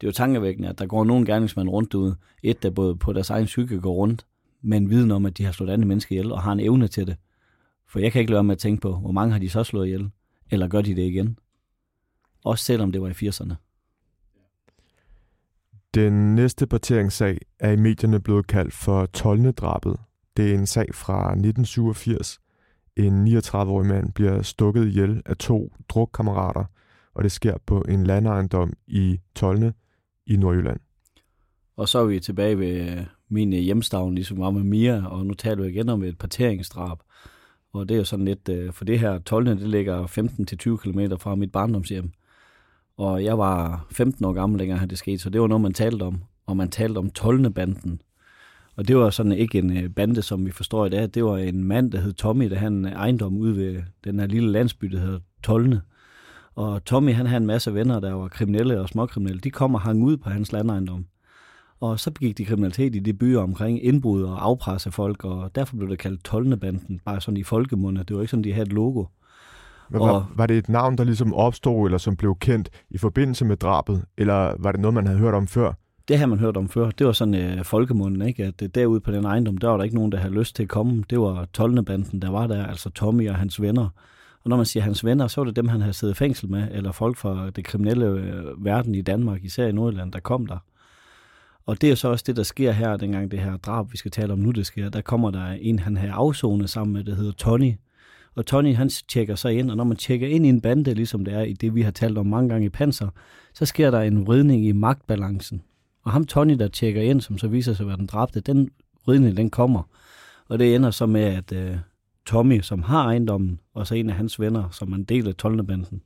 Det 0.00 0.06
er 0.06 0.08
jo 0.08 0.12
tankevækkende, 0.12 0.68
at 0.68 0.78
der 0.78 0.86
går 0.86 1.04
nogle 1.04 1.26
gerningsmænd 1.26 1.68
rundt 1.68 1.94
ud. 1.94 2.14
Et, 2.42 2.62
der 2.62 2.70
både 2.70 2.96
på 2.96 3.12
deres 3.12 3.30
egen 3.30 3.44
psyke 3.44 3.80
går 3.80 3.94
rundt, 3.94 4.26
men 4.62 4.90
viden 4.90 5.10
om, 5.10 5.26
at 5.26 5.38
de 5.38 5.44
har 5.44 5.52
slået 5.52 5.70
andre 5.70 5.88
mennesker 5.88 6.12
ihjel, 6.12 6.32
og 6.32 6.42
har 6.42 6.52
en 6.52 6.60
evne 6.60 6.88
til 6.88 7.06
det. 7.06 7.16
For 7.88 7.98
jeg 7.98 8.12
kan 8.12 8.20
ikke 8.20 8.30
lade 8.30 8.36
være 8.36 8.44
med 8.44 8.54
at 8.54 8.58
tænke 8.58 8.80
på, 8.80 8.96
hvor 8.96 9.12
mange 9.12 9.32
har 9.32 9.38
de 9.38 9.50
så 9.50 9.64
slået 9.64 9.86
ihjel? 9.86 10.10
Eller 10.50 10.68
gør 10.68 10.82
de 10.82 10.96
det 10.96 11.02
igen? 11.02 11.38
Også 12.44 12.64
selvom 12.64 12.92
det 12.92 13.02
var 13.02 13.08
i 13.08 13.28
80'erne. 13.28 13.54
Den 15.94 16.34
næste 16.34 16.66
parteringssag 16.66 17.38
er 17.60 17.70
i 17.70 17.76
medierne 17.76 18.20
blevet 18.20 18.46
kaldt 18.46 18.74
for 18.74 19.06
Tolne-drabet. 19.06 19.96
Det 20.36 20.50
er 20.50 20.54
en 20.58 20.66
sag 20.66 20.94
fra 20.94 21.20
1987. 21.20 22.40
En 22.96 23.28
39-årig 23.28 23.86
mand 23.86 24.12
bliver 24.12 24.42
stukket 24.42 24.86
ihjel 24.86 25.22
af 25.26 25.36
to 25.36 25.72
drukkammerater, 25.88 26.64
og 27.14 27.24
det 27.24 27.32
sker 27.32 27.56
på 27.66 27.80
en 27.88 28.04
landejendom 28.04 28.72
i 28.86 29.20
Tolne 29.34 29.74
i 30.26 30.36
Nordjylland. 30.36 30.80
Og 31.76 31.88
så 31.88 31.98
er 31.98 32.04
vi 32.04 32.20
tilbage 32.20 32.58
ved 32.58 32.90
øh, 32.90 33.04
min 33.28 33.52
øh, 33.52 33.58
hjemstavn, 33.58 34.14
ligesom 34.14 34.40
var 34.40 34.50
med 34.50 34.62
Mia, 34.62 35.06
og 35.06 35.26
nu 35.26 35.34
taler 35.34 35.62
vi 35.62 35.68
igen 35.68 35.88
om 35.88 36.02
et 36.02 36.18
parteringsdrab. 36.18 36.98
Og 37.72 37.88
det 37.88 37.94
er 37.94 37.98
jo 37.98 38.04
sådan 38.04 38.24
lidt, 38.24 38.48
øh, 38.48 38.72
for 38.72 38.84
det 38.84 39.00
her 39.00 39.18
Tolne, 39.18 39.50
det 39.50 39.68
ligger 39.68 40.06
15-20 40.06 40.76
km 40.76 41.00
fra 41.20 41.34
mit 41.34 41.52
barndomshjem. 41.52 42.12
Og 42.96 43.24
jeg 43.24 43.38
var 43.38 43.86
15 43.90 44.24
år 44.24 44.32
gammel, 44.32 44.60
dengang 44.60 44.90
det 44.90 44.98
skete, 44.98 45.18
så 45.18 45.30
det 45.30 45.40
var 45.40 45.46
noget, 45.46 45.62
man 45.62 45.72
talte 45.72 46.02
om. 46.02 46.22
Og 46.46 46.56
man 46.56 46.70
talte 46.70 46.98
om 46.98 47.10
Tolne-banden. 47.10 48.00
Og 48.76 48.88
det 48.88 48.96
var 48.96 49.10
sådan 49.10 49.32
ikke 49.32 49.58
en 49.58 49.92
bande, 49.92 50.22
som 50.22 50.46
vi 50.46 50.50
forstår 50.50 50.86
i 50.86 50.88
dag. 50.88 51.08
Det 51.14 51.24
var 51.24 51.38
en 51.38 51.64
mand, 51.64 51.92
der 51.92 52.00
hed 52.00 52.12
Tommy, 52.12 52.50
der 52.50 52.56
havde 52.56 52.72
en 52.72 52.84
ejendom 52.84 53.36
ude 53.36 53.56
ved 53.56 53.82
den 54.04 54.18
her 54.18 54.26
lille 54.26 54.52
landsby, 54.52 54.86
der 54.86 54.98
hedder 54.98 55.20
Tolne. 55.42 55.80
Og 56.54 56.84
Tommy, 56.84 57.12
han 57.12 57.26
havde 57.26 57.40
en 57.40 57.46
masse 57.46 57.74
venner, 57.74 58.00
der 58.00 58.12
var 58.12 58.28
kriminelle 58.28 58.80
og 58.80 58.88
småkriminelle. 58.88 59.40
De 59.40 59.50
kom 59.50 59.74
og 59.74 59.80
hang 59.80 60.04
ud 60.04 60.16
på 60.16 60.30
hans 60.30 60.52
landejendom. 60.52 61.06
Og 61.80 62.00
så 62.00 62.10
begik 62.10 62.38
de 62.38 62.44
kriminalitet 62.44 62.96
i 62.96 62.98
de 62.98 63.12
byer 63.12 63.40
omkring 63.40 63.84
indbrud 63.84 64.22
og 64.22 64.44
afpresse 64.44 64.90
folk, 64.90 65.24
og 65.24 65.54
derfor 65.54 65.76
blev 65.76 65.90
det 65.90 65.98
kaldt 65.98 66.24
Tolnebanden, 66.24 67.00
bare 67.04 67.20
sådan 67.20 67.36
i 67.36 67.42
folkemunde. 67.42 68.04
Det 68.04 68.16
var 68.16 68.22
ikke 68.22 68.30
sådan, 68.30 68.44
de 68.44 68.52
havde 68.52 68.66
et 68.66 68.72
logo. 68.72 69.04
Men 69.90 70.00
og, 70.00 70.08
var, 70.08 70.32
var 70.34 70.46
det 70.46 70.58
et 70.58 70.68
navn, 70.68 70.98
der 70.98 71.04
ligesom 71.04 71.34
opstod, 71.34 71.86
eller 71.86 71.98
som 71.98 72.16
blev 72.16 72.36
kendt 72.40 72.68
i 72.90 72.98
forbindelse 72.98 73.44
med 73.44 73.56
drabet, 73.56 74.04
eller 74.18 74.54
var 74.58 74.72
det 74.72 74.80
noget, 74.80 74.94
man 74.94 75.06
havde 75.06 75.18
hørt 75.18 75.34
om 75.34 75.46
før? 75.46 75.72
Det 76.08 76.18
har 76.18 76.26
man 76.26 76.38
hørt 76.38 76.56
om 76.56 76.68
før. 76.68 76.90
Det 76.90 77.06
var 77.06 77.12
sådan 77.12 77.34
øh, 77.34 77.64
folkemunden, 77.64 78.22
ikke? 78.22 78.44
at 78.44 78.60
det 78.60 78.74
derude 78.74 79.00
på 79.00 79.12
den 79.12 79.24
ejendom, 79.24 79.58
der 79.58 79.68
var 79.68 79.76
der 79.76 79.84
ikke 79.84 79.96
nogen, 79.96 80.12
der 80.12 80.18
havde 80.18 80.34
lyst 80.34 80.56
til 80.56 80.62
at 80.62 80.68
komme. 80.68 81.04
Det 81.10 81.20
var 81.20 81.46
Tolnebanden, 81.52 82.22
der 82.22 82.30
var 82.30 82.46
der, 82.46 82.66
altså 82.66 82.90
Tommy 82.90 83.28
og 83.28 83.36
hans 83.36 83.60
venner. 83.62 83.88
Og 84.44 84.50
når 84.50 84.56
man 84.56 84.66
siger 84.66 84.82
hans 84.82 85.04
venner, 85.04 85.26
så 85.26 85.40
var 85.40 85.44
det 85.44 85.56
dem, 85.56 85.68
han 85.68 85.80
havde 85.80 85.94
siddet 85.94 86.14
i 86.14 86.16
fængsel 86.16 86.50
med, 86.50 86.68
eller 86.70 86.92
folk 86.92 87.16
fra 87.16 87.50
det 87.50 87.64
kriminelle 87.64 88.06
øh, 88.06 88.64
verden 88.64 88.94
i 88.94 89.02
Danmark, 89.02 89.44
især 89.44 89.66
i 89.66 89.72
Nordjylland, 89.72 90.12
der 90.12 90.20
kom 90.20 90.46
der. 90.46 90.58
Og 91.66 91.80
det 91.80 91.90
er 91.90 91.94
så 91.94 92.08
også 92.08 92.24
det, 92.26 92.36
der 92.36 92.42
sker 92.42 92.72
her, 92.72 92.96
dengang 92.96 93.30
det 93.30 93.38
her 93.38 93.56
drab, 93.56 93.92
vi 93.92 93.96
skal 93.96 94.10
tale 94.10 94.32
om 94.32 94.38
nu, 94.38 94.50
det 94.50 94.66
sker. 94.66 94.88
Der 94.88 95.00
kommer 95.00 95.30
der 95.30 95.46
en, 95.46 95.78
han 95.78 95.96
har 95.96 96.12
afzonet 96.12 96.70
sammen 96.70 96.92
med, 96.92 97.04
der 97.04 97.14
hedder 97.14 97.32
Tony. 97.32 97.72
Og 98.34 98.46
Tony, 98.46 98.74
han 98.74 98.88
tjekker 98.88 99.34
sig 99.34 99.58
ind, 99.58 99.70
og 99.70 99.76
når 99.76 99.84
man 99.84 99.96
tjekker 99.96 100.28
ind 100.28 100.46
i 100.46 100.48
en 100.48 100.60
bande, 100.60 100.94
ligesom 100.94 101.24
det 101.24 101.34
er 101.34 101.42
i 101.42 101.52
det, 101.52 101.74
vi 101.74 101.82
har 101.82 101.90
talt 101.90 102.18
om 102.18 102.26
mange 102.26 102.48
gange 102.48 102.66
i 102.66 102.68
Panser, 102.68 103.08
så 103.54 103.66
sker 103.66 103.90
der 103.90 104.00
en 104.00 104.26
vridning 104.26 104.66
i 104.66 104.72
magtbalancen. 104.72 105.62
Og 106.02 106.12
ham 106.12 106.26
Tony, 106.26 106.54
der 106.58 106.68
tjekker 106.68 107.02
ind, 107.02 107.20
som 107.20 107.38
så 107.38 107.48
viser 107.48 107.74
sig 107.74 107.84
at 107.84 107.88
være 107.88 107.96
den 107.96 108.06
dræbte, 108.06 108.40
den 108.40 108.70
vridning, 109.06 109.36
den 109.36 109.50
kommer. 109.50 109.82
Og 110.48 110.58
det 110.58 110.74
ender 110.74 110.90
så 110.90 111.06
med, 111.06 111.22
at 111.22 111.52
øh, 111.52 111.76
Tommy, 112.26 112.60
som 112.60 112.82
har 112.82 113.04
ejendommen, 113.04 113.60
og 113.74 113.86
så 113.86 113.94
en 113.94 114.10
af 114.10 114.16
hans 114.16 114.40
venner, 114.40 114.68
som 114.70 114.90
man 114.90 115.04
deler 115.04 115.32
tolnebanden, 115.32 116.02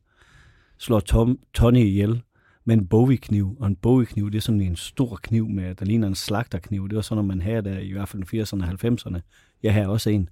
slår 0.78 1.00
Tom, 1.00 1.38
Tony 1.54 1.78
ihjel 1.78 2.22
med 2.64 2.76
en 2.76 2.86
Bowie-kniv. 2.86 3.56
Og 3.60 3.66
en 3.66 3.76
Bowie-kniv, 3.76 4.30
det 4.30 4.36
er 4.36 4.42
sådan 4.42 4.60
en 4.60 4.76
stor 4.76 5.18
kniv, 5.22 5.48
med, 5.48 5.74
der 5.74 5.84
ligner 5.84 6.08
en 6.08 6.14
slagterkniv. 6.14 6.88
Det 6.88 6.96
var 6.96 7.02
sådan, 7.02 7.16
når 7.16 7.22
man 7.22 7.40
havde 7.40 7.62
der 7.62 7.78
i 7.78 7.92
hvert 7.92 8.08
fald 8.08 8.32
i 8.32 8.40
80'erne 8.40 8.62
og 8.62 8.68
90'erne. 8.68 9.20
Jeg 9.62 9.74
har 9.74 9.86
også 9.86 10.10
en. 10.10 10.28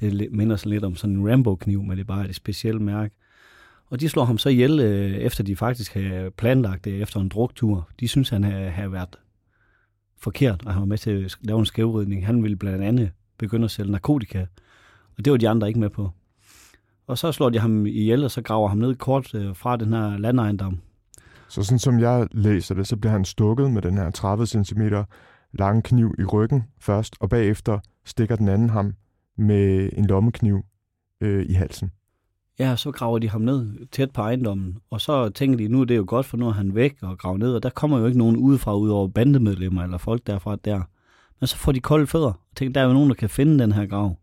Det 0.00 0.32
minder 0.32 0.56
sådan 0.56 0.70
lidt 0.70 0.84
om 0.84 0.96
sådan 0.96 1.16
en 1.16 1.30
Rambo-kniv, 1.30 1.82
men 1.82 1.90
det 1.90 2.00
er 2.00 2.04
bare 2.04 2.28
et 2.28 2.34
specielt 2.34 2.80
mærke. 2.80 3.14
Og 3.86 4.00
de 4.00 4.08
slår 4.08 4.24
ham 4.24 4.38
så 4.38 4.48
ihjel, 4.48 4.80
øh, 4.80 5.10
efter 5.10 5.44
de 5.44 5.56
faktisk 5.56 5.94
havde 5.94 6.30
planlagt 6.30 6.84
det 6.84 7.02
efter 7.02 7.20
en 7.20 7.28
druktur. 7.28 7.88
De 8.00 8.08
synes, 8.08 8.28
han 8.28 8.44
havde 8.44 8.92
været 8.92 9.18
forkert, 10.18 10.62
og 10.66 10.72
han 10.72 10.80
var 10.80 10.86
med 10.86 10.98
til 10.98 11.10
at 11.10 11.38
lave 11.42 11.58
en 11.58 11.66
skævridning. 11.66 12.26
Han 12.26 12.42
ville 12.42 12.56
blandt 12.56 12.84
andet 12.84 13.10
begynde 13.38 13.64
at 13.64 13.70
sælge 13.70 13.92
narkotika, 13.92 14.46
og 15.18 15.24
det 15.24 15.30
var 15.30 15.36
de 15.36 15.48
andre 15.48 15.68
ikke 15.68 15.80
med 15.80 15.90
på. 15.90 16.10
Og 17.06 17.18
så 17.18 17.32
slår 17.32 17.50
de 17.50 17.58
ham 17.58 17.86
ihjel, 17.86 18.24
og 18.24 18.30
så 18.30 18.42
graver 18.42 18.68
ham 18.68 18.78
ned 18.78 18.94
kort 18.94 19.34
øh, 19.34 19.56
fra 19.56 19.76
den 19.76 19.92
her 19.92 20.18
landejendom. 20.18 20.78
Så 21.48 21.62
sådan 21.62 21.78
som 21.78 22.00
jeg 22.00 22.28
læser 22.32 22.74
det, 22.74 22.86
så 22.86 22.96
bliver 22.96 23.12
han 23.12 23.24
stukket 23.24 23.70
med 23.70 23.82
den 23.82 23.98
her 23.98 24.10
30 24.10 24.46
cm 24.46 24.82
lange 25.52 25.82
kniv 25.82 26.14
i 26.18 26.24
ryggen 26.24 26.64
først, 26.80 27.16
og 27.20 27.28
bagefter 27.28 27.78
stikker 28.04 28.36
den 28.36 28.48
anden 28.48 28.70
ham 28.70 28.94
med 29.38 29.90
en 29.92 30.06
lommekniv 30.06 30.64
øh, 31.20 31.46
i 31.48 31.52
halsen. 31.52 31.92
Ja, 32.58 32.76
så 32.76 32.90
graver 32.90 33.18
de 33.18 33.28
ham 33.28 33.40
ned 33.40 33.86
tæt 33.92 34.10
på 34.10 34.20
ejendommen, 34.20 34.78
og 34.90 35.00
så 35.00 35.28
tænker 35.28 35.56
de, 35.56 35.68
nu 35.68 35.80
er 35.80 35.84
det 35.84 35.96
jo 35.96 36.04
godt, 36.06 36.26
for 36.26 36.36
nu 36.36 36.48
er 36.48 36.52
han 36.52 36.74
væk 36.74 36.96
og 37.02 37.18
graver 37.18 37.38
ned, 37.38 37.54
og 37.54 37.62
der 37.62 37.70
kommer 37.70 37.98
jo 37.98 38.06
ikke 38.06 38.18
nogen 38.18 38.36
udefra, 38.36 38.76
ud 38.76 38.88
over 38.88 39.08
bandemedlemmer 39.08 39.82
eller 39.82 39.98
folk 39.98 40.26
derfra 40.26 40.56
der. 40.56 40.82
Men 41.40 41.46
så 41.46 41.56
får 41.56 41.72
de 41.72 41.80
kolde 41.80 42.06
fødder, 42.06 42.26
og 42.26 42.56
tænker, 42.56 42.72
der 42.72 42.80
er 42.80 42.84
jo 42.84 42.92
nogen, 42.92 43.08
der 43.08 43.14
kan 43.14 43.30
finde 43.30 43.58
den 43.58 43.72
her 43.72 43.86
grav. 43.86 44.16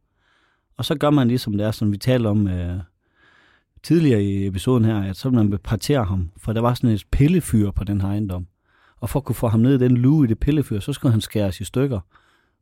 Og 0.78 0.86
så 0.86 0.96
gør 0.96 1.10
man 1.10 1.28
ligesom 1.28 1.54
det 1.54 1.66
er, 1.66 1.72
som 1.72 1.92
vi 1.92 1.98
talte 1.98 2.28
om 2.28 2.48
øh, 2.48 2.80
tidligere 3.84 4.24
i 4.24 4.48
episoden 4.48 4.86
her, 4.86 5.02
at 5.02 5.18
så 5.18 5.30
man 5.30 5.60
partere 5.64 6.04
ham, 6.04 6.32
for 6.38 6.54
der 6.54 6.62
var 6.62 6.74
sådan 6.74 6.90
et 6.90 7.06
pillefyr 7.12 7.72
på 7.72 7.84
den 7.84 8.02
her 8.02 8.08
ejendom. 8.08 8.48
Og 9.00 9.10
for 9.10 9.20
at 9.20 9.24
kunne 9.24 9.36
få 9.36 9.48
ham 9.48 9.60
ned 9.60 9.82
i 9.82 9.84
den 9.84 9.98
lue 9.98 10.26
i 10.26 10.28
det 10.28 10.40
pillefyr, 10.40 10.80
så 10.80 10.94
skulle 10.94 11.12
han 11.12 11.22
skæres 11.22 11.62
i 11.62 11.64
stykker. 11.64 12.00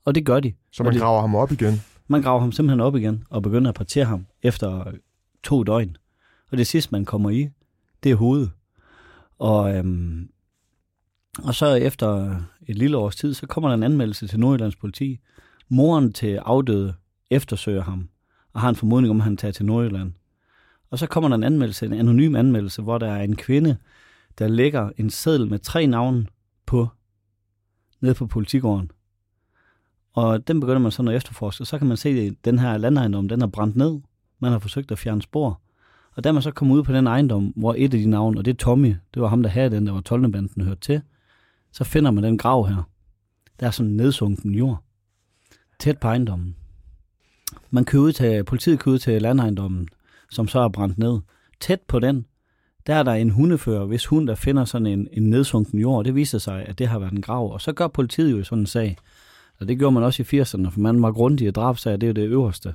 Og 0.05 0.15
det 0.15 0.25
gør 0.25 0.39
de. 0.39 0.53
Så 0.71 0.83
man 0.83 0.93
graver 0.93 1.21
ham 1.21 1.35
op 1.35 1.51
igen? 1.51 1.81
Man 2.07 2.21
graver 2.21 2.39
ham 2.39 2.51
simpelthen 2.51 2.79
op 2.79 2.95
igen, 2.95 3.23
og 3.29 3.43
begynder 3.43 3.69
at 3.69 3.75
partere 3.75 4.05
ham 4.05 4.25
efter 4.43 4.91
to 5.43 5.63
døgn. 5.63 5.97
Og 6.51 6.57
det 6.57 6.67
sidste, 6.67 6.91
man 6.91 7.05
kommer 7.05 7.29
i, 7.29 7.49
det 8.03 8.11
er 8.11 8.15
hovedet. 8.15 8.51
Og, 9.39 9.75
øhm, 9.75 10.29
og 11.43 11.55
så 11.55 11.73
efter 11.73 12.35
et 12.67 12.77
lille 12.77 12.97
års 12.97 13.15
tid, 13.15 13.33
så 13.33 13.47
kommer 13.47 13.69
der 13.69 13.75
en 13.75 13.83
anmeldelse 13.83 14.27
til 14.27 14.39
Nordjyllands 14.39 14.75
politi. 14.75 15.19
Moren 15.69 16.13
til 16.13 16.35
afdøde 16.35 16.93
eftersøger 17.31 17.83
ham, 17.83 18.09
og 18.53 18.61
har 18.61 18.69
en 18.69 18.75
formodning 18.75 19.11
om, 19.11 19.17
at 19.17 19.23
han 19.23 19.37
tager 19.37 19.51
til 19.51 19.65
Nordjylland. 19.65 20.13
Og 20.89 20.99
så 20.99 21.07
kommer 21.07 21.27
der 21.27 21.35
en 21.35 21.43
anmeldelse, 21.43 21.85
en 21.85 21.93
anonym 21.93 22.35
anmeldelse, 22.35 22.81
hvor 22.81 22.97
der 22.97 23.11
er 23.11 23.23
en 23.23 23.35
kvinde, 23.35 23.77
der 24.39 24.47
lægger 24.47 24.89
en 24.97 25.09
seddel 25.09 25.49
med 25.49 25.59
tre 25.59 25.87
navne 25.87 26.27
på, 26.65 26.87
nede 28.01 28.13
på 28.13 28.27
politigården. 28.27 28.91
Og 30.13 30.47
den 30.47 30.59
begynder 30.59 30.79
man 30.79 30.91
så 30.91 31.03
at 31.03 31.15
efterforske, 31.15 31.65
så 31.65 31.77
kan 31.77 31.87
man 31.87 31.97
se, 31.97 32.09
at 32.09 32.33
den 32.45 32.59
her 32.59 32.77
landejendom, 32.77 33.29
den 33.29 33.41
er 33.41 33.47
brændt 33.47 33.75
ned. 33.75 33.99
Man 34.39 34.51
har 34.51 34.59
forsøgt 34.59 34.91
at 34.91 34.99
fjerne 34.99 35.21
spor. 35.21 35.61
Og 36.15 36.23
da 36.23 36.31
man 36.31 36.41
så 36.41 36.51
kommer 36.51 36.75
ud 36.75 36.83
på 36.83 36.93
den 36.93 37.07
ejendom, 37.07 37.53
hvor 37.55 37.75
et 37.77 37.93
af 37.93 37.99
de 37.99 38.05
navne, 38.05 38.39
og 38.39 38.45
det 38.45 38.53
er 38.53 38.57
Tommy, 38.57 38.95
det 39.13 39.21
var 39.21 39.27
ham, 39.27 39.43
der 39.43 39.49
havde 39.49 39.69
den, 39.69 39.87
der 39.87 39.93
var 39.93 40.01
12. 40.01 40.31
banden 40.31 40.63
hørt 40.63 40.81
til, 40.81 41.01
så 41.71 41.83
finder 41.83 42.11
man 42.11 42.23
den 42.23 42.37
grav 42.37 42.67
her. 42.67 42.89
Der 43.59 43.67
er 43.67 43.71
sådan 43.71 43.91
nedsunken 43.91 44.55
jord. 44.55 44.83
Tæt 45.79 45.99
på 45.99 46.07
ejendommen. 46.07 46.55
Man 47.69 47.85
kører 47.85 48.03
ud 48.03 48.11
til, 48.11 48.43
politiet 48.43 48.79
kører 48.79 48.93
ud 48.93 48.99
til 48.99 49.21
landejendommen, 49.21 49.87
som 50.29 50.47
så 50.47 50.59
er 50.59 50.69
brændt 50.69 50.97
ned. 50.97 51.19
Tæt 51.59 51.81
på 51.87 51.99
den, 51.99 52.25
der 52.87 52.95
er 52.95 53.03
der 53.03 53.11
en 53.11 53.29
hundefører, 53.29 53.85
hvis 53.85 54.05
hund, 54.05 54.27
der 54.27 54.35
finder 54.35 54.65
sådan 54.65 54.87
en, 54.87 55.07
en 55.11 55.29
nedsunken 55.29 55.79
jord. 55.79 56.05
Det 56.05 56.15
viser 56.15 56.37
sig, 56.37 56.65
at 56.65 56.79
det 56.79 56.87
har 56.87 56.99
været 56.99 57.11
en 57.11 57.21
grav. 57.21 57.53
Og 57.53 57.61
så 57.61 57.73
gør 57.73 57.87
politiet 57.87 58.31
jo 58.31 58.43
sådan 58.43 58.61
en 58.61 58.65
sag. 58.65 58.97
Og 59.59 59.67
det 59.67 59.77
gjorde 59.77 59.93
man 59.93 60.03
også 60.03 60.23
i 60.23 60.41
80'erne, 60.41 60.69
for 60.69 60.79
man 60.79 61.01
var 61.01 61.11
grundig 61.11 61.47
i 61.47 61.51
drabsager, 61.51 61.97
det 61.97 62.07
er 62.07 62.11
jo 62.11 62.25
det 62.25 62.29
øverste. 62.29 62.73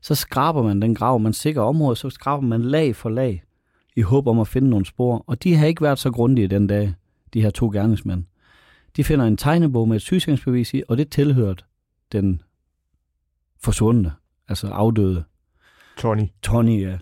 Så 0.00 0.14
skraber 0.14 0.62
man 0.62 0.82
den 0.82 0.94
grav, 0.94 1.20
man 1.20 1.32
sikrer 1.32 1.62
området, 1.62 1.98
så 1.98 2.10
skraber 2.10 2.46
man 2.46 2.62
lag 2.62 2.96
for 2.96 3.08
lag, 3.08 3.42
i 3.96 4.00
håb 4.00 4.26
om 4.26 4.40
at 4.40 4.48
finde 4.48 4.70
nogle 4.70 4.86
spor. 4.86 5.24
Og 5.26 5.42
de 5.42 5.54
har 5.54 5.66
ikke 5.66 5.82
været 5.82 5.98
så 5.98 6.10
grundige 6.10 6.48
den 6.48 6.66
dag, 6.66 6.94
de 7.34 7.42
her 7.42 7.50
to 7.50 7.70
gerningsmænd. 7.70 8.24
De 8.96 9.04
finder 9.04 9.24
en 9.24 9.36
tegnebog 9.36 9.88
med 9.88 9.96
et 9.96 10.02
sygesikringsbevis 10.02 10.74
i, 10.74 10.82
og 10.88 10.96
det 10.96 11.10
tilhørte 11.10 11.64
den 12.12 12.42
forsvundne, 13.64 14.12
altså 14.48 14.68
afdøde 14.68 15.24
Tony. 15.98 16.26
Tony, 16.42 16.82
ja. 16.82 16.98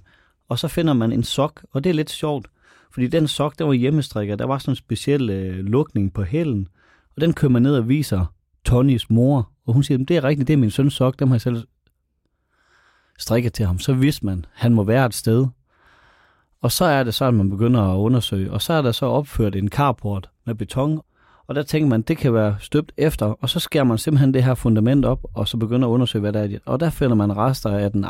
Og 0.49 0.59
så 0.59 0.69
finder 0.69 0.93
man 0.93 1.13
en 1.13 1.23
sok, 1.23 1.65
og 1.71 1.85
det 1.85 1.91
er 1.91 1.95
lidt 1.95 2.11
sjovt, 2.11 2.49
fordi 2.91 3.07
den 3.07 3.29
sok, 3.29 3.59
der 3.59 3.65
var 3.65 3.73
hjemmestrikker, 3.73 4.37
der 4.37 4.45
var 4.45 4.59
sådan 4.59 4.73
en 4.73 4.77
speciel 4.77 5.31
øh, 5.31 5.59
lukning 5.59 6.13
på 6.13 6.23
hælen, 6.23 6.69
og 7.17 7.21
den 7.21 7.33
kører 7.33 7.53
man 7.53 7.63
ned 7.63 7.77
og 7.77 7.89
viser 7.89 8.27
Tonys 8.65 9.11
mor, 9.11 9.51
og 9.67 9.75
hun 9.75 9.83
siger, 9.83 9.99
det 9.99 10.17
er 10.17 10.25
rigtigt, 10.25 10.49
det 10.49 10.55
er 10.55 10.59
min 10.59 10.71
søns 10.71 10.95
sok, 10.95 11.19
dem 11.19 11.29
har 11.29 11.35
jeg 11.35 11.41
selv 11.41 11.67
strikket 13.19 13.53
til 13.53 13.67
ham. 13.67 13.79
Så 13.79 13.95
vidste 13.95 14.27
man, 14.27 14.45
han 14.53 14.75
må 14.75 14.85
være 14.85 15.07
et 15.07 15.15
sted. 15.15 15.47
Og 16.61 16.73
så 16.73 16.85
er 16.85 17.05
det 17.05 17.15
så, 17.15 17.25
at 17.25 17.35
man 17.35 17.51
begynder 17.51 17.81
at 17.81 17.97
undersøge, 17.97 18.53
og 18.53 18.63
så 18.63 18.73
er 18.73 18.83
der 18.83 18.93
så 18.93 19.07
opført 19.07 19.57
en 19.57 19.69
carport 19.69 20.31
med 20.47 20.55
beton, 20.55 21.01
og 21.47 21.55
der 21.55 21.63
tænker 21.63 21.89
man, 21.89 22.03
det 22.03 22.19
kan 22.19 22.35
være 22.35 22.57
støbt 22.61 22.93
efter, 22.97 23.27
og 23.27 23.49
så 23.49 23.61
skærer 23.61 23.85
man 23.85 23.99
simpelthen 23.99 24.35
det 24.35 24.45
her 24.45 24.55
fundament 24.55 25.05
op, 25.05 25.21
og 25.35 25.49
så 25.49 25.57
begynder 25.57 25.89
at 25.89 25.93
undersøge, 25.93 26.21
hvad 26.21 26.33
der 26.33 26.41
er. 26.41 26.59
Og 26.67 26.81
der 26.81 26.91
finder 26.91 27.15
man 27.15 27.37
rester 27.37 27.71
af 27.71 27.91
den 27.93 28.05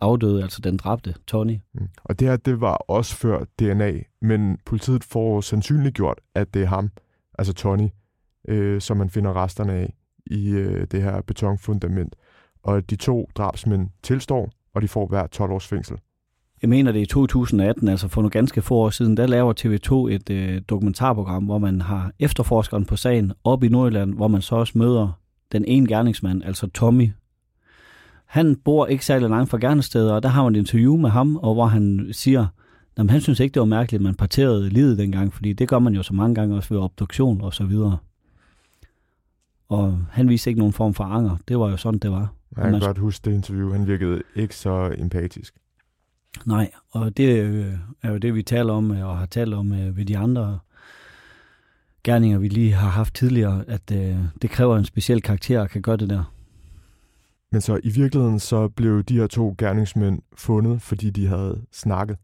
afdøde, 0.00 0.42
altså 0.42 0.60
den 0.60 0.76
dræbte 0.76 1.14
Tony. 1.26 1.58
Mm. 1.74 1.88
Og 2.04 2.18
det 2.18 2.28
her, 2.28 2.36
det 2.36 2.60
var 2.60 2.74
også 2.74 3.16
før 3.16 3.44
DNA, 3.58 3.92
men 4.22 4.58
politiet 4.66 5.04
får 5.04 5.40
sandsynliggjort, 5.40 6.20
at 6.34 6.54
det 6.54 6.62
er 6.62 6.66
ham, 6.66 6.90
altså 7.38 7.52
Tony, 7.54 7.88
øh, 8.48 8.80
som 8.80 8.96
man 8.96 9.10
finder 9.10 9.36
resterne 9.36 9.72
af 9.72 9.94
i 10.26 10.50
øh, 10.50 10.86
det 10.90 11.02
her 11.02 11.20
betonfundament. 11.20 12.16
Og 12.62 12.90
de 12.90 12.96
to 12.96 13.30
drabsmænd 13.36 13.88
tilstår, 14.02 14.50
og 14.74 14.82
de 14.82 14.88
får 14.88 15.06
hver 15.06 15.26
12 15.26 15.52
års 15.52 15.66
fængsel. 15.66 15.96
Jeg 16.62 16.70
mener 16.70 16.92
det 16.92 17.00
i 17.00 17.06
2018, 17.06 17.88
altså 17.88 18.08
for 18.08 18.22
nogle 18.22 18.30
ganske 18.30 18.62
få 18.62 18.74
år 18.74 18.90
siden, 18.90 19.16
der 19.16 19.26
laver 19.26 19.52
TV2 19.60 20.14
et 20.14 20.30
øh, 20.30 20.62
dokumentarprogram, 20.68 21.44
hvor 21.44 21.58
man 21.58 21.80
har 21.80 22.12
efterforskeren 22.18 22.84
på 22.84 22.96
sagen 22.96 23.32
op 23.44 23.64
i 23.64 23.68
Nordjylland, 23.68 24.14
hvor 24.14 24.28
man 24.28 24.42
så 24.42 24.56
også 24.56 24.78
møder 24.78 25.18
den 25.52 25.64
ene 25.64 25.86
gerningsmand, 25.86 26.44
altså 26.44 26.66
Tommy. 26.66 27.10
Han 28.26 28.56
bor 28.56 28.86
ikke 28.86 29.04
særlig 29.04 29.28
langt 29.28 29.50
fra 29.50 29.58
gerningsstedet, 29.58 30.12
og 30.12 30.22
der 30.22 30.28
har 30.28 30.42
man 30.42 30.54
et 30.54 30.58
interview 30.58 30.96
med 30.96 31.10
ham, 31.10 31.36
og 31.36 31.54
hvor 31.54 31.66
han 31.66 32.08
siger, 32.12 32.46
at 32.96 33.10
han 33.10 33.20
synes 33.20 33.40
ikke, 33.40 33.54
det 33.54 33.60
var 33.60 33.66
mærkeligt, 33.66 34.00
at 34.00 34.04
man 34.04 34.14
parterede 34.14 34.68
livet 34.68 34.98
dengang, 34.98 35.34
fordi 35.34 35.52
det 35.52 35.68
gør 35.68 35.78
man 35.78 35.94
jo 35.94 36.02
så 36.02 36.14
mange 36.14 36.34
gange 36.34 36.56
også 36.56 36.74
ved 36.74 36.82
obduktion 36.82 37.40
og 37.40 37.54
så 37.54 37.64
videre. 37.64 37.96
Og 39.68 39.98
han 40.10 40.28
viste 40.28 40.50
ikke 40.50 40.58
nogen 40.58 40.72
form 40.72 40.94
for 40.94 41.04
anger. 41.04 41.36
Det 41.48 41.58
var 41.58 41.70
jo 41.70 41.76
sådan, 41.76 41.98
det 41.98 42.10
var. 42.10 42.32
Jeg 42.56 42.62
kan 42.62 42.72
man... 42.72 42.80
godt 42.80 42.98
huske 42.98 43.30
det 43.30 43.34
interview. 43.34 43.72
Han 43.72 43.86
virkede 43.86 44.22
ikke 44.34 44.56
så 44.56 44.94
empatisk. 44.98 45.54
Nej, 46.46 46.70
og 46.90 47.16
det 47.16 47.38
øh, 47.38 47.74
er 48.02 48.10
jo 48.10 48.18
det, 48.18 48.34
vi 48.34 48.42
taler 48.42 48.72
om 48.72 48.90
øh, 48.90 49.08
og 49.08 49.18
har 49.18 49.26
talt 49.26 49.54
om 49.54 49.72
øh, 49.72 49.96
ved 49.96 50.04
de 50.04 50.18
andre 50.18 50.58
gerninger, 52.04 52.38
vi 52.38 52.48
lige 52.48 52.72
har 52.72 52.88
haft 52.88 53.14
tidligere, 53.14 53.64
at 53.68 53.88
det 54.42 54.50
kræver 54.50 54.76
en 54.76 54.84
speciel 54.84 55.22
karakter 55.22 55.62
at 55.62 55.70
kan 55.70 55.82
gøre 55.82 55.96
det 55.96 56.10
der. 56.10 56.34
Men 57.52 57.60
så 57.60 57.80
i 57.82 57.90
virkeligheden 57.90 58.40
så 58.40 58.68
blev 58.68 59.02
de 59.02 59.14
her 59.14 59.26
to 59.26 59.54
gerningsmænd 59.58 60.22
fundet, 60.36 60.82
fordi 60.82 61.10
de 61.10 61.26
havde 61.26 61.62
snakket. 61.72 62.16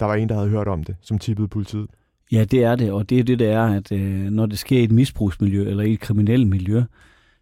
Der 0.00 0.06
var 0.06 0.14
en, 0.14 0.28
der 0.28 0.34
havde 0.34 0.48
hørt 0.48 0.68
om 0.68 0.84
det, 0.84 0.96
som 1.00 1.18
tippede 1.18 1.48
politiet. 1.48 1.86
Ja, 2.32 2.44
det 2.44 2.64
er 2.64 2.76
det, 2.76 2.92
og 2.92 3.10
det 3.10 3.18
er 3.18 3.24
det, 3.24 3.38
det 3.38 3.48
er, 3.48 3.62
at 3.62 3.90
når 4.32 4.46
det 4.46 4.58
sker 4.58 4.80
i 4.80 4.84
et 4.84 4.90
misbrugsmiljø 4.90 5.68
eller 5.68 5.84
i 5.84 5.92
et 5.92 6.00
kriminelt 6.00 6.48
miljø, 6.48 6.82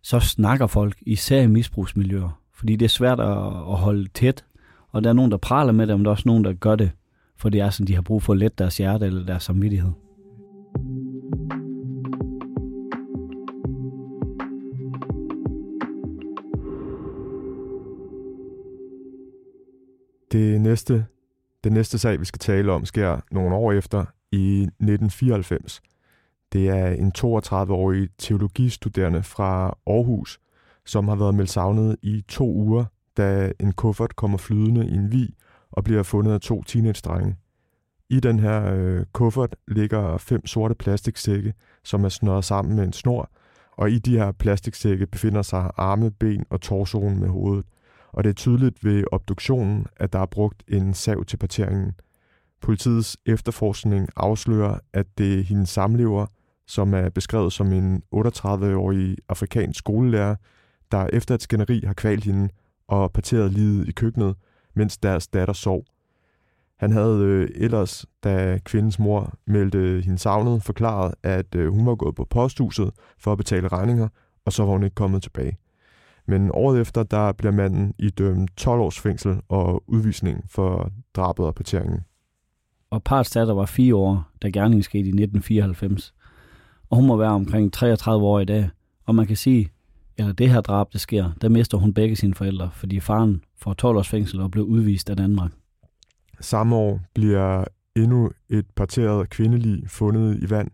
så 0.03 0.21
snakker 0.21 0.67
folk, 0.67 0.97
især 1.01 1.43
i 1.43 1.47
misbrugsmiljøer. 1.47 2.41
Fordi 2.55 2.77
det 2.77 2.85
er 2.85 2.89
svært 2.89 3.21
at, 3.21 3.37
at 3.47 3.77
holde 3.77 4.09
tæt 4.15 4.45
og 4.93 5.05
der 5.05 5.11
er 5.11 5.15
nogen, 5.15 5.31
der 5.31 5.37
praler 5.37 5.73
med 5.73 5.87
det, 5.87 5.97
men 5.97 6.05
der 6.05 6.11
er 6.11 6.15
også 6.15 6.29
nogen, 6.29 6.45
der 6.45 6.53
gør 6.53 6.77
det, 6.77 6.91
for 7.37 7.49
det 7.49 7.61
er 7.61 7.71
sådan, 7.71 7.87
de 7.87 7.95
har 7.95 8.03
brug 8.03 8.23
for 8.23 8.33
at 8.33 8.39
lette 8.39 8.55
deres 8.59 8.77
hjerte 8.77 9.07
eller 9.07 9.27
deres 9.27 9.43
samvittighed. 9.43 9.93
Det 20.33 20.61
næste, 20.61 21.07
det 21.65 21.73
næste 21.73 21.99
sag, 21.99 22.21
vi 22.21 22.25
skal 22.25 22.39
tale 22.39 22.73
om, 22.73 22.85
sker 22.85 23.21
nogle 23.31 23.55
år 23.55 23.73
efter 23.73 24.05
i 24.33 24.63
1994. 24.63 25.83
Det 26.53 26.69
er 26.69 26.87
en 26.87 27.13
32-årig 27.19 28.09
teologistuderende 28.19 29.23
fra 29.23 29.79
Aarhus, 29.87 30.41
som 30.85 31.09
har 31.09 31.17
været 31.17 31.35
meldt 31.35 31.51
savnet 31.51 31.97
i 32.03 32.25
to 32.29 32.55
uger 32.55 32.85
da 33.17 33.53
en 33.61 33.73
kuffert 33.73 34.17
kommer 34.17 34.39
flydende 34.39 34.89
i 34.89 34.95
en 34.95 35.13
vi 35.13 35.35
og 35.73 35.85
bliver 35.85 36.03
fundet 36.03 36.33
af 36.33 36.41
to 36.41 36.63
teenage-drenge. 36.63 37.37
I 38.11 38.21
den 38.21 38.39
her 38.39 38.75
øh, 38.75 39.05
kuffert 39.13 39.57
ligger 39.69 40.19
fem 40.19 40.47
sorte 40.47 40.75
plastiksække, 40.75 41.55
som 41.85 42.05
er 42.05 42.09
snøret 42.09 42.45
sammen 42.45 42.77
med 42.77 42.85
en 42.85 42.93
snor, 42.93 43.31
og 43.73 43.91
i 43.91 43.99
de 43.99 44.19
her 44.19 44.33
plastiksække 44.33 45.07
befinder 45.07 45.43
sig 45.43 45.71
arme, 45.77 46.11
ben 46.11 46.45
og 46.51 46.61
torsoen 46.61 47.21
med 47.21 47.29
hovedet. 47.29 47.65
Og 48.13 48.25
det 48.25 48.31
er 48.31 48.35
tydeligt 48.35 48.85
ved 48.85 49.05
obduktionen, 49.13 49.87
at 49.97 50.13
der 50.13 50.19
er 50.19 50.27
brugt 50.27 50.63
en 50.69 50.95
sav 50.95 51.25
til 51.25 51.37
parteringen. 51.37 51.93
Politiets 52.63 53.17
efterforskning 53.27 54.09
afslører, 54.17 54.79
at 54.93 55.07
det 55.19 55.39
er 55.39 55.43
hendes 55.43 55.69
samlever, 55.69 56.27
som 56.67 56.95
er 56.95 57.09
beskrevet 57.09 57.53
som 57.53 57.73
en 57.73 58.03
38-årig 58.15 59.17
afrikansk 59.29 59.79
skolelærer, 59.79 60.37
der 60.91 61.09
efter 61.13 61.35
et 61.35 61.43
skænderi 61.43 61.83
har 61.87 61.95
kvalt 61.95 62.25
hende 62.25 62.49
og 62.89 63.13
parteret 63.13 63.53
livet 63.53 63.89
i 63.89 63.93
køkkenet, 63.93 64.35
mens 64.75 64.99
deres 64.99 65.29
datter 65.29 65.55
sov. 65.55 65.85
Han 66.79 66.93
havde 66.93 67.21
øh, 67.21 67.49
ellers, 67.55 68.07
da 68.25 68.59
kvindens 68.65 68.99
mor 68.99 69.35
meldte 69.47 70.03
hende 70.05 70.19
savnet, 70.19 70.63
forklaret, 70.63 71.15
at 71.23 71.55
øh, 71.55 71.73
hun 71.73 71.87
var 71.87 71.95
gået 71.95 72.15
på 72.15 72.25
posthuset 72.31 72.91
for 73.19 73.33
at 73.33 73.39
betale 73.39 73.69
regninger, 73.69 74.09
og 74.45 74.53
så 74.53 74.65
var 74.65 74.73
hun 74.73 74.85
ikke 74.85 74.95
kommet 74.95 75.23
tilbage. 75.23 75.59
Men 76.27 76.51
året 76.55 76.81
efter, 76.81 77.03
der 77.03 77.33
bliver 77.33 77.53
manden 77.53 77.95
idømt 77.99 78.57
12 78.57 78.81
års 78.81 79.01
fængsel 79.01 79.41
og 79.49 79.83
udvisning 79.87 80.45
for 80.49 80.91
drabet 81.15 81.47
og 81.47 81.55
parteringen. 81.55 82.01
Og 82.91 83.03
parts 83.03 83.31
datter 83.31 83.55
var 83.55 83.67
fire 83.67 83.95
år, 83.95 84.29
da 84.43 84.49
gerningen 84.49 84.83
skete 84.83 85.05
i 85.05 85.09
1994. 85.09 86.15
Og 86.91 86.97
hun 86.97 87.07
må 87.07 87.17
være 87.17 87.31
omkring 87.31 87.73
33 87.73 88.25
år 88.25 88.41
i 88.41 88.45
dag. 88.45 88.71
Og 89.07 89.15
man 89.15 89.27
kan 89.27 89.37
sige, 89.37 89.71
eller 90.19 90.33
det 90.33 90.51
her 90.51 90.61
drab, 90.61 90.93
det 90.93 91.01
sker, 91.01 91.31
der 91.41 91.49
mister 91.49 91.79
hun 91.79 91.95
begge 91.95 92.17
sine 92.17 92.35
forældre, 92.35 92.71
fordi 92.73 93.01
faren 93.01 93.45
får 93.59 93.75
12 93.75 93.97
års 93.97 94.09
fængsel 94.09 94.41
og 94.41 94.51
blev 94.51 94.65
udvist 94.65 95.11
af 95.11 95.17
Danmark. 95.17 95.51
Samme 96.41 96.77
år 96.77 97.01
bliver 97.15 97.65
endnu 97.97 98.31
et 98.49 98.67
parteret 98.77 99.31
kvindelig 99.31 99.91
fundet 99.91 100.43
i 100.43 100.51
vand. 100.51 100.71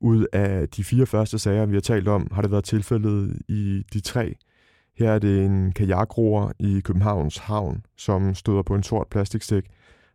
Ud 0.00 0.26
af 0.32 0.68
de 0.68 0.84
fire 0.84 1.06
første 1.06 1.38
sager, 1.38 1.66
vi 1.66 1.74
har 1.74 1.80
talt 1.80 2.08
om, 2.08 2.28
har 2.32 2.42
det 2.42 2.50
været 2.50 2.64
tilfældet 2.64 3.42
i 3.48 3.82
de 3.92 4.00
tre. 4.00 4.34
Her 4.98 5.10
er 5.10 5.18
det 5.18 5.44
en 5.44 5.72
kajakroer 5.72 6.52
i 6.58 6.80
Københavns 6.80 7.38
Havn, 7.38 7.84
som 7.96 8.34
støder 8.34 8.62
på 8.62 8.74
en 8.74 8.82
sort 8.82 9.06
plastikstik, 9.10 9.64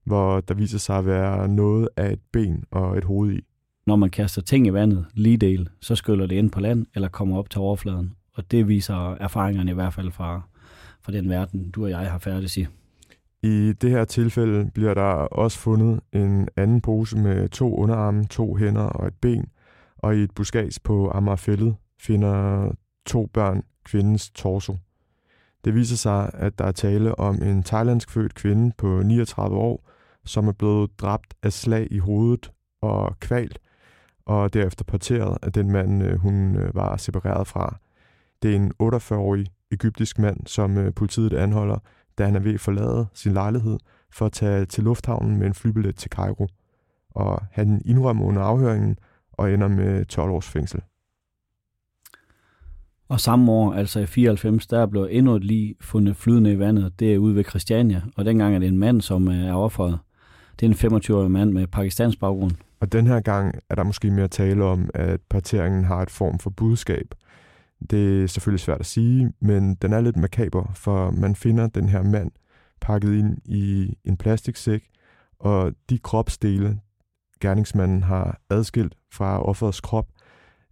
hvor 0.05 0.41
der 0.41 0.53
viser 0.53 0.77
sig 0.77 0.97
at 0.97 1.05
være 1.05 1.47
noget 1.47 1.89
af 1.97 2.13
et 2.13 2.19
ben 2.31 2.63
og 2.71 2.97
et 2.97 3.03
hoved 3.03 3.33
i. 3.33 3.41
Når 3.85 3.95
man 3.95 4.09
kaster 4.09 4.41
ting 4.41 4.67
i 4.67 4.73
vandet, 4.73 5.05
lige 5.13 5.37
del, 5.37 5.69
så 5.81 5.95
skyller 5.95 6.25
det 6.25 6.35
ind 6.35 6.51
på 6.51 6.59
land 6.59 6.85
eller 6.95 7.07
kommer 7.07 7.37
op 7.37 7.49
til 7.49 7.61
overfladen. 7.61 8.13
Og 8.33 8.51
det 8.51 8.67
viser 8.67 9.13
erfaringerne 9.13 9.71
i 9.71 9.73
hvert 9.73 9.93
fald 9.93 10.11
fra, 10.11 10.41
fra 11.01 11.11
den 11.11 11.29
verden, 11.29 11.71
du 11.71 11.83
og 11.83 11.89
jeg 11.89 12.11
har 12.11 12.17
færdes 12.17 12.57
i. 12.57 12.67
I 13.43 13.73
det 13.81 13.89
her 13.89 14.05
tilfælde 14.05 14.71
bliver 14.73 14.93
der 14.93 15.11
også 15.13 15.59
fundet 15.59 15.99
en 16.13 16.47
anden 16.55 16.81
pose 16.81 17.17
med 17.17 17.49
to 17.49 17.75
underarme, 17.75 18.25
to 18.25 18.55
hænder 18.55 18.81
og 18.81 19.07
et 19.07 19.13
ben, 19.21 19.45
og 19.97 20.15
i 20.15 20.23
et 20.23 20.31
buskads 20.31 20.79
på 20.79 21.11
Amagerfællet 21.11 21.75
finder 22.01 22.71
to 23.05 23.25
børn 23.33 23.63
kvindens 23.85 24.29
torso. 24.29 24.77
Det 25.65 25.75
viser 25.75 25.95
sig, 25.95 26.29
at 26.33 26.59
der 26.59 26.65
er 26.65 26.71
tale 26.71 27.19
om 27.19 27.43
en 27.43 27.63
thailandsk 27.63 28.11
født 28.11 28.35
kvinde 28.35 28.71
på 28.77 29.01
39 29.01 29.57
år, 29.57 29.89
som 30.25 30.47
er 30.47 30.51
blevet 30.51 30.99
dræbt 30.99 31.33
af 31.43 31.53
slag 31.53 31.87
i 31.91 31.97
hovedet 31.97 32.51
og 32.81 33.19
kvalt, 33.19 33.59
og 34.25 34.53
derefter 34.53 34.83
parteret 34.83 35.37
af 35.41 35.53
den 35.53 35.71
mand, 35.71 36.03
øh, 36.03 36.15
hun 36.15 36.55
øh, 36.55 36.75
var 36.75 36.97
separeret 36.97 37.47
fra. 37.47 37.77
Det 38.43 38.51
er 38.51 38.55
en 38.55 38.71
48-årig 38.83 39.45
egyptisk 39.71 40.19
mand, 40.19 40.47
som 40.47 40.77
øh, 40.77 40.93
politiet 40.93 41.33
anholder, 41.33 41.77
da 42.17 42.25
han 42.25 42.35
er 42.35 42.39
ved 42.39 42.53
at 42.53 42.59
forlade 42.59 43.07
sin 43.13 43.33
lejlighed 43.33 43.77
for 44.13 44.25
at 44.25 44.31
tage 44.31 44.65
til 44.65 44.83
lufthavnen 44.83 45.37
med 45.37 45.47
en 45.47 45.53
flybillet 45.53 45.95
til 45.95 46.11
Cairo. 46.11 46.47
Og 47.09 47.41
han 47.51 47.81
indrømmer 47.85 48.25
under 48.25 48.41
afhøringen 48.41 48.97
og 49.31 49.53
ender 49.53 49.67
med 49.67 50.05
12 50.05 50.31
års 50.31 50.47
fængsel. 50.47 50.81
Og 53.09 53.19
samme 53.19 53.51
år, 53.51 53.73
altså 53.73 53.99
i 53.99 54.05
94, 54.05 54.67
der 54.67 54.85
blev 54.85 55.07
endnu 55.11 55.35
et 55.35 55.43
lig 55.43 55.75
fundet 55.81 56.15
flydende 56.15 56.53
i 56.53 56.59
vandet. 56.59 56.99
Det 56.99 57.13
er 57.13 57.17
ude 57.17 57.35
ved 57.35 57.43
Christiania, 57.43 58.01
og 58.15 58.25
dengang 58.25 58.55
er 58.55 58.59
det 58.59 58.67
en 58.67 58.77
mand, 58.77 59.01
som 59.01 59.27
øh, 59.27 59.45
er 59.45 59.53
offeret. 59.53 59.99
Det 60.59 60.65
er 60.65 60.89
en 60.89 60.95
25-årig 60.95 61.31
mand 61.31 61.51
med 61.51 61.67
pakistans 61.67 62.15
baggrund. 62.15 62.51
Og 62.79 62.91
den 62.91 63.07
her 63.07 63.19
gang 63.19 63.55
er 63.69 63.75
der 63.75 63.83
måske 63.83 64.11
mere 64.11 64.27
tale 64.27 64.63
om, 64.63 64.89
at 64.93 65.21
parteringen 65.29 65.83
har 65.83 66.01
et 66.01 66.09
form 66.09 66.39
for 66.39 66.49
budskab. 66.49 67.13
Det 67.89 68.23
er 68.23 68.27
selvfølgelig 68.27 68.59
svært 68.59 68.79
at 68.79 68.85
sige, 68.85 69.33
men 69.39 69.75
den 69.75 69.93
er 69.93 70.01
lidt 70.01 70.17
makaber, 70.17 70.71
for 70.73 71.11
man 71.11 71.35
finder 71.35 71.67
den 71.67 71.89
her 71.89 72.03
mand 72.03 72.31
pakket 72.81 73.13
ind 73.13 73.37
i 73.45 73.97
en 74.03 74.17
plastiksæk, 74.17 74.89
og 75.39 75.73
de 75.89 75.99
kropsdele, 75.99 76.79
gerningsmanden 77.39 78.03
har 78.03 78.39
adskilt 78.49 78.95
fra 79.11 79.43
offerets 79.43 79.81
krop, 79.81 80.07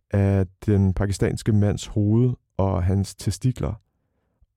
er 0.09 0.45
den 0.65 0.93
pakistanske 0.93 1.53
mands 1.53 1.85
hoved 1.85 2.33
og 2.57 2.83
hans 2.83 3.15
testikler. 3.15 3.73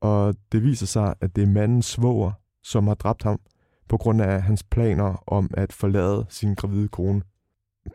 Og 0.01 0.35
det 0.53 0.63
viser 0.63 0.87
sig, 0.87 1.15
at 1.21 1.37
det 1.37 1.43
er 1.43 1.49
mandens 1.49 1.87
svoger, 1.87 2.33
som 2.63 2.87
har 2.87 2.95
dræbt 2.95 3.23
ham 3.23 3.41
på 3.89 3.97
grund 3.97 4.23
af 4.23 4.43
hans 4.43 4.63
planer 4.63 5.23
om 5.27 5.51
at 5.55 5.73
forlade 5.73 6.27
sin 6.29 6.55
gravide 6.55 6.89
kone. 6.89 7.23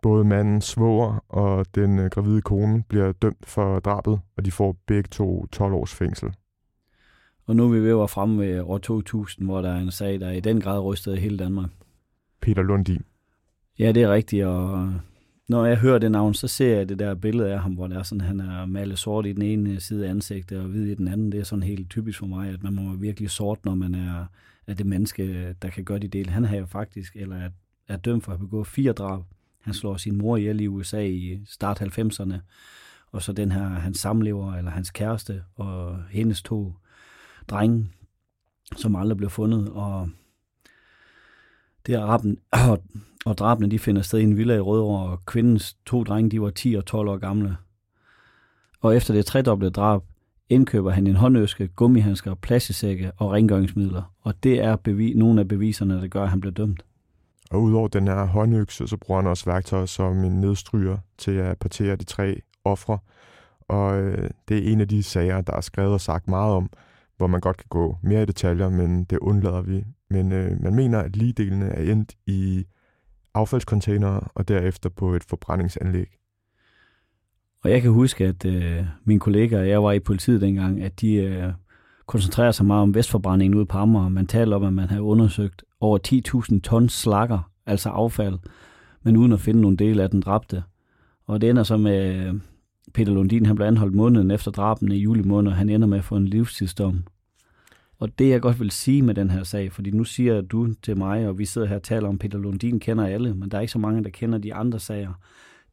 Både 0.02 0.24
mandens 0.24 0.66
svoger 0.66 1.26
og 1.30 1.66
den 1.76 2.00
øh, 2.00 2.10
gravide 2.10 2.42
kone 2.42 2.84
bliver 2.88 3.12
dømt 3.12 3.46
for 3.46 3.80
drabet, 3.80 4.20
og 4.38 4.46
de 4.46 4.52
får 4.52 4.78
begge 4.88 5.08
to 5.12 5.46
12 5.46 5.74
års 5.74 5.94
fængsel. 5.94 6.34
Og 7.46 7.56
nu 7.56 7.66
er 7.66 7.70
vi 7.70 7.80
ved 7.80 7.92
at 7.92 7.98
være 7.98 8.08
fremme 8.08 8.48
ved 8.48 8.62
år 8.62 8.78
2000, 8.78 9.48
hvor 9.48 9.62
der 9.62 9.70
er 9.70 9.80
en 9.80 9.92
sag, 9.92 10.20
der 10.20 10.32
i 10.32 10.40
den 10.40 10.62
grad 10.62 10.80
rystede 10.80 11.18
hele 11.18 11.38
Danmark. 11.38 11.70
Peter 12.42 12.62
Lundin. 12.62 13.02
Ja, 13.80 13.92
det 13.92 14.04
er 14.04 14.14
rigtigt, 14.14 14.46
og 14.46 14.94
når 15.50 15.66
jeg 15.66 15.78
hører 15.78 16.00
det 16.00 16.12
navn, 16.12 16.34
så 16.34 16.48
ser 16.48 16.78
jeg 16.78 16.90
det 16.90 17.00
der 17.00 17.16
billede 17.16 17.54
af 17.54 17.60
ham, 17.60 17.74
hvor 17.74 17.88
der 17.88 18.00
er 18.00 18.04
sådan, 18.04 18.22
han 18.22 18.40
er 18.40 18.66
malet 18.66 19.00
sort 19.00 19.26
i 19.26 19.34
den 19.34 19.42
ene 19.42 19.80
side 19.80 20.06
af 20.06 20.10
ansigtet 20.10 20.60
og 20.60 20.66
hvid 20.66 20.86
i 20.86 20.96
den 20.96 21.08
anden. 21.08 21.32
Det 21.32 21.40
er 21.40 21.44
sådan 21.44 21.64
helt 21.64 21.90
typisk 21.90 22.20
for 22.20 22.26
mig, 22.26 22.50
at 22.50 22.64
man 22.64 22.74
må 22.74 22.94
virkelig 22.94 23.30
sort, 23.30 23.66
når 23.66 23.76
man 23.76 23.96
er, 23.96 24.26
er 24.68 24.74
det 24.74 24.86
menneske, 24.86 25.56
der 25.62 25.70
kan 25.70 25.84
gøre 25.84 26.00
de 26.00 26.08
dele. 26.08 26.32
Han 26.32 26.46
har 26.46 26.58
jo 26.58 26.66
faktisk, 26.66 27.16
eller 27.16 27.36
er, 27.36 27.50
er 27.88 27.98
dømt 27.98 28.24
for 28.24 28.32
at 28.32 28.40
begå 28.40 28.64
fire 28.64 28.92
drab. 28.92 29.22
Han 29.62 29.74
slår 29.74 29.98
sin 29.98 30.18
mor 30.18 30.38
ihjel 30.38 30.62
i 30.62 30.68
USA 30.68 31.06
i 31.06 31.40
start 31.46 31.82
90'erne, 31.82 32.36
og 33.12 33.22
så 33.22 33.34
den 33.34 33.52
her, 33.52 33.68
hans 33.68 34.00
samlever, 34.00 34.56
eller 34.56 34.72
hans 34.72 34.92
kæreste, 34.92 35.44
og 35.56 36.04
hendes 36.10 36.42
to 36.42 36.74
drenge, 37.48 37.90
som 38.76 38.96
aldrig 38.96 39.18
blev 39.18 39.30
fundet, 39.30 39.70
og 39.70 40.10
det 41.86 41.96
er 41.96 42.06
rappen, 42.06 42.38
og, 42.52 42.84
og 43.26 43.38
drabene 43.38 43.72
de 43.72 43.80
finder 43.80 44.02
sted 44.02 44.20
i 44.20 44.24
en 44.24 44.38
villa 44.38 44.56
i 44.56 44.60
Rødovre, 44.60 45.12
og 45.12 45.26
kvindens 45.26 45.78
to 45.86 46.04
drenge, 46.04 46.32
de 46.32 46.42
var 46.42 46.50
10 46.50 46.74
og 46.74 46.86
12 46.86 47.10
år 47.10 47.18
gamle. 47.18 47.58
Og 48.82 48.96
efter 48.96 49.14
det 49.14 49.26
tredobbelte 49.26 49.70
drab, 49.72 50.04
indkøber 50.50 50.92
han 50.92 51.08
en 51.08 51.16
håndøske, 51.16 51.68
gummihandsker, 51.68 52.34
plastisække 52.34 53.12
og 53.18 53.32
rengøringsmidler. 53.32 54.14
Og 54.22 54.44
det 54.44 54.60
er 54.60 54.76
bevi- 54.76 55.18
nogle 55.18 55.40
af 55.40 55.48
beviserne, 55.48 56.02
der 56.02 56.08
gør, 56.08 56.24
at 56.24 56.30
han 56.30 56.42
bliver 56.42 56.54
dømt. 56.54 56.86
Og 57.50 57.62
udover 57.62 57.88
den 57.88 58.08
her 58.08 58.26
håndøkse, 58.26 58.88
så 58.88 58.98
bruger 58.98 59.22
han 59.22 59.30
også 59.30 59.46
værktøjer 59.46 59.86
som 59.86 60.24
en 60.24 60.40
nedstryger 60.42 60.98
til 61.18 61.32
at 61.32 61.58
partere 61.58 61.96
de 61.96 62.04
tre 62.04 62.42
ofre. 62.64 62.98
Og 63.68 64.02
øh, 64.02 64.30
det 64.48 64.58
er 64.58 64.72
en 64.72 64.82
af 64.82 64.88
de 64.88 65.04
sager, 65.04 65.42
der 65.42 65.54
er 65.54 65.62
skrevet 65.62 65.94
og 65.94 66.02
sagt 66.02 66.28
meget 66.28 66.54
om, 66.54 66.70
hvor 67.18 67.28
man 67.28 67.42
godt 67.42 67.58
kan 67.58 67.68
gå 67.70 67.98
mere 68.04 68.24
i 68.24 68.26
detaljer, 68.26 68.70
men 68.70 69.04
det 69.04 69.18
undlader 69.18 69.62
vi. 69.62 69.84
Men 70.10 70.32
øh, 70.32 70.64
man 70.64 70.76
mener, 70.76 71.00
at 71.00 71.16
ligedelene 71.16 71.66
er 71.66 71.92
endt 71.92 72.16
i 72.26 72.66
affaldskontainere 73.34 74.22
og 74.36 74.48
derefter 74.48 74.90
på 74.90 75.14
et 75.14 75.24
forbrændingsanlæg. 75.24 76.08
Og 77.64 77.72
jeg 77.72 77.82
kan 77.82 77.92
huske, 77.92 78.26
at 78.26 78.46
øh, 78.46 78.86
mine 79.04 79.20
kollegaer, 79.20 79.64
jeg 79.64 79.84
var 79.84 79.92
i 79.92 80.00
politiet 80.00 80.42
dengang, 80.42 80.82
at 80.82 81.02
de 81.02 81.14
øh, 81.14 81.54
koncentrerer 82.06 82.52
sig 82.52 82.66
meget 82.66 82.82
om 82.84 82.96
vestforbrændingen 82.96 83.58
ude 83.58 83.66
på 83.66 83.78
Amager. 83.78 84.10
Man 84.10 84.28
taler 84.28 84.56
om, 84.56 84.64
at 84.64 84.74
man 84.74 84.90
har 84.90 85.00
undersøgt 85.00 85.64
over 85.82 86.00
10.000 86.54 86.60
tons 86.62 86.94
slakker, 86.94 87.52
altså 87.66 87.90
affald, 87.90 88.40
men 89.04 89.18
uden 89.18 89.32
at 89.32 89.40
finde 89.40 89.62
nogle 89.62 89.78
dele 89.78 90.04
af 90.04 90.10
den 90.10 90.22
dræbte. 90.22 90.64
Og 91.26 91.42
det 91.42 91.50
ender 91.50 91.64
så 91.64 91.78
med, 91.78 92.34
Peter 92.94 93.14
Lundin, 93.14 93.46
han 93.46 93.56
blev 93.56 93.68
anholdt 93.68 93.96
måneden 93.96 94.32
efter 94.32 94.52
drabene 94.52 94.98
i 94.98 95.02
juli 95.02 95.22
måned, 95.22 95.52
og 95.52 95.58
han 95.58 95.70
ender 95.70 95.88
med 95.88 95.98
at 95.98 96.04
få 96.04 96.16
en 96.16 96.28
livstidsdom. 96.28 97.04
Og 97.98 98.20
det 98.20 98.30
jeg 98.30 98.42
godt 98.42 98.60
vil 98.60 98.72
sige 98.72 99.02
med 99.02 99.16
den 99.16 99.30
her 99.30 99.44
sag, 99.44 99.72
fordi 99.72 99.92
nu 99.92 100.04
siger 100.04 100.42
du 100.42 100.74
til 100.74 100.98
mig, 100.98 101.28
og 101.28 101.38
vi 101.38 101.46
sidder 101.46 101.68
her 101.68 101.76
og 101.76 101.84
taler 101.84 102.08
om, 102.08 102.18
Peter 102.18 102.38
Lundin 102.38 102.80
kender 102.80 103.06
alle, 103.06 103.34
men 103.34 103.52
der 103.52 103.58
er 103.58 103.62
ikke 103.62 103.74
så 103.74 103.80
mange, 103.80 104.04
der 104.04 104.10
kender 104.10 104.38
de 104.38 104.54
andre 104.54 104.80
sager. 104.80 105.14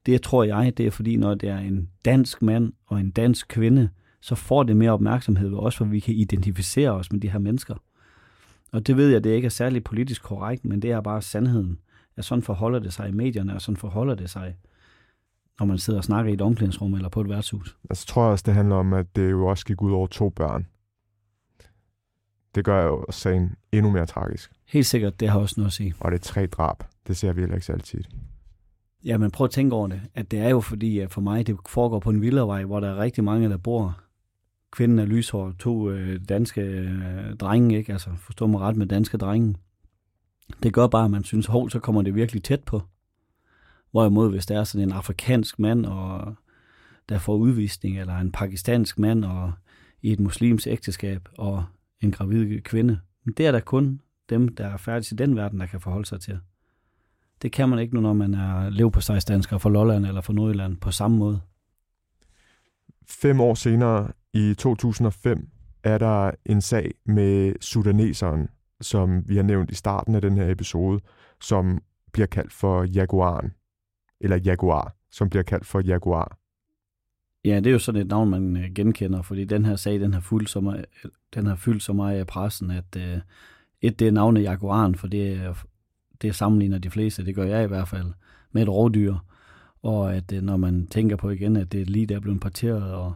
Det 0.07 0.23
tror 0.23 0.45
jeg, 0.45 0.73
det 0.77 0.87
er 0.87 0.91
fordi, 0.91 1.17
når 1.17 1.35
det 1.35 1.49
er 1.49 1.59
en 1.59 1.89
dansk 2.05 2.43
mand 2.43 2.73
og 2.87 3.01
en 3.01 3.11
dansk 3.11 3.49
kvinde, 3.49 3.89
så 4.21 4.35
får 4.35 4.63
det 4.63 4.77
mere 4.77 4.91
opmærksomhed 4.91 5.49
ved 5.49 5.59
os, 5.59 5.77
for 5.77 5.85
vi 5.85 6.01
kan 6.01 6.15
identificere 6.15 6.91
os 6.91 7.13
med 7.13 7.21
de 7.21 7.31
her 7.31 7.39
mennesker. 7.39 7.75
Og 8.73 8.87
det 8.87 8.97
ved 8.97 9.11
jeg, 9.11 9.25
det 9.25 9.31
ikke 9.31 9.47
er 9.47 9.51
særlig 9.51 9.85
politisk 9.85 10.23
korrekt, 10.23 10.65
men 10.65 10.83
det 10.83 10.91
er 10.91 11.01
bare 11.01 11.23
sandheden. 11.23 11.79
At 12.17 12.25
sådan 12.25 12.43
forholder 12.43 12.79
det 12.79 12.93
sig 12.93 13.09
i 13.09 13.13
medierne, 13.13 13.55
og 13.55 13.61
sådan 13.63 13.77
forholder 13.77 14.15
det 14.15 14.31
sig, 14.31 14.57
når 15.59 15.67
man 15.67 15.79
sidder 15.79 15.99
og 15.99 16.05
snakker 16.05 16.31
i 16.31 16.35
et 16.35 16.41
omklædningsrum 16.41 16.95
eller 16.95 17.09
på 17.09 17.21
et 17.21 17.29
værtshus. 17.29 17.77
Altså 17.91 18.07
tror 18.07 18.23
jeg 18.23 18.31
også, 18.31 18.45
det 18.47 18.55
handler 18.55 18.77
om, 18.77 18.93
at 18.93 19.17
det 19.17 19.31
jo 19.31 19.47
også 19.47 19.67
gik 19.67 19.83
ud 19.83 19.93
over 19.93 20.07
to 20.07 20.29
børn. 20.29 20.67
Det 22.55 22.65
gør 22.65 22.85
jo 22.85 23.05
sagen 23.11 23.57
endnu 23.73 23.91
mere 23.91 24.07
tragisk. 24.07 24.53
Helt 24.67 24.87
sikkert, 24.87 25.21
det 25.21 25.29
har 25.29 25.41
også 25.41 25.55
noget 25.57 25.67
at 25.67 25.73
sige. 25.73 25.95
Og 26.01 26.11
det 26.11 26.19
er 26.19 26.23
tre 26.23 26.47
drab. 26.47 26.85
Det 27.07 27.17
ser 27.17 27.33
vi 27.33 27.41
heller 27.41 27.55
ikke 27.55 27.67
så 27.67 27.73
altid. 27.73 28.05
Ja, 29.05 29.19
men 29.19 29.31
prøv 29.31 29.45
at 29.45 29.51
tænke 29.51 29.77
over 29.77 29.89
det. 29.89 30.01
At 30.15 30.31
det 30.31 30.39
er 30.39 30.49
jo 30.49 30.61
fordi, 30.61 30.99
at 30.99 31.13
for 31.13 31.21
mig, 31.21 31.47
det 31.47 31.57
foregår 31.69 31.99
på 31.99 32.11
en 32.11 32.21
villavej, 32.21 32.65
hvor 32.65 32.81
der 32.81 32.89
er 32.89 32.97
rigtig 32.97 33.25
mange, 33.25 33.49
der 33.49 33.57
bor. 33.57 34.01
Kvinden 34.77 34.99
er 34.99 35.05
lyshår, 35.05 35.53
to 35.59 35.91
øh, 35.91 36.21
danske 36.29 36.61
øh, 36.61 37.37
drenge, 37.37 37.79
ikke? 37.79 37.93
Altså, 37.93 38.11
forstå 38.17 38.47
mig 38.47 38.61
ret 38.61 38.77
med 38.77 38.87
danske 38.87 39.17
drenge. 39.17 39.55
Det 40.63 40.73
gør 40.73 40.87
bare, 40.87 41.05
at 41.05 41.11
man 41.11 41.25
synes, 41.25 41.47
hov, 41.47 41.71
så 41.71 41.79
kommer 41.79 42.03
det 42.03 42.15
virkelig 42.15 42.43
tæt 42.43 42.65
på. 42.65 42.83
Hvorimod, 43.91 44.31
hvis 44.31 44.47
der 44.47 44.61
er 44.61 44.65
sådan 44.65 44.89
en 44.89 44.93
afrikansk 44.93 45.59
mand, 45.59 45.87
og 45.87 46.35
der 47.09 47.19
får 47.19 47.37
udvisning, 47.37 48.01
eller 48.01 48.17
en 48.17 48.33
pakistansk 48.33 48.99
mand, 48.99 49.25
og 49.25 49.53
i 50.03 50.13
et 50.13 50.21
muslims 50.21 50.67
ægteskab, 50.67 51.29
og 51.39 51.65
en 52.01 52.13
gravid 52.13 52.61
kvinde, 52.61 52.99
det 53.37 53.47
er 53.47 53.53
der 53.53 53.61
kun 53.61 54.01
dem, 54.31 54.49
der 54.49 54.67
er 54.67 54.77
færdige 54.77 55.15
i 55.15 55.17
den 55.17 55.37
verden, 55.37 55.61
der 55.61 55.67
kan 55.67 55.81
forholde 55.81 56.07
sig 56.07 56.21
til. 56.21 56.39
Det 57.43 57.53
kan 57.53 57.69
man 57.69 57.79
ikke 57.79 57.95
nu, 57.95 58.01
når 58.01 58.13
man 58.13 58.35
er 58.35 58.71
levpostejsdansker 58.71 59.59
fra 59.59 59.71
Lolland 59.71 60.07
eller 60.07 60.21
fra 60.21 60.33
Nordjylland 60.33 60.77
på 60.77 60.91
samme 60.91 61.17
måde. 61.17 61.41
Fem 63.09 63.41
år 63.41 63.55
senere, 63.55 64.13
i 64.37 64.55
2005, 64.55 65.49
er 65.85 65.99
der 65.99 66.31
en 66.45 66.61
sag 66.61 66.91
med 67.05 67.55
sudaneseren, 67.61 68.49
som 68.81 69.29
vi 69.29 69.37
har 69.37 69.43
nævnt 69.43 69.71
i 69.71 69.75
starten 69.75 70.15
af 70.15 70.23
den 70.23 70.37
her 70.37 70.51
episode, 70.51 71.01
som 71.41 71.83
bliver 72.13 72.27
kaldt 72.27 72.53
for 72.53 72.85
Jaguaren. 72.85 73.53
Eller 74.21 74.37
Jaguar, 74.37 74.95
som 75.11 75.29
bliver 75.31 75.43
kaldt 75.43 75.67
for 75.67 75.81
Jaguar. 75.81 76.39
Ja, 77.45 77.57
det 77.57 77.67
er 77.67 77.71
jo 77.71 77.79
sådan 77.79 78.01
et 78.01 78.07
navn, 78.07 78.31
man 78.31 78.57
øh, 78.57 78.71
genkender, 78.75 79.23
fordi 79.23 79.45
den 79.45 79.65
her 79.65 79.77
sag, 79.77 80.01
den 80.01 80.15
har 80.15 80.21
fyldt 80.21 80.51
så 80.51 80.61
meget, 80.61 80.85
øh, 81.05 81.11
den 81.35 81.47
har 81.47 81.57
fyldt 81.57 81.83
så 81.83 81.93
meget 81.93 82.19
af 82.19 82.27
pressen, 82.27 82.71
at 82.71 82.97
øh, 82.97 83.19
et, 83.83 83.99
det 83.99 84.09
er 84.09 84.13
navnet 84.13 84.43
Jaguaren, 84.43 84.95
for 84.95 85.07
det 85.07 85.33
er, 85.33 85.55
det 86.23 86.35
sammenligner 86.35 86.79
de 86.79 86.91
fleste, 86.91 87.25
det 87.25 87.35
gør 87.35 87.45
jeg 87.45 87.65
i 87.65 87.69
hvert 87.69 87.89
fald, 87.89 88.13
med 88.53 88.63
et 88.63 88.69
rovdyr. 88.69 89.15
Og 89.83 90.15
at 90.17 90.33
når 90.43 90.57
man 90.57 90.87
tænker 90.87 91.17
på 91.17 91.31
igen, 91.31 91.57
at 91.57 91.73
det 91.73 91.91
lige 91.91 92.07
der 92.07 92.17
er 92.17 92.21
blevet 92.21 92.41
parteret. 92.41 92.95
Og... 92.95 93.15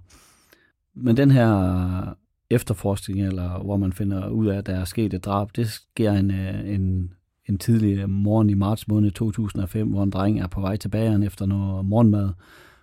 Men 1.01 1.17
den 1.17 1.31
her 1.31 2.15
efterforskning, 2.51 3.27
eller 3.27 3.59
hvor 3.59 3.77
man 3.77 3.93
finder 3.93 4.29
ud 4.29 4.47
af, 4.47 4.59
at 4.59 4.67
der 4.67 4.75
er 4.75 4.85
sket 4.85 5.15
et 5.15 5.25
drab, 5.25 5.49
det 5.57 5.71
sker 5.71 6.13
en, 6.13 6.31
øh, 6.31 6.75
en, 6.75 7.13
en 7.49 7.59
tidlig 7.59 8.11
morgen 8.11 8.51
i 8.51 8.55
marts 8.55 8.89
måned 8.89 9.11
2005, 9.11 9.89
hvor 9.89 10.03
en 10.03 10.11
dreng 10.11 10.41
er 10.41 10.47
på 10.47 10.61
vej 10.61 10.77
tilbage 10.77 11.27
efter 11.27 11.47
noget 11.47 11.85
morgenmad, 11.85 12.31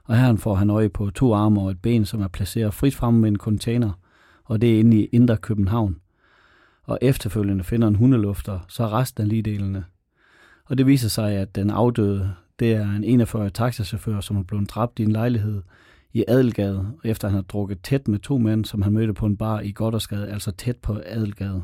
og 0.04 0.18
her 0.18 0.36
får 0.36 0.56
han 0.56 0.70
øje 0.70 0.90
på 0.90 1.10
to 1.10 1.34
arme 1.34 1.62
og 1.62 1.72
et 1.72 1.82
ben, 1.82 2.06
som 2.06 2.22
er 2.22 2.28
placeret 2.28 2.74
frit 2.74 2.96
fremme 2.96 3.20
med 3.20 3.30
en 3.30 3.38
container, 3.38 3.92
og 4.46 4.62
det 4.62 4.76
er 4.76 4.80
inde 4.80 4.98
i 4.98 5.06
Indre 5.06 5.38
København. 5.38 5.96
Og 6.84 7.00
efterfølgende 7.02 7.64
finder 7.64 7.88
en 7.88 7.96
hundelufter, 7.96 8.60
så 8.68 8.88
resten 8.88 9.24
af 9.24 9.30
ligedelene. 9.30 9.84
Og 10.66 10.78
det 10.78 10.88
viser 10.88 11.10
sig, 11.10 11.34
at 11.34 11.56
den 11.56 11.70
afdøde, 11.70 12.34
det 12.60 12.74
er 12.74 12.92
en 12.92 13.22
41-årig 13.22 13.54
taxachauffør, 13.54 14.20
som 14.20 14.38
er 14.38 14.44
blevet 14.44 14.70
dræbt 14.70 15.00
i 15.00 15.04
en 15.04 15.12
lejlighed 15.12 15.62
i 16.18 16.24
Adelgade, 16.28 16.92
efter 17.04 17.28
han 17.28 17.36
har 17.36 17.42
drukket 17.42 17.82
tæt 17.84 18.08
med 18.08 18.20
to 18.20 18.38
mænd, 18.38 18.66
som 18.66 18.82
han 18.82 18.94
mødte 18.94 19.14
på 19.14 19.26
en 19.26 19.38
bar 19.38 19.60
i 19.60 19.72
Goddersgade, 19.72 20.30
altså 20.30 20.52
tæt 20.52 20.78
på 20.78 21.02
Adelgade. 21.06 21.64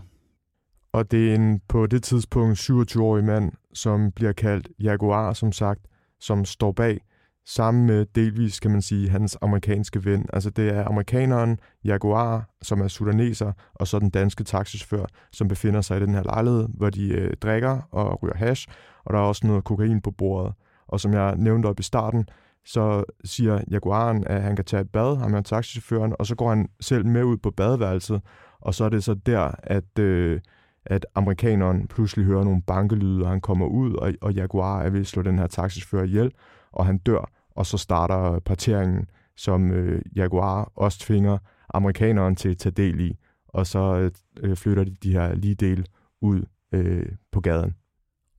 Og 0.92 1.12
det 1.12 1.32
er 1.32 1.36
en 1.36 1.62
på 1.68 1.88
det 1.88 2.04
tidspunkt 2.04 2.60
27-årig 2.60 3.24
mand, 3.24 3.52
som 3.74 4.12
bliver 4.12 4.32
kaldt 4.32 4.70
Jaguar, 4.80 5.34
som 5.34 5.52
sagt, 5.52 5.82
som 6.20 6.46
står 6.46 6.72
bag 6.72 7.00
sammen 7.46 7.86
med 7.86 8.06
delvis, 8.16 8.60
kan 8.60 8.72
man 8.72 8.82
sige, 8.82 9.10
hans 9.10 9.38
amerikanske 9.42 10.06
ven. 10.06 10.26
Altså 10.34 10.50
det 10.50 10.70
er 10.70 10.88
amerikaneren 10.88 11.60
Jaguar, 11.86 12.50
som 12.62 12.82
er 12.82 12.88
sudaneser, 12.88 13.52
og 13.74 13.88
så 13.88 14.00
den 14.00 14.10
danske 14.10 14.44
taxichauffør, 14.44 15.06
som 15.32 15.48
befinder 15.48 15.82
sig 15.82 15.98
i 15.98 16.02
den 16.02 16.14
her 16.14 16.24
lejlighed, 16.24 16.68
hvor 16.78 16.90
de 16.90 17.08
øh, 17.08 17.34
drikker 17.34 17.82
og 17.92 18.24
ryger 18.24 18.36
hash, 18.36 18.68
og 19.04 19.14
der 19.14 19.20
er 19.20 19.24
også 19.24 19.48
noget 19.48 19.64
kokain 19.64 20.02
på 20.02 20.12
bordet. 20.12 20.54
Og 20.88 21.00
som 21.00 21.14
jeg 21.14 21.36
nævnte 21.38 21.68
op 21.68 21.80
i 21.80 21.84
starten, 21.84 22.28
så 22.66 23.04
siger 23.24 23.62
Jaguaren, 23.72 24.28
at 24.28 24.42
han 24.42 24.56
kan 24.56 24.66
tage 24.66 24.82
et 24.82 24.90
bad, 24.90 25.18
ham 25.18 25.34
er 25.34 25.42
taxichaufføren, 25.42 26.16
og 26.20 26.26
så 26.26 26.36
går 26.36 26.50
han 26.50 26.70
selv 26.80 27.06
med 27.06 27.24
ud 27.24 27.38
på 27.38 27.52
badeværelset, 27.52 28.22
og 28.60 28.74
så 28.74 28.86
er 28.86 28.90
det 28.90 29.04
så 29.04 29.14
der, 29.14 29.52
at, 29.64 30.00
øh, 30.00 30.42
at 30.86 31.06
amerikaneren 31.16 31.88
pludselig 31.88 32.26
hører 32.26 32.44
nogle 32.44 32.62
bankelyde, 32.62 33.24
og 33.24 33.30
han 33.30 33.42
kommer 33.42 33.66
ud, 33.66 33.94
og, 33.94 34.14
og 34.22 34.34
Jaguar 34.34 34.82
er 34.82 34.90
ved 34.90 35.00
at 35.00 35.08
slå 35.08 35.22
den 35.22 35.40
her 35.40 35.48
taxichauffør 35.48 36.04
ihjel, 36.04 36.32
og 36.72 36.86
han 36.86 36.98
dør, 36.98 37.32
og 37.56 37.66
så 37.66 37.78
starter 37.78 38.40
parteringen, 38.40 39.06
som 39.38 39.72
øh, 39.72 40.02
Jaguar 40.16 40.72
også 40.76 41.00
tvinger 41.00 41.38
amerikaneren 41.74 42.36
til 42.36 42.50
at 42.50 42.58
tage 42.58 42.74
del 42.74 43.00
i, 43.00 43.18
og 43.48 43.68
så 43.68 44.12
øh, 44.40 44.56
flytter 44.56 44.84
de 44.84 44.96
de 45.04 45.12
her 45.12 45.36
lige 45.36 45.56
del 45.56 45.88
ud 46.22 46.44
øh, 46.72 47.06
på 47.32 47.42
gaden. 47.42 47.76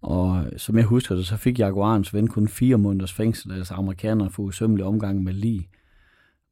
Og 0.05 0.45
som 0.57 0.77
jeg 0.77 0.85
husker 0.85 1.15
det, 1.15 1.27
så 1.27 1.37
fik 1.37 1.59
Jaguarens 1.59 2.15
ven 2.15 2.29
kun 2.29 2.49
fire 2.49 2.79
måneders 2.79 3.13
fængsel, 3.13 3.53
altså 3.53 3.75
amerikanerne 3.75 4.31
for 4.31 4.43
usømmelig 4.43 4.85
omgang 4.85 5.23
med 5.23 5.33
lige. 5.33 5.69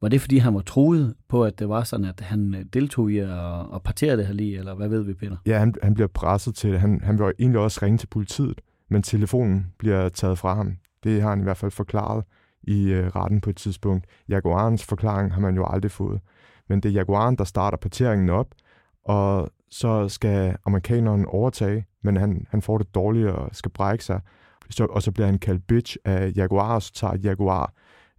Var 0.01 0.09
det, 0.09 0.21
fordi 0.21 0.37
han 0.37 0.53
var 0.53 0.61
truet 0.61 1.15
på, 1.29 1.43
at 1.43 1.59
det 1.59 1.69
var 1.69 1.83
sådan, 1.83 2.05
at 2.05 2.19
han 2.19 2.55
øh, 2.55 2.65
deltog 2.73 3.11
i 3.11 3.17
at, 3.17 3.29
at 3.75 3.83
partere 3.83 4.17
det 4.17 4.27
her 4.27 4.33
lige, 4.33 4.57
eller 4.57 4.75
hvad 4.75 4.87
ved 4.87 5.03
vi, 5.03 5.13
Peter? 5.13 5.37
Ja, 5.45 5.59
han, 5.59 5.73
han 5.83 5.93
bliver 5.93 6.07
presset 6.07 6.55
til 6.55 6.71
det. 6.71 6.79
Han, 6.79 7.01
han 7.03 7.19
vil 7.19 7.33
egentlig 7.39 7.61
også 7.61 7.79
ringe 7.83 7.97
til 7.97 8.07
politiet, 8.07 8.61
men 8.89 9.03
telefonen 9.03 9.65
bliver 9.77 10.09
taget 10.09 10.37
fra 10.37 10.55
ham. 10.55 10.77
Det 11.03 11.21
har 11.21 11.29
han 11.29 11.39
i 11.39 11.43
hvert 11.43 11.57
fald 11.57 11.71
forklaret 11.71 12.23
i 12.63 12.91
øh, 12.91 13.07
retten 13.07 13.41
på 13.41 13.49
et 13.49 13.55
tidspunkt. 13.55 14.05
Jaguarens 14.29 14.83
forklaring 14.83 15.33
har 15.33 15.41
man 15.41 15.55
jo 15.55 15.65
aldrig 15.65 15.91
fået. 15.91 16.19
Men 16.69 16.79
det 16.79 16.89
er 16.89 16.93
Jaguaren, 16.93 17.35
der 17.35 17.43
starter 17.43 17.77
parteringen 17.77 18.29
op, 18.29 18.47
og 19.05 19.49
så 19.73 20.09
skal 20.09 20.55
amerikaneren 20.65 21.25
overtage, 21.25 21.85
men 22.03 22.17
han, 22.17 22.45
han 22.49 22.61
får 22.61 22.77
det 22.77 22.95
dårligt 22.95 23.27
og 23.27 23.49
skal 23.51 23.71
brække 23.71 24.05
sig. 24.05 24.21
Så, 24.69 24.85
og 24.85 25.01
så 25.01 25.11
bliver 25.11 25.25
han 25.25 25.39
kaldt 25.39 25.67
bitch 25.67 25.97
af 26.05 26.31
Jaguar, 26.35 26.75
og 26.75 26.81
så 26.81 26.93
tager 26.93 27.17
Jaguar 27.23 27.73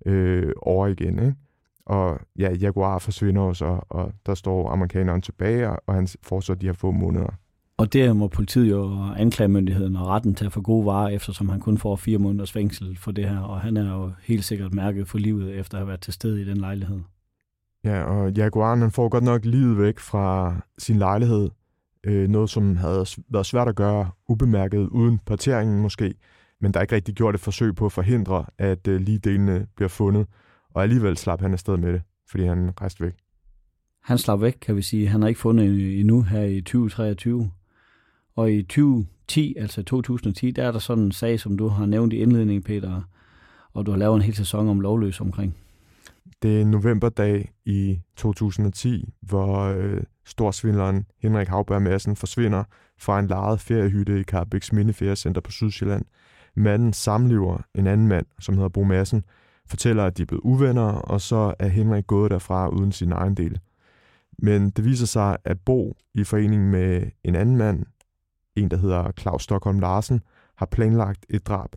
øh, 0.07 0.53
over 0.63 0.87
igen. 0.87 1.19
Ikke? 1.19 1.35
Og 1.87 2.21
ja, 2.39 2.53
Jaguar 2.53 2.99
forsvinder 2.99 3.43
også, 3.43 3.81
og 3.89 4.13
der 4.27 4.35
står 4.35 4.71
amerikaneren 4.71 5.23
tilbage, 5.23 5.71
og 5.71 5.95
han 5.95 6.09
får 6.23 6.41
så 6.41 6.55
de 6.55 6.67
her 6.67 6.73
få 6.73 6.91
måneder. 6.91 7.35
Og 7.77 7.93
der 7.93 8.13
må 8.13 8.29
politiet 8.29 8.71
jo 8.71 8.99
anklagemyndigheden 9.17 9.97
og 9.97 10.07
retten 10.07 10.35
til 10.35 10.47
at 10.47 10.53
få 10.53 10.61
gode 10.61 10.87
varer, 10.87 11.09
eftersom 11.09 11.49
han 11.49 11.61
kun 11.61 11.79
får 11.79 11.97
fire 11.97 12.19
måneders 12.19 12.53
fængsel 12.53 12.97
for 12.97 13.13
det 13.13 13.29
her, 13.29 13.41
og 13.41 13.61
han 13.61 13.77
er 13.77 13.95
jo 13.95 14.13
helt 14.23 14.45
sikkert 14.45 14.75
mærket 14.75 15.09
for 15.09 15.19
livet 15.19 15.55
efter 15.55 15.77
at 15.77 15.81
have 15.81 15.89
været 15.89 16.01
til 16.01 16.13
stede 16.13 16.43
i 16.43 16.45
den 16.45 16.57
lejlighed. 16.57 17.01
Ja, 17.85 18.03
og 18.03 18.33
Jaguaren 18.33 18.81
han 18.81 18.91
får 18.91 19.09
godt 19.09 19.25
nok 19.25 19.45
livet 19.45 19.79
væk 19.79 19.99
fra 19.99 20.57
sin 20.79 20.99
lejlighed. 20.99 21.51
Øh, 22.05 22.29
noget, 22.29 22.51
som 22.51 22.77
havde 22.77 23.07
været 23.29 23.47
svært 23.47 23.69
at 23.69 23.77
gøre 23.77 24.11
ubemærket 24.29 24.89
uden 24.89 25.21
parteringen 25.27 25.83
måske, 25.83 26.15
men 26.61 26.73
der 26.73 26.81
er 26.81 26.83
ikke 26.83 26.95
rigtig 26.95 27.15
gjort 27.15 27.35
et 27.35 27.41
forsøg 27.41 27.75
på 27.75 27.87
at 27.87 27.93
forhindre, 27.93 28.45
at 28.59 28.89
øh, 28.89 29.01
lige 29.01 29.19
delene 29.19 29.67
bliver 29.77 29.89
fundet, 29.89 30.27
og 30.71 30.83
alligevel 30.83 31.17
slap 31.17 31.41
han 31.41 31.53
afsted 31.53 31.77
med 31.77 31.93
det, 31.93 32.03
fordi 32.31 32.45
han 32.45 32.71
rejste 32.81 33.05
væk. 33.05 33.15
Han 34.03 34.19
slap 34.19 34.41
væk, 34.41 34.57
kan 34.61 34.77
vi 34.77 34.83
sige. 34.83 35.09
Han 35.09 35.21
har 35.21 35.29
ikke 35.29 35.41
fundet 35.41 36.01
endnu 36.01 36.23
her 36.23 36.43
i 36.43 36.61
2023. 36.61 37.51
Og 38.37 38.53
i 38.53 38.63
2010, 38.63 39.55
altså 39.59 39.83
2010, 39.83 40.51
der 40.51 40.65
er 40.65 40.73
der 40.73 40.79
sådan 40.79 41.05
en 41.05 41.13
sag, 41.13 41.41
som 41.41 41.59
du 41.59 41.69
har 41.69 41.87
nævnt 41.87 42.13
i 42.13 42.17
indledningen, 42.17 42.63
Peter, 42.63 43.03
og 43.73 43.87
du 43.87 43.91
har 43.91 43.99
lavet 43.99 44.17
en 44.17 44.23
hel 44.23 44.35
sæson 44.35 44.69
om 44.69 44.81
lovløs 44.81 45.21
omkring. 45.21 45.57
Det 46.45 46.61
er 46.61 46.65
novemberdag 46.65 47.53
i 47.65 48.01
2010, 48.17 49.15
hvor 49.21 49.59
øh, 49.59 50.03
storsvindleren 50.25 51.07
Henrik 51.19 51.49
Havberg 51.49 51.83
Madsen 51.83 52.17
forsvinder 52.17 52.65
fra 52.99 53.19
en 53.19 53.27
lejet 53.27 53.61
feriehytte 53.61 54.21
i 54.21 54.23
Carbæks 54.23 54.73
Mindeferiecenter 54.73 55.41
på 55.41 55.51
Sydsjælland. 55.51 56.05
Manden 56.55 56.93
samlever 56.93 57.59
en 57.75 57.87
anden 57.87 58.09
mand, 58.09 58.27
som 58.41 58.55
hedder 58.55 58.69
Bo 58.69 58.85
Madsen, 58.85 59.25
fortæller, 59.67 60.05
at 60.05 60.17
de 60.17 60.23
er 60.23 60.27
blevet 60.27 60.41
uvenner, 60.41 60.93
og 60.93 61.21
så 61.21 61.55
er 61.59 61.69
Henrik 61.69 62.07
gået 62.07 62.31
derfra 62.31 62.69
uden 62.69 62.93
sin 62.93 63.13
egen 63.13 63.35
del. 63.35 63.61
Men 64.39 64.71
det 64.71 64.85
viser 64.85 65.07
sig, 65.07 65.37
at 65.45 65.61
Bo 65.61 65.97
i 66.15 66.25
forening 66.25 66.71
med 66.71 67.03
en 67.25 67.35
anden 67.35 67.57
mand, 67.57 67.87
en 68.57 68.71
der 68.71 68.77
hedder 68.77 69.13
Claus 69.21 69.43
Stockholm 69.43 69.79
Larsen, 69.79 70.21
har 70.57 70.67
planlagt 70.67 71.27
et 71.29 71.47
drab. 71.47 71.77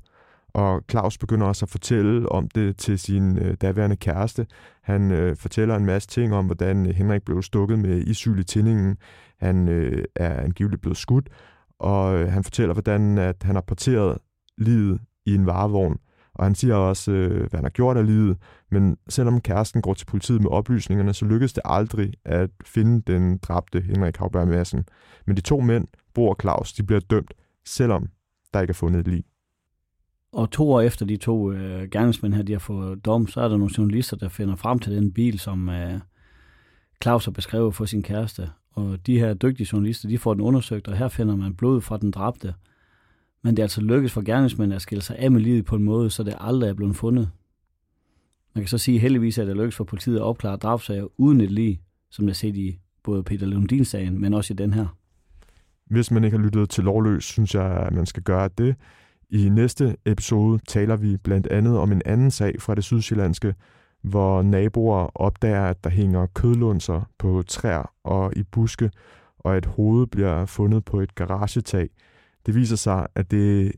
Og 0.54 0.82
Claus 0.92 1.18
begynder 1.18 1.48
også 1.48 1.66
at 1.66 1.70
fortælle 1.70 2.32
om 2.32 2.50
det 2.50 2.78
til 2.78 3.00
sin 3.00 3.38
øh, 3.38 3.54
daværende 3.62 3.96
kæreste. 3.96 4.48
Han 4.84 5.12
øh, 5.12 5.36
fortæller 5.36 5.76
en 5.76 5.86
masse 5.86 6.08
ting 6.08 6.34
om, 6.34 6.46
hvordan 6.46 6.86
Henrik 6.86 7.26
blev 7.26 7.42
stukket 7.42 7.80
med 7.80 7.98
isyl 7.98 8.40
i 8.40 8.44
tændingen. 8.44 8.98
Han 9.40 9.68
øh, 9.68 10.06
er 10.16 10.42
angiveligt 10.42 10.82
blevet 10.82 10.98
skudt, 10.98 11.30
og 11.80 12.16
øh, 12.16 12.32
han 12.32 12.44
fortæller, 12.44 12.74
hvordan 12.74 13.18
at 13.18 13.36
han 13.44 13.56
har 13.56 13.62
porteret 13.62 14.18
livet 14.58 15.02
i 15.26 15.36
en 15.36 15.46
varevogn. 15.46 15.98
Og 16.36 16.46
han 16.46 16.56
siger 16.56 16.76
også, 16.76 17.12
øh, 17.12 17.40
hvad 17.40 17.58
han 17.58 17.64
har 17.64 17.70
gjort 17.70 17.98
af 17.98 18.06
livet. 18.06 18.38
Men 18.72 18.98
selvom 19.10 19.42
kæresten 19.42 19.82
går 19.82 19.94
til 19.94 20.06
politiet 20.06 20.42
med 20.42 20.52
oplysningerne, 20.52 21.14
så 21.14 21.26
lykkedes 21.26 21.54
det 21.54 21.64
aldrig 21.66 22.14
at 22.26 22.50
finde 22.66 23.14
den 23.14 23.38
dræbte 23.38 23.82
Henrik 23.82 24.18
Havberg 24.18 24.48
Madsen. 24.48 24.86
Men 25.28 25.36
de 25.36 25.42
to 25.42 25.60
mænd, 25.60 25.88
Bo 26.14 26.28
og 26.28 26.38
Claus, 26.42 26.74
de 26.74 26.84
bliver 26.84 27.00
dømt, 27.00 27.34
selvom 27.66 28.08
der 28.54 28.62
ikke 28.62 28.72
er 28.72 28.76
fundet 28.76 29.00
et 29.00 29.08
lig. 29.08 29.24
Og 30.32 30.52
to 30.52 30.72
år 30.72 30.82
efter 30.82 31.06
de 31.06 31.18
to 31.18 31.52
øh, 31.52 31.90
gerningsmænd 31.90 32.34
her, 32.34 32.44
de 32.44 32.52
har 32.52 32.60
fået 32.60 33.06
dom, 33.06 33.28
så 33.28 33.42
er 33.42 33.48
der 33.48 33.58
nogle 33.58 33.74
journalister, 33.78 34.18
der 34.18 34.30
finder 34.30 34.56
frem 34.56 34.80
til 34.80 34.96
den 34.96 35.12
bil, 35.12 35.40
som 35.40 35.70
øh, 35.70 36.00
Claus 37.04 37.26
har 37.26 37.32
beskrevet 37.32 37.76
for 37.76 37.86
sin 37.86 38.04
kæreste. 38.04 38.50
Og 38.72 39.08
de 39.08 39.20
her 39.20 39.34
dygtige 39.34 39.68
journalister, 39.74 40.10
de 40.10 40.18
får 40.18 40.34
den 40.34 40.42
undersøgt, 40.42 40.88
og 40.88 40.98
her 40.98 41.08
finder 41.08 41.36
man 41.36 41.54
blod 41.54 41.82
fra 41.82 41.98
den 41.98 42.12
dræbte. 42.12 42.54
Men 43.44 43.56
det 43.56 43.62
er 43.62 43.66
altså 43.66 43.82
lykkedes 43.82 44.12
for 44.12 44.22
gerningsmændene 44.22 44.76
at 44.76 44.82
skille 44.82 45.02
sig 45.02 45.20
af 45.20 45.32
med 45.32 45.42
livet 45.42 45.66
på 45.66 45.76
en 45.76 45.84
måde, 45.84 46.10
så 46.10 46.24
det 46.24 46.36
aldrig 46.40 46.70
er 46.70 46.74
blevet 46.74 46.96
fundet. 46.96 47.30
Man 48.56 48.64
kan 48.64 48.70
så 48.70 48.78
sige, 48.78 48.96
at 48.96 49.02
heldigvis 49.02 49.38
at 49.38 49.48
det 49.48 49.56
lykkedes 49.56 49.76
for 49.76 49.84
politiet 49.84 50.16
at 50.16 50.22
opklare 50.22 50.58
drabsager 50.58 51.08
uden 51.18 51.42
et 51.42 51.52
lig, 51.52 51.82
som 52.10 52.26
det 52.26 52.32
er 52.32 52.36
set 52.36 52.56
i 52.56 52.80
både 53.04 53.24
Peter 53.24 53.46
Lundins-sagen, 53.46 54.22
men 54.22 54.34
også 54.34 54.54
i 54.54 54.56
den 54.56 54.74
her. 54.74 54.88
Hvis 55.86 56.12
man 56.12 56.24
ikke 56.24 56.38
har 56.38 56.44
lyttet 56.44 56.70
til 56.70 56.84
Lovløs, 56.84 57.24
synes 57.24 57.56
jeg, 57.56 57.66
at 57.66 57.94
man 57.94 58.06
skal 58.06 58.24
gøre 58.24 58.50
det. 58.58 58.76
I 59.30 59.50
næste 59.50 59.98
episode 60.06 60.60
taler 60.68 60.96
vi 60.96 61.18
blandt 61.18 61.48
andet 61.48 61.78
om 61.78 61.92
en 61.92 62.02
anden 62.06 62.32
sag 62.32 62.62
fra 62.62 62.76
det 62.76 62.84
sydsjællandske, 62.84 63.56
hvor 64.02 64.42
naboer 64.42 65.22
opdager, 65.22 65.66
at 65.66 65.84
der 65.84 65.90
hænger 65.90 66.26
kødlunser 66.26 67.10
på 67.18 67.44
træer 67.48 67.92
og 68.04 68.38
i 68.38 68.44
buske, 68.44 68.92
og 69.40 69.58
et 69.58 69.66
hoved 69.66 70.08
bliver 70.08 70.46
fundet 70.46 70.86
på 70.86 71.00
et 71.00 71.16
garagetag. 71.16 71.90
Det 72.46 72.56
viser 72.56 72.76
sig, 72.76 73.08
at 73.16 73.32
det 73.32 73.72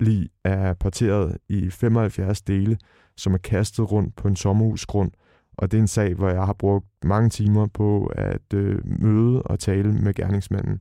lige 0.00 0.28
er 0.44 0.74
parteret 0.74 1.38
i 1.48 1.70
75 1.70 2.42
dele, 2.42 2.78
som 3.16 3.34
er 3.34 3.38
kastet 3.38 3.92
rundt 3.92 4.16
på 4.16 4.28
en 4.28 4.36
sommerhusgrund, 4.36 5.10
og 5.58 5.70
det 5.70 5.78
er 5.78 5.82
en 5.82 5.88
sag, 5.88 6.14
hvor 6.14 6.28
jeg 6.28 6.46
har 6.46 6.52
brugt 6.52 6.86
mange 7.04 7.28
timer 7.28 7.66
på 7.66 8.06
at 8.06 8.54
øh, 8.54 8.78
møde 8.84 9.42
og 9.42 9.58
tale 9.58 9.92
med 9.92 10.14
gerningsmanden. 10.14 10.80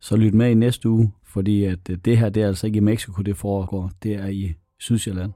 Så 0.00 0.16
lyt 0.16 0.34
med 0.34 0.50
i 0.50 0.54
næste 0.54 0.88
uge, 0.88 1.12
fordi 1.32 1.64
at 1.64 1.90
øh, 1.90 1.98
det 2.04 2.18
her 2.18 2.28
det 2.28 2.42
er 2.42 2.46
altså 2.46 2.66
ikke 2.66 2.76
i 2.76 2.80
Mexico, 2.80 3.22
det 3.22 3.36
foregår. 3.36 3.90
Det 4.02 4.14
er 4.14 4.26
i 4.26 4.54
Sydsjælland. 4.80 5.32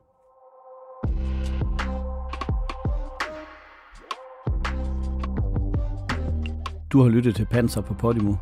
Du 6.93 7.03
har 7.03 7.09
lyttet 7.09 7.35
til 7.35 7.47
Panser 7.51 7.81
på 7.81 7.95
Podimo. 7.95 8.35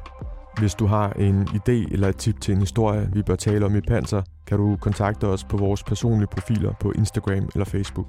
Hvis 0.58 0.74
du 0.74 0.86
har 0.86 1.12
en 1.12 1.42
idé 1.42 1.92
eller 1.92 2.08
et 2.08 2.16
tip 2.16 2.40
til 2.40 2.54
en 2.54 2.60
historie, 2.60 3.10
vi 3.12 3.22
bør 3.22 3.36
tale 3.36 3.66
om 3.66 3.76
i 3.76 3.80
Panser, 3.80 4.22
kan 4.46 4.58
du 4.58 4.76
kontakte 4.80 5.24
os 5.24 5.44
på 5.44 5.56
vores 5.56 5.82
personlige 5.82 6.28
profiler 6.32 6.72
på 6.80 6.92
Instagram 6.92 7.48
eller 7.54 7.64
Facebook. 7.64 8.06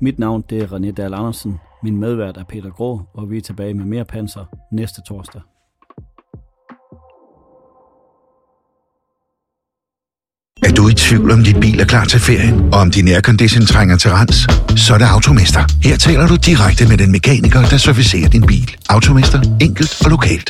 Mit 0.00 0.18
navn 0.18 0.44
det 0.50 0.62
er 0.62 0.66
René 0.66 0.90
Dahl 0.90 1.14
Andersen. 1.14 1.58
Min 1.82 1.96
medvært 1.96 2.36
er 2.36 2.44
Peter 2.44 2.70
Grå, 2.70 3.00
og 3.14 3.30
vi 3.30 3.36
er 3.36 3.40
tilbage 3.40 3.74
med 3.74 3.84
mere 3.84 4.04
Panser 4.04 4.44
næste 4.72 5.02
torsdag. 5.02 5.40
Du 10.88 10.92
i 10.92 10.94
tvivl 10.94 11.30
om 11.30 11.44
dit 11.44 11.60
bil 11.60 11.80
er 11.80 11.84
klar 11.84 12.04
til 12.04 12.20
ferien, 12.20 12.60
og 12.72 12.80
om 12.80 12.90
din 12.90 13.08
aircondition 13.08 13.66
trænger 13.66 13.96
til 13.96 14.10
rens? 14.10 14.46
Så 14.76 14.94
er 14.94 14.98
det 14.98 15.04
Automester. 15.04 15.64
Her 15.82 15.96
taler 15.96 16.26
du 16.26 16.36
direkte 16.36 16.88
med 16.88 16.98
den 16.98 17.12
mekaniker, 17.12 17.62
der 17.62 17.76
servicerer 17.76 18.28
din 18.28 18.46
bil. 18.46 18.76
Automester. 18.88 19.42
Enkelt 19.60 19.96
og 20.04 20.10
lokalt. 20.10 20.46